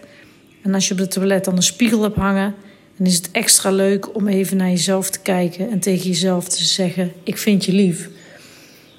En 0.63 0.75
als 0.75 0.89
je 0.89 0.95
op 0.95 1.01
het 1.01 1.11
toilet 1.11 1.45
dan 1.45 1.57
een 1.57 1.63
spiegel 1.63 2.03
hebt 2.03 2.17
hangen, 2.17 2.55
dan 2.97 3.07
is 3.07 3.17
het 3.17 3.31
extra 3.31 3.71
leuk 3.71 4.15
om 4.17 4.29
even 4.29 4.57
naar 4.57 4.69
jezelf 4.69 5.11
te 5.11 5.21
kijken 5.21 5.71
en 5.71 5.81
tegen 5.81 6.07
jezelf 6.07 6.49
te 6.49 6.65
zeggen: 6.65 7.13
Ik 7.23 7.39
vind 7.39 7.65
je 7.65 7.73
lief. 7.73 8.09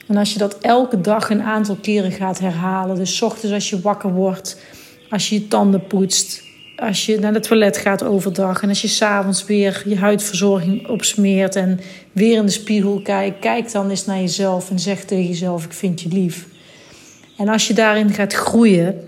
En 0.07 0.17
als 0.17 0.33
je 0.33 0.39
dat 0.39 0.57
elke 0.59 1.01
dag 1.01 1.29
een 1.29 1.41
aantal 1.41 1.75
keren 1.75 2.11
gaat 2.11 2.39
herhalen, 2.39 2.95
dus 2.95 3.21
ochtends 3.21 3.53
als 3.53 3.69
je 3.69 3.81
wakker 3.81 4.13
wordt, 4.13 4.59
als 5.09 5.29
je 5.29 5.35
je 5.35 5.47
tanden 5.47 5.87
poetst, 5.87 6.44
als 6.75 7.05
je 7.05 7.19
naar 7.19 7.33
het 7.33 7.43
toilet 7.43 7.77
gaat 7.77 8.03
overdag 8.03 8.61
en 8.61 8.69
als 8.69 8.81
je 8.81 8.87
s'avonds 8.87 9.45
weer 9.45 9.83
je 9.85 9.97
huidverzorging 9.97 10.87
opsmeert 10.87 11.55
en 11.55 11.79
weer 12.11 12.37
in 12.37 12.45
de 12.45 12.51
spiegel 12.51 13.01
kijkt, 13.01 13.39
kijk 13.39 13.71
dan 13.71 13.89
eens 13.89 14.05
naar 14.05 14.19
jezelf 14.19 14.69
en 14.69 14.79
zeg 14.79 15.03
tegen 15.03 15.27
jezelf: 15.27 15.65
Ik 15.65 15.73
vind 15.73 16.01
je 16.01 16.09
lief. 16.09 16.47
En 17.37 17.47
als 17.47 17.67
je 17.67 17.73
daarin 17.73 18.09
gaat 18.09 18.33
groeien, 18.33 19.07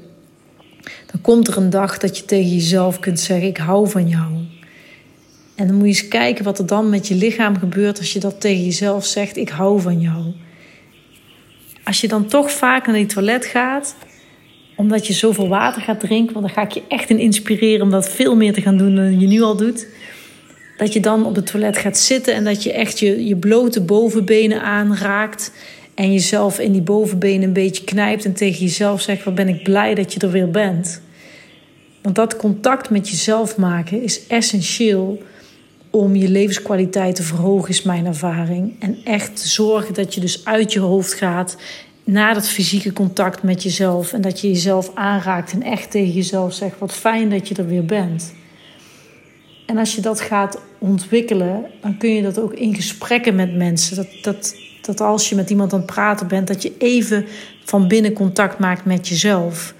dan 1.12 1.22
komt 1.22 1.48
er 1.48 1.58
een 1.58 1.70
dag 1.70 1.98
dat 1.98 2.18
je 2.18 2.26
tegen 2.26 2.54
jezelf 2.54 3.00
kunt 3.00 3.20
zeggen: 3.20 3.48
Ik 3.48 3.58
hou 3.58 3.90
van 3.90 4.08
jou. 4.08 4.32
En 5.56 5.68
dan 5.68 5.76
moet 5.76 5.96
je 5.96 6.02
eens 6.02 6.08
kijken 6.08 6.44
wat 6.44 6.60
er 6.60 6.66
dan 6.66 6.90
met 6.90 7.08
je 7.08 7.16
lichaam 7.16 7.58
gebeurt 7.58 7.98
als 8.00 8.14
je 8.14 8.20
dat 8.20 8.42
tegen 8.42 8.64
jezelf 8.64 9.06
zegt: 9.06 9.38
Ik 9.38 9.50
hou 9.50 9.82
van 9.82 10.02
jou. 10.02 10.34
Als 11.84 12.02
je 12.02 12.08
dan 12.08 12.28
toch 12.28 12.52
vaak 12.52 12.86
naar 12.86 12.96
die 12.96 13.06
toilet 13.06 13.46
gaat, 13.46 13.96
omdat 14.78 15.08
je 15.08 15.14
zoveel 15.14 15.48
water 15.48 15.82
gaat 15.82 16.00
drinken, 16.00 16.34
want 16.34 16.46
dan 16.46 16.56
ga 16.56 16.62
ik 16.62 16.72
je 16.72 16.84
echt 16.88 17.10
in 17.10 17.20
inspireren 17.20 17.82
om 17.82 17.92
dat 17.92 18.10
veel 18.10 18.36
meer 18.36 18.54
te 18.54 18.62
gaan 18.62 18.78
doen 18.78 18.96
dan 18.96 19.20
je 19.20 19.28
nu 19.28 19.42
al 19.42 19.58
doet. 19.58 19.88
Dat 20.78 20.94
je 20.94 21.00
dan 21.00 21.26
op 21.26 21.36
het 21.36 21.46
toilet 21.46 21.78
gaat 21.78 21.98
zitten 21.98 22.34
en 22.34 22.44
dat 22.44 22.64
je 22.64 22.74
echt 22.74 23.00
je, 23.00 23.26
je 23.26 23.36
blote 23.36 23.82
bovenbenen 23.82 24.62
aanraakt. 24.62 25.52
En 25.94 26.14
jezelf 26.14 26.60
in 26.60 26.72
die 26.72 26.82
bovenbenen 26.82 27.44
een 27.48 27.54
beetje 27.54 27.84
knijpt 27.84 28.26
en 28.26 28.34
tegen 28.34 28.60
jezelf 28.60 29.02
zegt: 29.02 29.24
Wat 29.24 29.36
ben 29.36 29.48
ik 29.48 29.64
blij 29.64 29.96
dat 29.96 30.14
je 30.14 30.20
er 30.20 30.32
weer 30.32 30.52
bent. 30.52 31.02
Want 32.02 32.16
dat 32.16 32.36
contact 32.36 32.90
met 32.90 33.10
jezelf 33.10 33.58
maken 33.58 34.04
is 34.04 34.28
essentieel 34.28 35.22
om 35.90 36.16
je 36.16 36.30
levenskwaliteit 36.30 37.16
te 37.16 37.24
verhogen, 37.24 37.70
is 37.70 37.82
mijn 37.82 38.06
ervaring. 38.06 38.76
En 38.80 38.98
echt 39.04 39.40
zorgen 39.40 39.94
dat 39.94 40.14
je 40.14 40.22
dus 40.22 40.46
uit 40.46 40.74
je 40.74 40.80
hoofd 40.80 41.14
gaat 41.14 41.58
naar 42.08 42.34
dat 42.34 42.48
fysieke 42.48 42.94
contact 42.94 43.44
met 43.44 43.64
jezelf. 43.64 44.14
En 44.14 44.22
dat 44.22 44.40
je 44.40 44.48
jezelf 44.48 44.92
aanraakt 44.94 45.52
en 45.52 45.64
echt 45.64 45.92
tegen 45.92 46.14
jezelf 46.14 46.54
zegt: 46.54 46.80
Wat 46.80 46.94
fijn 46.94 47.30
dat 47.30 47.48
je 47.48 47.56
er 47.56 47.68
weer 47.68 47.86
bent. 47.86 48.34
En 49.66 49.78
als 49.78 49.96
je 49.96 50.02
dat 50.02 50.22
gaat 50.22 50.62
ontwikkelen, 50.78 51.66
dan 51.82 51.98
kun 51.98 52.10
je 52.10 52.22
dat 52.22 52.40
ook 52.40 52.54
in 52.54 52.76
gesprekken 52.76 53.36
met 53.36 53.56
mensen. 53.56 53.96
Dat, 53.96 54.08
dat, 54.22 54.56
dat 54.82 55.02
als 55.02 55.30
je 55.30 55.36
met 55.36 55.50
iemand 55.50 55.74
aan 55.74 55.80
het 55.80 55.88
praten 55.88 56.28
bent, 56.28 56.48
dat 56.48 56.62
je 56.62 56.74
even 56.78 57.26
van 57.64 57.88
binnen 57.88 58.14
contact 58.14 58.60
maakt 58.60 58.86
met 58.86 59.08
jezelf. 59.08 59.74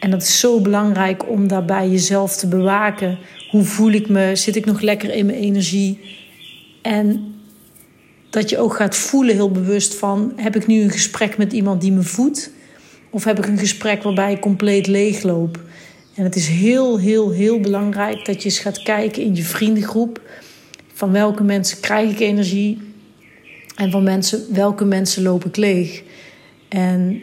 En 0.00 0.10
dat 0.10 0.22
is 0.22 0.40
zo 0.40 0.60
belangrijk 0.60 1.28
om 1.28 1.48
daarbij 1.48 1.88
jezelf 1.88 2.36
te 2.36 2.48
bewaken. 2.48 3.18
Hoe 3.50 3.64
voel 3.64 3.90
ik 3.90 4.08
me? 4.08 4.36
Zit 4.36 4.56
ik 4.56 4.64
nog 4.64 4.80
lekker 4.80 5.14
in 5.14 5.26
mijn 5.26 5.38
energie? 5.38 6.00
En 6.82 7.34
dat 8.30 8.50
je 8.50 8.58
ook 8.58 8.76
gaat 8.76 8.96
voelen 8.96 9.34
heel 9.34 9.50
bewust 9.50 9.94
van... 9.94 10.32
heb 10.36 10.56
ik 10.56 10.66
nu 10.66 10.82
een 10.82 10.90
gesprek 10.90 11.38
met 11.38 11.52
iemand 11.52 11.80
die 11.80 11.92
me 11.92 12.02
voedt? 12.02 12.50
Of 13.10 13.24
heb 13.24 13.38
ik 13.38 13.46
een 13.46 13.58
gesprek 13.58 14.02
waarbij 14.02 14.32
ik 14.32 14.40
compleet 14.40 14.86
leegloop? 14.86 15.60
En 16.14 16.24
het 16.24 16.36
is 16.36 16.48
heel, 16.48 16.98
heel, 16.98 17.30
heel 17.30 17.60
belangrijk 17.60 18.24
dat 18.24 18.42
je 18.42 18.48
eens 18.48 18.58
gaat 18.58 18.82
kijken 18.82 19.22
in 19.22 19.34
je 19.34 19.42
vriendengroep... 19.42 20.20
van 20.92 21.12
welke 21.12 21.42
mensen 21.42 21.80
krijg 21.80 22.10
ik 22.10 22.20
energie... 22.20 22.78
en 23.76 23.90
van 23.90 24.02
mensen, 24.02 24.54
welke 24.54 24.84
mensen 24.84 25.22
loop 25.22 25.44
ik 25.44 25.56
leeg. 25.56 26.02
En 26.68 27.22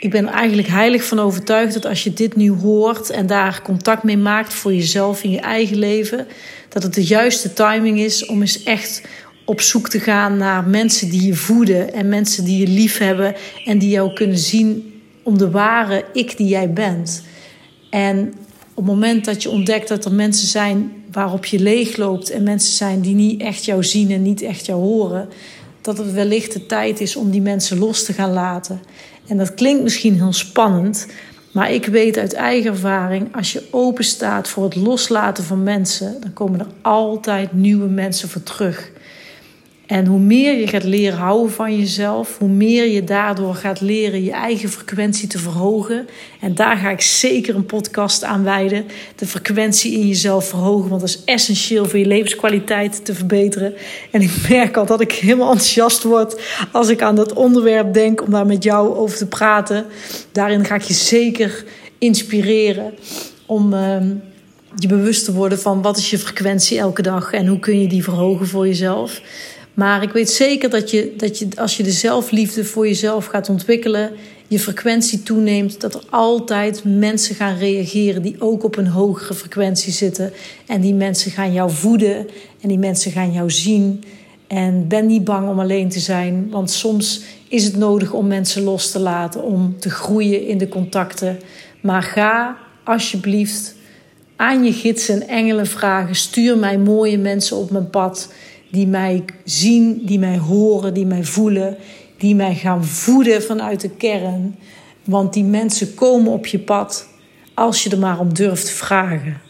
ik 0.00 0.10
ben 0.10 0.28
eigenlijk 0.28 0.68
heilig 0.68 1.04
van 1.04 1.18
overtuigd 1.18 1.74
dat 1.74 1.86
als 1.86 2.04
je 2.04 2.12
dit 2.12 2.36
nu 2.36 2.50
hoort 2.50 3.10
en 3.10 3.26
daar 3.26 3.62
contact 3.62 4.02
mee 4.02 4.16
maakt 4.16 4.54
voor 4.54 4.74
jezelf 4.74 5.22
in 5.22 5.30
je 5.30 5.40
eigen 5.40 5.78
leven, 5.78 6.26
dat 6.68 6.82
het 6.82 6.94
de 6.94 7.04
juiste 7.04 7.52
timing 7.52 7.98
is 8.00 8.26
om 8.26 8.40
eens 8.40 8.62
echt 8.62 9.02
op 9.44 9.60
zoek 9.60 9.88
te 9.88 10.00
gaan 10.00 10.36
naar 10.36 10.64
mensen 10.64 11.10
die 11.10 11.26
je 11.26 11.34
voeden 11.34 11.92
en 11.92 12.08
mensen 12.08 12.44
die 12.44 12.58
je 12.58 12.66
lief 12.66 12.98
hebben 12.98 13.34
en 13.64 13.78
die 13.78 13.90
jou 13.90 14.12
kunnen 14.12 14.38
zien 14.38 15.00
om 15.22 15.38
de 15.38 15.50
ware 15.50 16.04
ik 16.12 16.36
die 16.36 16.48
jij 16.48 16.72
bent. 16.72 17.22
En 17.90 18.34
op 18.74 18.76
het 18.76 18.94
moment 18.94 19.24
dat 19.24 19.42
je 19.42 19.50
ontdekt 19.50 19.88
dat 19.88 20.04
er 20.04 20.12
mensen 20.12 20.48
zijn 20.48 20.92
waarop 21.12 21.44
je 21.44 21.58
leegloopt 21.58 22.30
en 22.30 22.42
mensen 22.42 22.74
zijn 22.74 23.00
die 23.00 23.14
niet 23.14 23.40
echt 23.40 23.64
jou 23.64 23.84
zien 23.84 24.10
en 24.10 24.22
niet 24.22 24.42
echt 24.42 24.66
jou 24.66 24.80
horen, 24.80 25.28
dat 25.80 25.98
het 25.98 26.12
wellicht 26.12 26.52
de 26.52 26.66
tijd 26.66 27.00
is 27.00 27.16
om 27.16 27.30
die 27.30 27.42
mensen 27.42 27.78
los 27.78 28.04
te 28.04 28.12
gaan 28.12 28.32
laten. 28.32 28.80
En 29.26 29.36
dat 29.36 29.54
klinkt 29.54 29.82
misschien 29.82 30.14
heel 30.14 30.32
spannend, 30.32 31.06
maar 31.52 31.72
ik 31.72 31.86
weet 31.86 32.18
uit 32.18 32.32
eigen 32.32 32.70
ervaring, 32.70 33.36
als 33.36 33.52
je 33.52 33.68
open 33.70 34.04
staat 34.04 34.48
voor 34.48 34.64
het 34.64 34.76
loslaten 34.76 35.44
van 35.44 35.62
mensen, 35.62 36.20
dan 36.20 36.32
komen 36.32 36.60
er 36.60 36.66
altijd 36.82 37.52
nieuwe 37.52 37.88
mensen 37.88 38.28
voor 38.28 38.42
terug. 38.42 38.91
En 39.92 40.06
hoe 40.06 40.20
meer 40.20 40.58
je 40.58 40.66
gaat 40.66 40.84
leren 40.84 41.18
houden 41.18 41.52
van 41.52 41.78
jezelf, 41.78 42.38
hoe 42.38 42.48
meer 42.48 42.88
je 42.88 43.04
daardoor 43.04 43.54
gaat 43.54 43.80
leren 43.80 44.24
je 44.24 44.30
eigen 44.30 44.68
frequentie 44.68 45.28
te 45.28 45.38
verhogen. 45.38 46.08
En 46.40 46.54
daar 46.54 46.76
ga 46.76 46.90
ik 46.90 47.00
zeker 47.00 47.54
een 47.54 47.66
podcast 47.66 48.24
aan 48.24 48.44
wijden. 48.44 48.84
De 49.16 49.26
frequentie 49.26 49.92
in 49.92 50.08
jezelf 50.08 50.48
verhogen, 50.48 50.88
want 50.88 51.00
dat 51.00 51.10
is 51.10 51.24
essentieel 51.24 51.88
voor 51.88 51.98
je 51.98 52.06
levenskwaliteit 52.06 53.04
te 53.04 53.14
verbeteren. 53.14 53.74
En 54.10 54.20
ik 54.20 54.30
merk 54.48 54.76
al 54.76 54.86
dat 54.86 55.00
ik 55.00 55.12
helemaal 55.12 55.50
enthousiast 55.50 56.02
word 56.02 56.40
als 56.72 56.88
ik 56.88 57.02
aan 57.02 57.16
dat 57.16 57.32
onderwerp 57.32 57.94
denk 57.94 58.22
om 58.22 58.30
daar 58.30 58.46
met 58.46 58.62
jou 58.62 58.96
over 58.96 59.16
te 59.16 59.26
praten. 59.26 59.86
Daarin 60.32 60.64
ga 60.64 60.74
ik 60.74 60.82
je 60.82 60.94
zeker 60.94 61.64
inspireren. 61.98 62.94
Om 63.46 63.74
ehm, 63.74 64.08
je 64.76 64.88
bewust 64.88 65.24
te 65.24 65.32
worden 65.32 65.58
van 65.58 65.82
wat 65.82 65.96
is 65.96 66.10
je 66.10 66.18
frequentie 66.18 66.78
elke 66.78 67.02
dag 67.02 67.32
en 67.32 67.46
hoe 67.46 67.58
kun 67.58 67.80
je 67.80 67.88
die 67.88 68.02
verhogen 68.02 68.46
voor 68.46 68.66
jezelf. 68.66 69.20
Maar 69.74 70.02
ik 70.02 70.10
weet 70.10 70.30
zeker 70.30 70.70
dat 70.70 70.90
je, 70.90 71.14
dat 71.16 71.38
je 71.38 71.48
als 71.56 71.76
je 71.76 71.82
de 71.82 71.90
zelfliefde 71.90 72.64
voor 72.64 72.86
jezelf 72.86 73.26
gaat 73.26 73.48
ontwikkelen, 73.48 74.10
je 74.48 74.58
frequentie 74.58 75.22
toeneemt, 75.22 75.80
dat 75.80 75.94
er 75.94 76.02
altijd 76.10 76.84
mensen 76.84 77.34
gaan 77.34 77.56
reageren 77.56 78.22
die 78.22 78.36
ook 78.38 78.64
op 78.64 78.76
een 78.76 78.86
hogere 78.86 79.34
frequentie 79.34 79.92
zitten. 79.92 80.32
En 80.66 80.80
die 80.80 80.94
mensen 80.94 81.30
gaan 81.30 81.52
jou 81.52 81.70
voeden 81.70 82.28
en 82.60 82.68
die 82.68 82.78
mensen 82.78 83.12
gaan 83.12 83.32
jou 83.32 83.50
zien. 83.50 84.04
En 84.46 84.88
ben 84.88 85.06
niet 85.06 85.24
bang 85.24 85.48
om 85.48 85.60
alleen 85.60 85.88
te 85.88 86.00
zijn, 86.00 86.48
want 86.50 86.70
soms 86.70 87.22
is 87.48 87.64
het 87.64 87.76
nodig 87.76 88.12
om 88.12 88.26
mensen 88.26 88.62
los 88.62 88.90
te 88.90 88.98
laten, 88.98 89.42
om 89.42 89.76
te 89.78 89.90
groeien 89.90 90.46
in 90.46 90.58
de 90.58 90.68
contacten. 90.68 91.38
Maar 91.80 92.02
ga 92.02 92.56
alsjeblieft 92.84 93.74
aan 94.36 94.64
je 94.64 94.72
gidsen 94.72 95.20
en 95.20 95.28
engelen 95.28 95.66
vragen: 95.66 96.14
stuur 96.14 96.58
mij 96.58 96.78
mooie 96.78 97.18
mensen 97.18 97.56
op 97.56 97.70
mijn 97.70 97.90
pad 97.90 98.28
die 98.72 98.86
mij 98.86 99.24
zien, 99.44 100.00
die 100.04 100.18
mij 100.18 100.38
horen, 100.38 100.94
die 100.94 101.06
mij 101.06 101.24
voelen, 101.24 101.76
die 102.16 102.34
mij 102.34 102.54
gaan 102.54 102.84
voeden 102.84 103.42
vanuit 103.42 103.80
de 103.80 103.90
kern. 103.90 104.56
Want 105.04 105.32
die 105.32 105.44
mensen 105.44 105.94
komen 105.94 106.32
op 106.32 106.46
je 106.46 106.58
pad 106.58 107.08
als 107.54 107.82
je 107.82 107.90
er 107.90 107.98
maar 107.98 108.18
om 108.18 108.34
durft 108.34 108.66
te 108.66 108.72
vragen. 108.72 109.40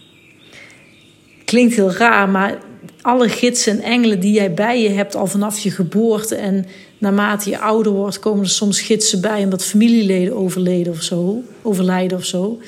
Klinkt 1.45 1.75
heel 1.75 1.93
raar, 1.93 2.29
maar 2.29 2.59
alle 3.01 3.29
gidsen 3.29 3.73
en 3.73 3.83
engelen 3.83 4.21
die 4.21 4.33
jij 4.33 4.55
bij 4.55 4.83
je 4.83 4.89
hebt 4.89 5.15
al 5.15 5.27
vanaf 5.27 5.59
je 5.59 5.71
geboorte 5.71 6.35
en 6.35 6.67
naarmate 6.99 7.51
je 7.51 7.59
ouder 7.59 7.93
wordt, 7.93 8.19
komen 8.19 8.45
er 8.45 8.51
soms 8.51 8.81
gidsen 8.81 9.21
bij 9.21 9.45
omdat 9.45 9.65
familieleden 9.65 10.37
overleden 10.37 10.93
of 10.93 11.03
zo, 11.03 11.43
overlijden 11.63 12.19
of 12.19 12.25
zo. 12.25 12.61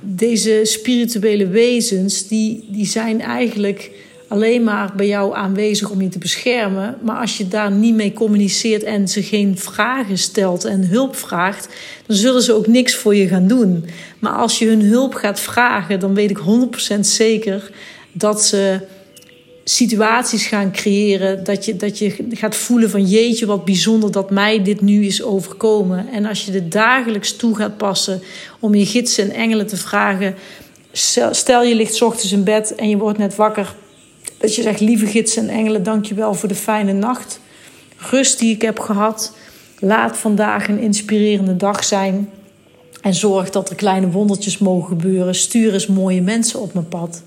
Deze 0.00 0.60
spirituele 0.62 1.46
wezens, 1.48 2.28
die, 2.28 2.68
die 2.70 2.86
zijn 2.86 3.20
eigenlijk 3.20 3.90
alleen 4.32 4.62
maar 4.62 4.92
bij 4.96 5.06
jou 5.06 5.34
aanwezig 5.36 5.90
om 5.90 6.02
je 6.02 6.08
te 6.08 6.18
beschermen. 6.18 6.96
Maar 7.02 7.20
als 7.20 7.36
je 7.36 7.48
daar 7.48 7.70
niet 7.70 7.94
mee 7.94 8.12
communiceert 8.12 8.82
en 8.82 9.08
ze 9.08 9.22
geen 9.22 9.58
vragen 9.58 10.18
stelt 10.18 10.64
en 10.64 10.86
hulp 10.86 11.16
vraagt, 11.16 11.68
dan 12.06 12.16
zullen 12.16 12.42
ze 12.42 12.52
ook 12.52 12.66
niks 12.66 12.94
voor 12.94 13.14
je 13.14 13.28
gaan 13.28 13.46
doen. 13.46 13.84
Maar 14.18 14.32
als 14.32 14.58
je 14.58 14.66
hun 14.66 14.82
hulp 14.82 15.14
gaat 15.14 15.40
vragen, 15.40 16.00
dan 16.00 16.14
weet 16.14 16.30
ik 16.30 16.38
100% 16.96 17.00
zeker 17.00 17.70
dat 18.12 18.44
ze 18.44 18.80
situaties 19.64 20.46
gaan 20.46 20.72
creëren. 20.72 21.44
Dat 21.44 21.64
je, 21.64 21.76
dat 21.76 21.98
je 21.98 22.14
gaat 22.30 22.56
voelen 22.56 22.90
van 22.90 23.04
jeetje, 23.04 23.46
wat 23.46 23.64
bijzonder 23.64 24.12
dat 24.12 24.30
mij 24.30 24.62
dit 24.62 24.80
nu 24.80 25.04
is 25.04 25.22
overkomen. 25.22 26.08
En 26.12 26.24
als 26.24 26.44
je 26.44 26.52
er 26.52 26.68
dagelijks 26.68 27.36
toe 27.36 27.56
gaat 27.56 27.76
passen 27.76 28.22
om 28.60 28.74
je 28.74 28.86
gidsen 28.86 29.24
en 29.24 29.36
engelen 29.36 29.66
te 29.66 29.76
vragen. 29.76 30.34
Stel 31.30 31.62
je 31.62 31.74
ligt 31.74 32.02
ochtends 32.02 32.32
in 32.32 32.44
bed 32.44 32.74
en 32.74 32.88
je 32.88 32.96
wordt 32.96 33.18
net 33.18 33.36
wakker. 33.36 33.74
Dat 34.42 34.54
je 34.54 34.62
zegt, 34.62 34.80
lieve 34.80 35.06
gidsen 35.06 35.48
en 35.48 35.54
engelen, 35.54 35.82
dank 35.82 36.04
je 36.04 36.14
wel 36.14 36.34
voor 36.34 36.48
de 36.48 36.54
fijne 36.54 36.92
nacht. 36.92 37.40
Rust 37.96 38.38
die 38.38 38.54
ik 38.54 38.62
heb 38.62 38.78
gehad. 38.78 39.34
Laat 39.78 40.16
vandaag 40.16 40.68
een 40.68 40.78
inspirerende 40.78 41.56
dag 41.56 41.84
zijn. 41.84 42.30
En 43.00 43.14
zorg 43.14 43.50
dat 43.50 43.70
er 43.70 43.76
kleine 43.76 44.10
wondertjes 44.10 44.58
mogen 44.58 44.88
gebeuren. 44.88 45.34
Stuur 45.34 45.72
eens 45.72 45.86
mooie 45.86 46.22
mensen 46.22 46.60
op 46.60 46.74
mijn 46.74 46.88
pad. 46.88 47.22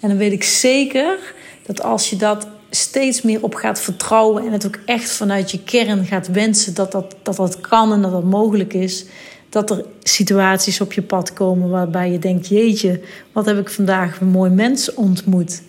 En 0.00 0.08
dan 0.08 0.18
weet 0.18 0.32
ik 0.32 0.44
zeker 0.44 1.34
dat 1.66 1.82
als 1.82 2.10
je 2.10 2.16
dat 2.16 2.46
steeds 2.70 3.22
meer 3.22 3.42
op 3.42 3.54
gaat 3.54 3.80
vertrouwen 3.80 4.46
en 4.46 4.52
het 4.52 4.66
ook 4.66 4.78
echt 4.84 5.10
vanuit 5.10 5.50
je 5.50 5.62
kern 5.62 6.04
gaat 6.04 6.28
wensen 6.28 6.74
dat 6.74 6.92
dat, 6.92 7.14
dat, 7.22 7.36
dat 7.36 7.60
kan 7.60 7.92
en 7.92 8.02
dat 8.02 8.10
dat 8.12 8.24
mogelijk 8.24 8.74
is, 8.74 9.04
dat 9.48 9.70
er 9.70 9.84
situaties 10.02 10.80
op 10.80 10.92
je 10.92 11.02
pad 11.02 11.32
komen 11.32 11.68
waarbij 11.68 12.10
je 12.10 12.18
denkt: 12.18 12.48
Jeetje, 12.48 13.00
wat 13.32 13.46
heb 13.46 13.58
ik 13.58 13.70
vandaag 13.70 14.20
een 14.20 14.28
mooi 14.28 14.50
mens 14.50 14.94
ontmoet. 14.94 15.60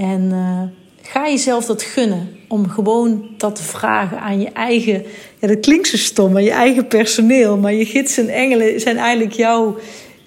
En 0.00 0.22
uh, 0.32 0.62
ga 1.02 1.28
jezelf 1.28 1.66
dat 1.66 1.82
gunnen 1.82 2.28
om 2.48 2.68
gewoon 2.68 3.24
dat 3.36 3.56
te 3.56 3.62
vragen 3.62 4.20
aan 4.20 4.40
je 4.40 4.48
eigen. 4.48 5.02
Ja, 5.38 5.48
dat 5.48 5.60
klinkt 5.60 5.88
zo 5.88 5.96
stom, 5.96 6.32
maar 6.32 6.42
je 6.42 6.50
eigen 6.50 6.86
personeel. 6.86 7.56
Maar 7.56 7.72
je 7.72 7.84
gidsen 7.84 8.28
en 8.28 8.34
engelen 8.34 8.80
zijn 8.80 8.96
eigenlijk 8.96 9.32
jouw, 9.32 9.78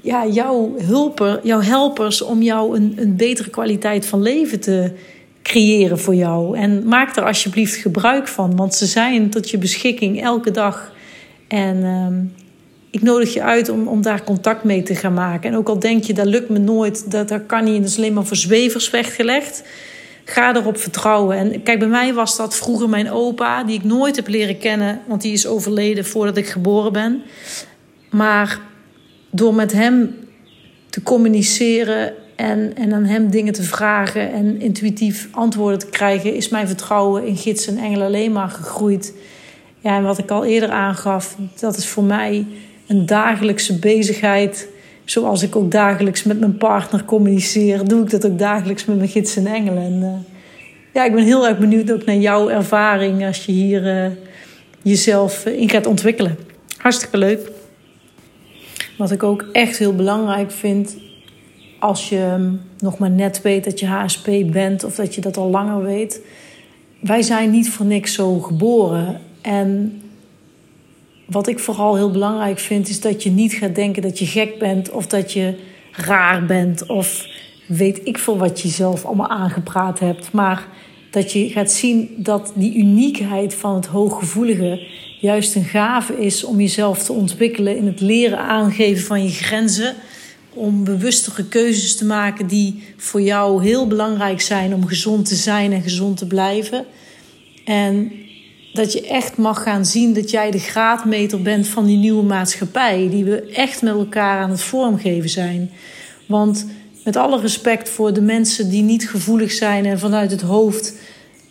ja, 0.01 0.27
jouw, 0.27 0.75
hulper, 0.77 1.39
jouw 1.43 1.61
helpers 1.61 2.21
om 2.21 2.41
jou 2.41 2.75
een, 2.75 2.93
een 2.97 3.15
betere 3.15 3.49
kwaliteit 3.49 4.05
van 4.05 4.21
leven 4.21 4.59
te 4.59 4.91
creëren 5.41 5.99
voor 5.99 6.15
jou. 6.15 6.57
En 6.57 6.87
maak 6.87 7.15
er 7.15 7.25
alsjeblieft 7.25 7.75
gebruik 7.75 8.27
van, 8.27 8.55
want 8.55 8.75
ze 8.75 8.85
zijn 8.85 9.29
tot 9.29 9.49
je 9.49 9.57
beschikking 9.57 10.21
elke 10.21 10.51
dag. 10.51 10.93
En 11.47 11.77
uh, 11.77 12.42
ik 12.93 13.01
nodig 13.01 13.33
je 13.33 13.41
uit 13.41 13.69
om, 13.69 13.87
om 13.87 14.01
daar 14.01 14.23
contact 14.23 14.63
mee 14.63 14.83
te 14.83 14.95
gaan 14.95 15.13
maken. 15.13 15.49
En 15.49 15.57
ook 15.57 15.67
al 15.67 15.79
denk 15.79 16.03
je, 16.03 16.13
dat 16.13 16.25
lukt 16.25 16.49
me 16.49 16.59
nooit, 16.59 17.11
dat, 17.11 17.27
dat 17.27 17.45
kan 17.45 17.63
niet, 17.63 17.81
dat 17.81 17.89
is 17.89 17.97
alleen 17.97 18.13
maar 18.13 18.25
voor 18.25 18.37
zwevers 18.37 18.89
weggelegd. 18.89 19.63
Ga 20.25 20.55
erop 20.55 20.77
vertrouwen. 20.77 21.37
En 21.37 21.63
kijk, 21.63 21.79
bij 21.79 21.87
mij 21.87 22.13
was 22.13 22.37
dat 22.37 22.55
vroeger 22.55 22.89
mijn 22.89 23.11
opa, 23.11 23.63
die 23.63 23.77
ik 23.77 23.83
nooit 23.83 24.15
heb 24.15 24.27
leren 24.27 24.57
kennen, 24.57 25.01
want 25.07 25.21
die 25.21 25.33
is 25.33 25.47
overleden 25.47 26.05
voordat 26.05 26.37
ik 26.37 26.47
geboren 26.47 26.93
ben. 26.93 27.21
Maar 28.09 28.59
door 29.31 29.53
met 29.53 29.71
hem 29.71 30.15
te 30.89 31.03
communiceren 31.03 32.13
en, 32.35 32.75
en 32.75 32.93
aan 32.93 33.05
hem 33.05 33.29
dingen 33.29 33.53
te 33.53 33.63
vragen 33.63 34.31
en 34.31 34.61
intuïtief 34.61 35.27
antwoorden 35.31 35.79
te 35.79 35.89
krijgen, 35.89 36.35
is 36.35 36.49
mijn 36.49 36.67
vertrouwen 36.67 37.25
in 37.25 37.37
gids 37.37 37.67
en 37.67 37.77
engelen 37.77 38.07
alleen 38.07 38.31
maar 38.31 38.49
gegroeid. 38.49 39.13
Ja, 39.79 39.97
en 39.97 40.03
wat 40.03 40.17
ik 40.17 40.31
al 40.31 40.45
eerder 40.45 40.69
aangaf, 40.69 41.37
dat 41.59 41.77
is 41.77 41.87
voor 41.87 42.03
mij 42.03 42.45
een 42.87 43.05
dagelijkse 43.05 43.79
bezigheid. 43.79 44.67
Zoals 45.05 45.43
ik 45.43 45.55
ook 45.55 45.71
dagelijks 45.71 46.23
met 46.23 46.39
mijn 46.39 46.57
partner 46.57 47.05
communiceer, 47.05 47.87
doe 47.87 48.03
ik 48.03 48.09
dat 48.09 48.25
ook 48.25 48.39
dagelijks 48.39 48.85
met 48.85 48.97
mijn 48.97 49.09
gids 49.09 49.35
en 49.35 49.47
engelen. 49.47 49.83
En, 49.83 49.99
uh, 50.01 50.13
ja, 50.93 51.05
ik 51.05 51.13
ben 51.13 51.23
heel 51.23 51.47
erg 51.47 51.57
benieuwd 51.57 51.91
ook 51.91 52.05
naar 52.05 52.15
jouw 52.15 52.49
ervaring 52.49 53.25
als 53.25 53.45
je 53.45 53.51
hier 53.51 54.05
uh, 54.05 54.11
jezelf 54.81 55.45
in 55.45 55.69
gaat 55.69 55.87
ontwikkelen. 55.87 56.37
Hartstikke 56.77 57.17
leuk. 57.17 57.51
Wat 58.97 59.11
ik 59.11 59.23
ook 59.23 59.45
echt 59.51 59.77
heel 59.77 59.95
belangrijk 59.95 60.51
vind, 60.51 60.97
als 61.79 62.09
je 62.09 62.51
nog 62.79 62.97
maar 62.97 63.09
net 63.09 63.41
weet 63.41 63.63
dat 63.63 63.79
je 63.79 63.85
HSP 63.85 64.29
bent 64.51 64.83
of 64.83 64.95
dat 64.95 65.15
je 65.15 65.21
dat 65.21 65.37
al 65.37 65.49
langer 65.49 65.83
weet. 65.83 66.21
Wij 66.99 67.21
zijn 67.21 67.51
niet 67.51 67.69
voor 67.69 67.85
niks 67.85 68.13
zo 68.13 68.39
geboren. 68.39 69.19
En 69.41 70.01
wat 71.33 71.47
ik 71.47 71.59
vooral 71.59 71.95
heel 71.95 72.11
belangrijk 72.11 72.59
vind, 72.59 72.89
is 72.89 73.01
dat 73.01 73.23
je 73.23 73.29
niet 73.29 73.53
gaat 73.53 73.75
denken 73.75 74.01
dat 74.01 74.19
je 74.19 74.25
gek 74.25 74.59
bent 74.59 74.91
of 74.91 75.07
dat 75.07 75.31
je 75.31 75.55
raar 75.91 76.45
bent 76.45 76.85
of 76.85 77.25
weet 77.65 78.01
ik 78.03 78.17
veel 78.17 78.37
wat 78.37 78.61
je 78.61 78.67
zelf 78.67 79.05
allemaal 79.05 79.29
aangepraat 79.29 79.99
hebt. 79.99 80.31
Maar 80.31 80.67
dat 81.11 81.31
je 81.31 81.49
gaat 81.49 81.71
zien 81.71 82.09
dat 82.17 82.51
die 82.55 82.75
uniekheid 82.75 83.53
van 83.53 83.75
het 83.75 83.85
hooggevoelige 83.85 84.87
juist 85.19 85.55
een 85.55 85.63
gave 85.63 86.19
is 86.19 86.43
om 86.43 86.59
jezelf 86.59 87.03
te 87.03 87.13
ontwikkelen 87.13 87.77
in 87.77 87.85
het 87.85 88.01
leren 88.01 88.39
aangeven 88.39 89.05
van 89.05 89.23
je 89.23 89.29
grenzen. 89.29 89.95
Om 90.53 90.83
bewustere 90.83 91.45
keuzes 91.45 91.95
te 91.95 92.05
maken 92.05 92.47
die 92.47 92.83
voor 92.97 93.21
jou 93.21 93.63
heel 93.63 93.87
belangrijk 93.87 94.41
zijn 94.41 94.73
om 94.73 94.85
gezond 94.87 95.25
te 95.27 95.35
zijn 95.35 95.71
en 95.71 95.81
gezond 95.81 96.17
te 96.17 96.27
blijven. 96.27 96.85
En 97.65 98.11
dat 98.73 98.93
je 98.93 99.07
echt 99.07 99.37
mag 99.37 99.63
gaan 99.63 99.85
zien 99.85 100.13
dat 100.13 100.31
jij 100.31 100.51
de 100.51 100.59
graadmeter 100.59 101.41
bent 101.41 101.67
van 101.67 101.85
die 101.85 101.97
nieuwe 101.97 102.23
maatschappij. 102.23 103.07
Die 103.09 103.23
we 103.23 103.41
echt 103.41 103.81
met 103.81 103.93
elkaar 103.93 104.41
aan 104.41 104.49
het 104.49 104.61
vormgeven 104.61 105.29
zijn. 105.29 105.71
Want 106.25 106.65
met 107.03 107.15
alle 107.15 107.39
respect 107.39 107.89
voor 107.89 108.13
de 108.13 108.21
mensen 108.21 108.69
die 108.69 108.81
niet 108.81 109.09
gevoelig 109.09 109.51
zijn 109.51 109.85
en 109.85 109.99
vanuit 109.99 110.31
het 110.31 110.41
hoofd 110.41 110.93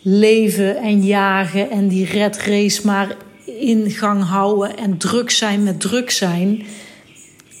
leven 0.01 0.77
en 0.77 1.05
jagen 1.05 1.69
en 1.69 1.87
die 1.87 2.05
red 2.05 2.37
race 2.37 2.85
maar 2.85 3.15
in 3.45 3.91
gang 3.91 4.23
houden 4.23 4.77
en 4.77 4.97
druk 4.97 5.31
zijn 5.31 5.63
met 5.63 5.79
druk 5.79 6.11
zijn. 6.11 6.63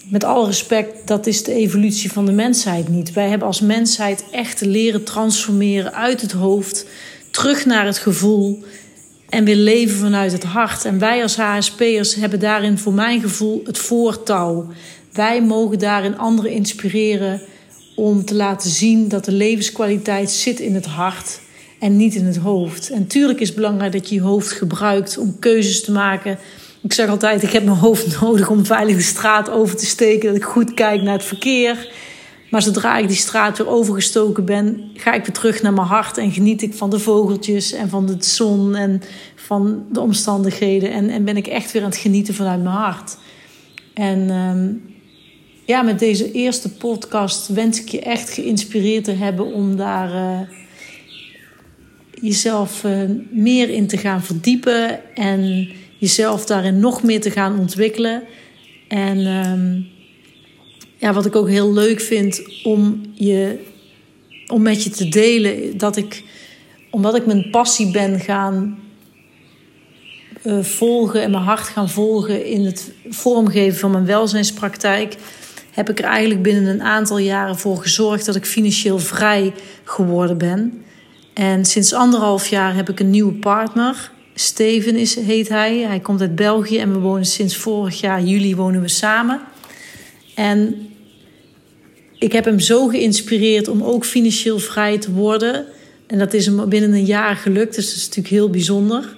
Met 0.09 0.23
alle 0.23 0.45
respect, 0.45 1.07
dat 1.07 1.27
is 1.27 1.43
de 1.43 1.53
evolutie 1.53 2.11
van 2.11 2.25
de 2.25 2.31
mensheid 2.31 2.87
niet. 2.87 3.13
Wij 3.13 3.29
hebben 3.29 3.47
als 3.47 3.61
mensheid 3.61 4.23
echt 4.31 4.61
leren 4.61 5.03
transformeren 5.03 5.93
uit 5.93 6.21
het 6.21 6.31
hoofd, 6.31 6.85
terug 7.31 7.65
naar 7.65 7.85
het 7.85 7.97
gevoel 7.97 8.63
en 9.33 9.43
weer 9.43 9.55
leven 9.55 9.97
vanuit 9.97 10.31
het 10.31 10.43
hart. 10.43 10.85
En 10.85 10.99
wij 10.99 11.21
als 11.21 11.35
HSP'ers 11.35 12.15
hebben 12.15 12.39
daarin 12.39 12.77
voor 12.77 12.93
mijn 12.93 13.21
gevoel 13.21 13.61
het 13.65 13.77
voortouw. 13.77 14.67
Wij 15.11 15.41
mogen 15.41 15.79
daarin 15.79 16.17
anderen 16.17 16.51
inspireren 16.51 17.41
om 17.95 18.25
te 18.25 18.35
laten 18.35 18.69
zien 18.69 19.07
dat 19.07 19.25
de 19.25 19.31
levenskwaliteit 19.31 20.31
zit 20.31 20.59
in 20.59 20.75
het 20.75 20.85
hart 20.85 21.39
en 21.79 21.97
niet 21.97 22.15
in 22.15 22.25
het 22.25 22.37
hoofd. 22.37 22.89
En 22.89 23.07
tuurlijk 23.07 23.39
is 23.39 23.47
het 23.47 23.55
belangrijk 23.55 23.91
dat 23.91 24.09
je 24.09 24.15
je 24.15 24.21
hoofd 24.21 24.51
gebruikt 24.51 25.17
om 25.17 25.39
keuzes 25.39 25.83
te 25.83 25.91
maken. 25.91 26.37
Ik 26.81 26.93
zeg 26.93 27.09
altijd, 27.09 27.43
ik 27.43 27.51
heb 27.51 27.63
mijn 27.63 27.77
hoofd 27.77 28.07
nodig 28.21 28.49
om 28.49 28.65
veilig 28.65 28.95
de 28.95 29.01
straat 29.01 29.49
over 29.49 29.75
te 29.75 29.85
steken. 29.85 30.27
Dat 30.27 30.37
ik 30.37 30.43
goed 30.43 30.73
kijk 30.73 31.01
naar 31.01 31.13
het 31.13 31.25
verkeer. 31.25 31.91
Maar 32.53 32.61
zodra 32.61 32.97
ik 32.97 33.07
die 33.07 33.17
straat 33.17 33.57
weer 33.57 33.67
overgestoken 33.67 34.45
ben, 34.45 34.91
ga 34.93 35.13
ik 35.13 35.25
weer 35.25 35.35
terug 35.35 35.61
naar 35.61 35.73
mijn 35.73 35.87
hart 35.87 36.17
en 36.17 36.31
geniet 36.31 36.61
ik 36.61 36.73
van 36.73 36.89
de 36.89 36.99
vogeltjes 36.99 37.71
en 37.71 37.89
van 37.89 38.05
de 38.05 38.15
zon 38.19 38.75
en 38.75 39.01
van 39.35 39.85
de 39.91 39.99
omstandigheden. 39.99 40.91
En, 40.91 41.09
en 41.09 41.23
ben 41.23 41.37
ik 41.37 41.47
echt 41.47 41.71
weer 41.71 41.81
aan 41.83 41.89
het 41.89 41.97
genieten 41.97 42.33
vanuit 42.33 42.63
mijn 42.63 42.75
hart. 42.75 43.17
En 43.93 44.29
um, 44.29 44.81
ja, 45.65 45.81
met 45.81 45.99
deze 45.99 46.31
eerste 46.31 46.69
podcast 46.69 47.47
wens 47.47 47.81
ik 47.81 47.89
je 47.89 48.01
echt 48.01 48.29
geïnspireerd 48.29 49.03
te 49.03 49.11
hebben 49.11 49.45
om 49.45 49.75
daar 49.75 50.13
uh, 50.13 50.39
jezelf 52.21 52.83
uh, 52.83 53.09
meer 53.31 53.69
in 53.69 53.87
te 53.87 53.97
gaan 53.97 54.23
verdiepen 54.23 55.15
en 55.15 55.69
jezelf 55.97 56.45
daarin 56.45 56.79
nog 56.79 57.03
meer 57.03 57.21
te 57.21 57.31
gaan 57.31 57.59
ontwikkelen. 57.59 58.23
En 58.87 59.17
um, 59.25 59.92
ja, 61.03 61.13
wat 61.13 61.25
ik 61.25 61.35
ook 61.35 61.47
heel 61.47 61.73
leuk 61.73 62.01
vind 62.01 62.41
om, 62.63 63.01
je, 63.13 63.59
om 64.47 64.61
met 64.61 64.83
je 64.83 64.89
te 64.89 65.09
delen, 65.09 65.77
dat 65.77 65.97
ik, 65.97 66.23
omdat 66.89 67.15
ik 67.15 67.25
mijn 67.25 67.49
passie 67.49 67.91
ben 67.91 68.19
gaan 68.19 68.79
uh, 70.43 70.63
volgen 70.63 71.21
en 71.21 71.31
mijn 71.31 71.43
hart 71.43 71.67
gaan 71.67 71.89
volgen 71.89 72.45
in 72.45 72.65
het 72.65 72.91
vormgeven 73.09 73.79
van 73.79 73.91
mijn 73.91 74.05
welzijnspraktijk, 74.05 75.15
heb 75.71 75.89
ik 75.89 75.99
er 75.99 76.05
eigenlijk 76.05 76.41
binnen 76.41 76.65
een 76.65 76.81
aantal 76.81 77.17
jaren 77.17 77.57
voor 77.57 77.77
gezorgd 77.77 78.25
dat 78.25 78.35
ik 78.35 78.45
financieel 78.45 78.99
vrij 78.99 79.53
geworden 79.83 80.37
ben. 80.37 80.83
En 81.33 81.65
sinds 81.65 81.93
anderhalf 81.93 82.47
jaar 82.47 82.75
heb 82.75 82.89
ik 82.89 82.99
een 82.99 83.09
nieuwe 83.09 83.33
partner. 83.33 84.11
Steven 84.35 84.95
is, 84.95 85.15
heet 85.15 85.49
hij. 85.49 85.77
Hij 85.77 85.99
komt 85.99 86.21
uit 86.21 86.35
België 86.35 86.77
en 86.77 86.91
we 86.91 86.99
wonen 86.99 87.25
sinds 87.25 87.57
vorig 87.57 87.99
jaar 87.99 88.21
juli 88.21 88.55
wonen 88.55 88.81
we 88.81 88.87
samen. 88.87 89.41
En 90.35 90.87
ik 92.23 92.31
heb 92.31 92.45
hem 92.45 92.59
zo 92.59 92.87
geïnspireerd 92.87 93.67
om 93.67 93.83
ook 93.83 94.05
financieel 94.05 94.59
vrij 94.59 94.97
te 94.97 95.11
worden. 95.11 95.65
En 96.07 96.19
dat 96.19 96.33
is 96.33 96.45
hem 96.45 96.69
binnen 96.69 96.93
een 96.93 97.05
jaar 97.05 97.35
gelukt, 97.35 97.75
dus 97.75 97.85
dat 97.85 97.95
is 97.95 98.01
natuurlijk 98.01 98.35
heel 98.35 98.49
bijzonder. 98.49 99.15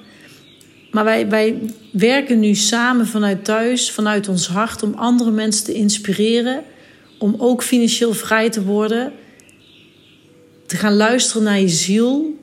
Maar 0.92 1.04
wij, 1.04 1.30
wij 1.30 1.60
werken 1.92 2.40
nu 2.40 2.56
samen 2.56 3.08
vanuit 3.08 3.46
thuis, 3.46 3.92
vanuit 3.92 4.28
ons 4.28 4.48
hart, 4.48 4.84
om 4.84 4.94
andere 4.94 5.32
mensen 5.32 5.66
te 5.66 5.74
inspireren. 5.74 6.64
Om 7.20 7.36
ook 7.38 7.64
financieel 7.64 8.14
vrij 8.14 8.50
te 8.50 8.64
worden. 8.64 9.12
Te 10.66 10.76
gaan 10.76 10.96
luisteren 10.96 11.44
naar 11.44 11.60
je 11.60 11.70
ziel. 11.70 12.40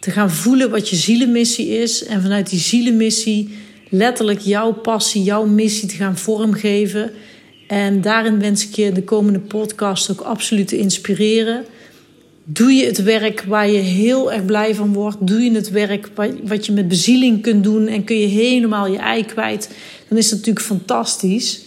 Te 0.00 0.10
gaan 0.10 0.30
voelen 0.30 0.70
wat 0.70 0.88
je 0.88 0.96
zielenmissie 0.96 1.68
is. 1.68 2.04
En 2.04 2.22
vanuit 2.22 2.50
die 2.50 2.58
zielenmissie 2.58 3.58
letterlijk 3.88 4.40
jouw 4.40 4.72
passie, 4.72 5.22
jouw 5.22 5.46
missie 5.46 5.88
te 5.88 5.96
gaan 5.96 6.18
vormgeven. 6.18 7.10
En 7.70 8.00
daarin 8.00 8.40
wens 8.40 8.66
ik 8.66 8.74
je 8.74 8.92
de 8.92 9.02
komende 9.02 9.38
podcast 9.38 10.10
ook 10.10 10.20
absoluut 10.20 10.68
te 10.68 10.78
inspireren. 10.78 11.64
Doe 12.44 12.72
je 12.72 12.86
het 12.86 13.02
werk 13.02 13.44
waar 13.46 13.70
je 13.70 13.78
heel 13.78 14.32
erg 14.32 14.44
blij 14.44 14.74
van 14.74 14.92
wordt? 14.92 15.16
Doe 15.20 15.40
je 15.40 15.52
het 15.52 15.70
werk 15.70 16.08
wat 16.44 16.66
je 16.66 16.72
met 16.72 16.88
bezieling 16.88 17.42
kunt 17.42 17.64
doen 17.64 17.86
en 17.86 18.04
kun 18.04 18.18
je 18.18 18.26
helemaal 18.26 18.86
je 18.86 18.98
ei 18.98 19.24
kwijt? 19.24 19.70
Dan 20.08 20.18
is 20.18 20.28
dat 20.28 20.38
natuurlijk 20.38 20.66
fantastisch. 20.66 21.60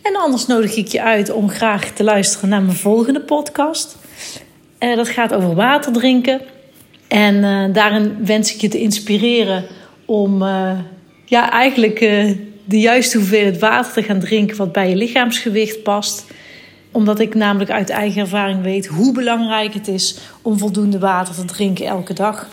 En 0.03 0.17
anders 0.17 0.47
nodig 0.47 0.77
ik 0.77 0.89
je 0.89 1.03
uit 1.03 1.31
om 1.31 1.49
graag 1.49 1.91
te 1.91 2.05
luisteren 2.05 2.49
naar 2.49 2.63
mijn 2.63 2.77
volgende 2.77 3.21
podcast. 3.21 3.97
Uh, 4.81 4.97
dat 4.97 5.09
gaat 5.09 5.35
over 5.35 5.55
water 5.55 5.93
drinken. 5.93 6.41
En 7.09 7.35
uh, 7.35 7.75
daarin 7.75 8.25
wens 8.25 8.55
ik 8.55 8.61
je 8.61 8.69
te 8.69 8.81
inspireren 8.81 9.65
om 10.05 10.43
uh, 10.43 10.79
ja, 11.25 11.51
eigenlijk 11.51 11.99
de 12.65 12.81
juiste 12.81 13.19
hoeveelheid 13.19 13.59
water 13.59 13.93
te 13.93 14.03
gaan 14.03 14.21
drinken 14.21 14.57
wat 14.57 14.73
bij 14.73 14.89
je 14.89 14.97
lichaamsgewicht 14.97 15.83
past 15.83 16.25
omdat 16.95 17.21
ik 17.21 17.35
namelijk 17.35 17.71
uit 17.71 17.91
eigen 17.91 18.21
ervaring 18.21 18.63
weet 18.63 18.87
hoe 18.87 19.13
belangrijk 19.13 19.75
het 19.75 19.89
is 19.89 20.19
om 20.43 20.59
voldoende 20.59 20.99
water 20.99 21.35
te 21.35 21.45
drinken 21.45 21.87
elke 21.87 22.13
dag. 22.13 22.49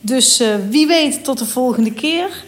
Dus 0.00 0.40
uh, 0.40 0.48
wie 0.70 0.86
weet 0.86 1.24
tot 1.24 1.38
de 1.38 1.46
volgende 1.46 1.92
keer. 1.92 2.44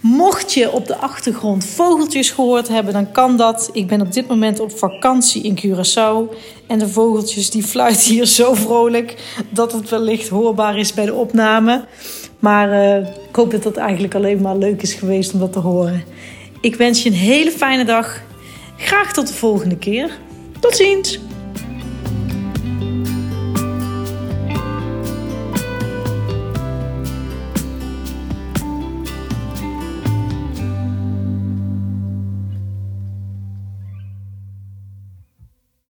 Mocht 0.00 0.52
je 0.52 0.72
op 0.72 0.86
de 0.86 0.96
achtergrond 0.96 1.64
vogeltjes 1.64 2.30
gehoord 2.30 2.68
hebben, 2.68 2.92
dan 2.92 3.12
kan 3.12 3.36
dat. 3.36 3.70
Ik 3.72 3.86
ben 3.86 4.00
op 4.00 4.12
dit 4.12 4.28
moment 4.28 4.60
op 4.60 4.78
vakantie 4.78 5.42
in 5.42 5.58
Curaçao. 5.58 6.36
En 6.66 6.78
de 6.78 6.88
vogeltjes 6.88 7.50
die 7.50 7.62
fluiten 7.62 8.10
hier 8.12 8.26
zo 8.26 8.54
vrolijk 8.54 9.14
dat 9.50 9.72
het 9.72 9.88
wellicht 9.88 10.28
hoorbaar 10.28 10.78
is 10.78 10.94
bij 10.94 11.06
de 11.06 11.14
opname. 11.14 11.84
Maar 12.44 12.68
uh, 12.68 12.96
ik 13.28 13.36
hoop 13.36 13.50
dat 13.50 13.64
het 13.64 13.76
eigenlijk 13.76 14.14
alleen 14.14 14.40
maar 14.40 14.56
leuk 14.56 14.82
is 14.82 14.94
geweest 14.94 15.32
om 15.32 15.38
dat 15.38 15.52
te 15.52 15.58
horen. 15.58 16.04
Ik 16.60 16.76
wens 16.76 17.02
je 17.02 17.08
een 17.08 17.16
hele 17.16 17.50
fijne 17.50 17.84
dag. 17.84 18.20
Graag 18.76 19.12
tot 19.12 19.28
de 19.28 19.34
volgende 19.34 19.76
keer. 19.76 20.18
Tot 20.60 20.76
ziens! 20.76 21.20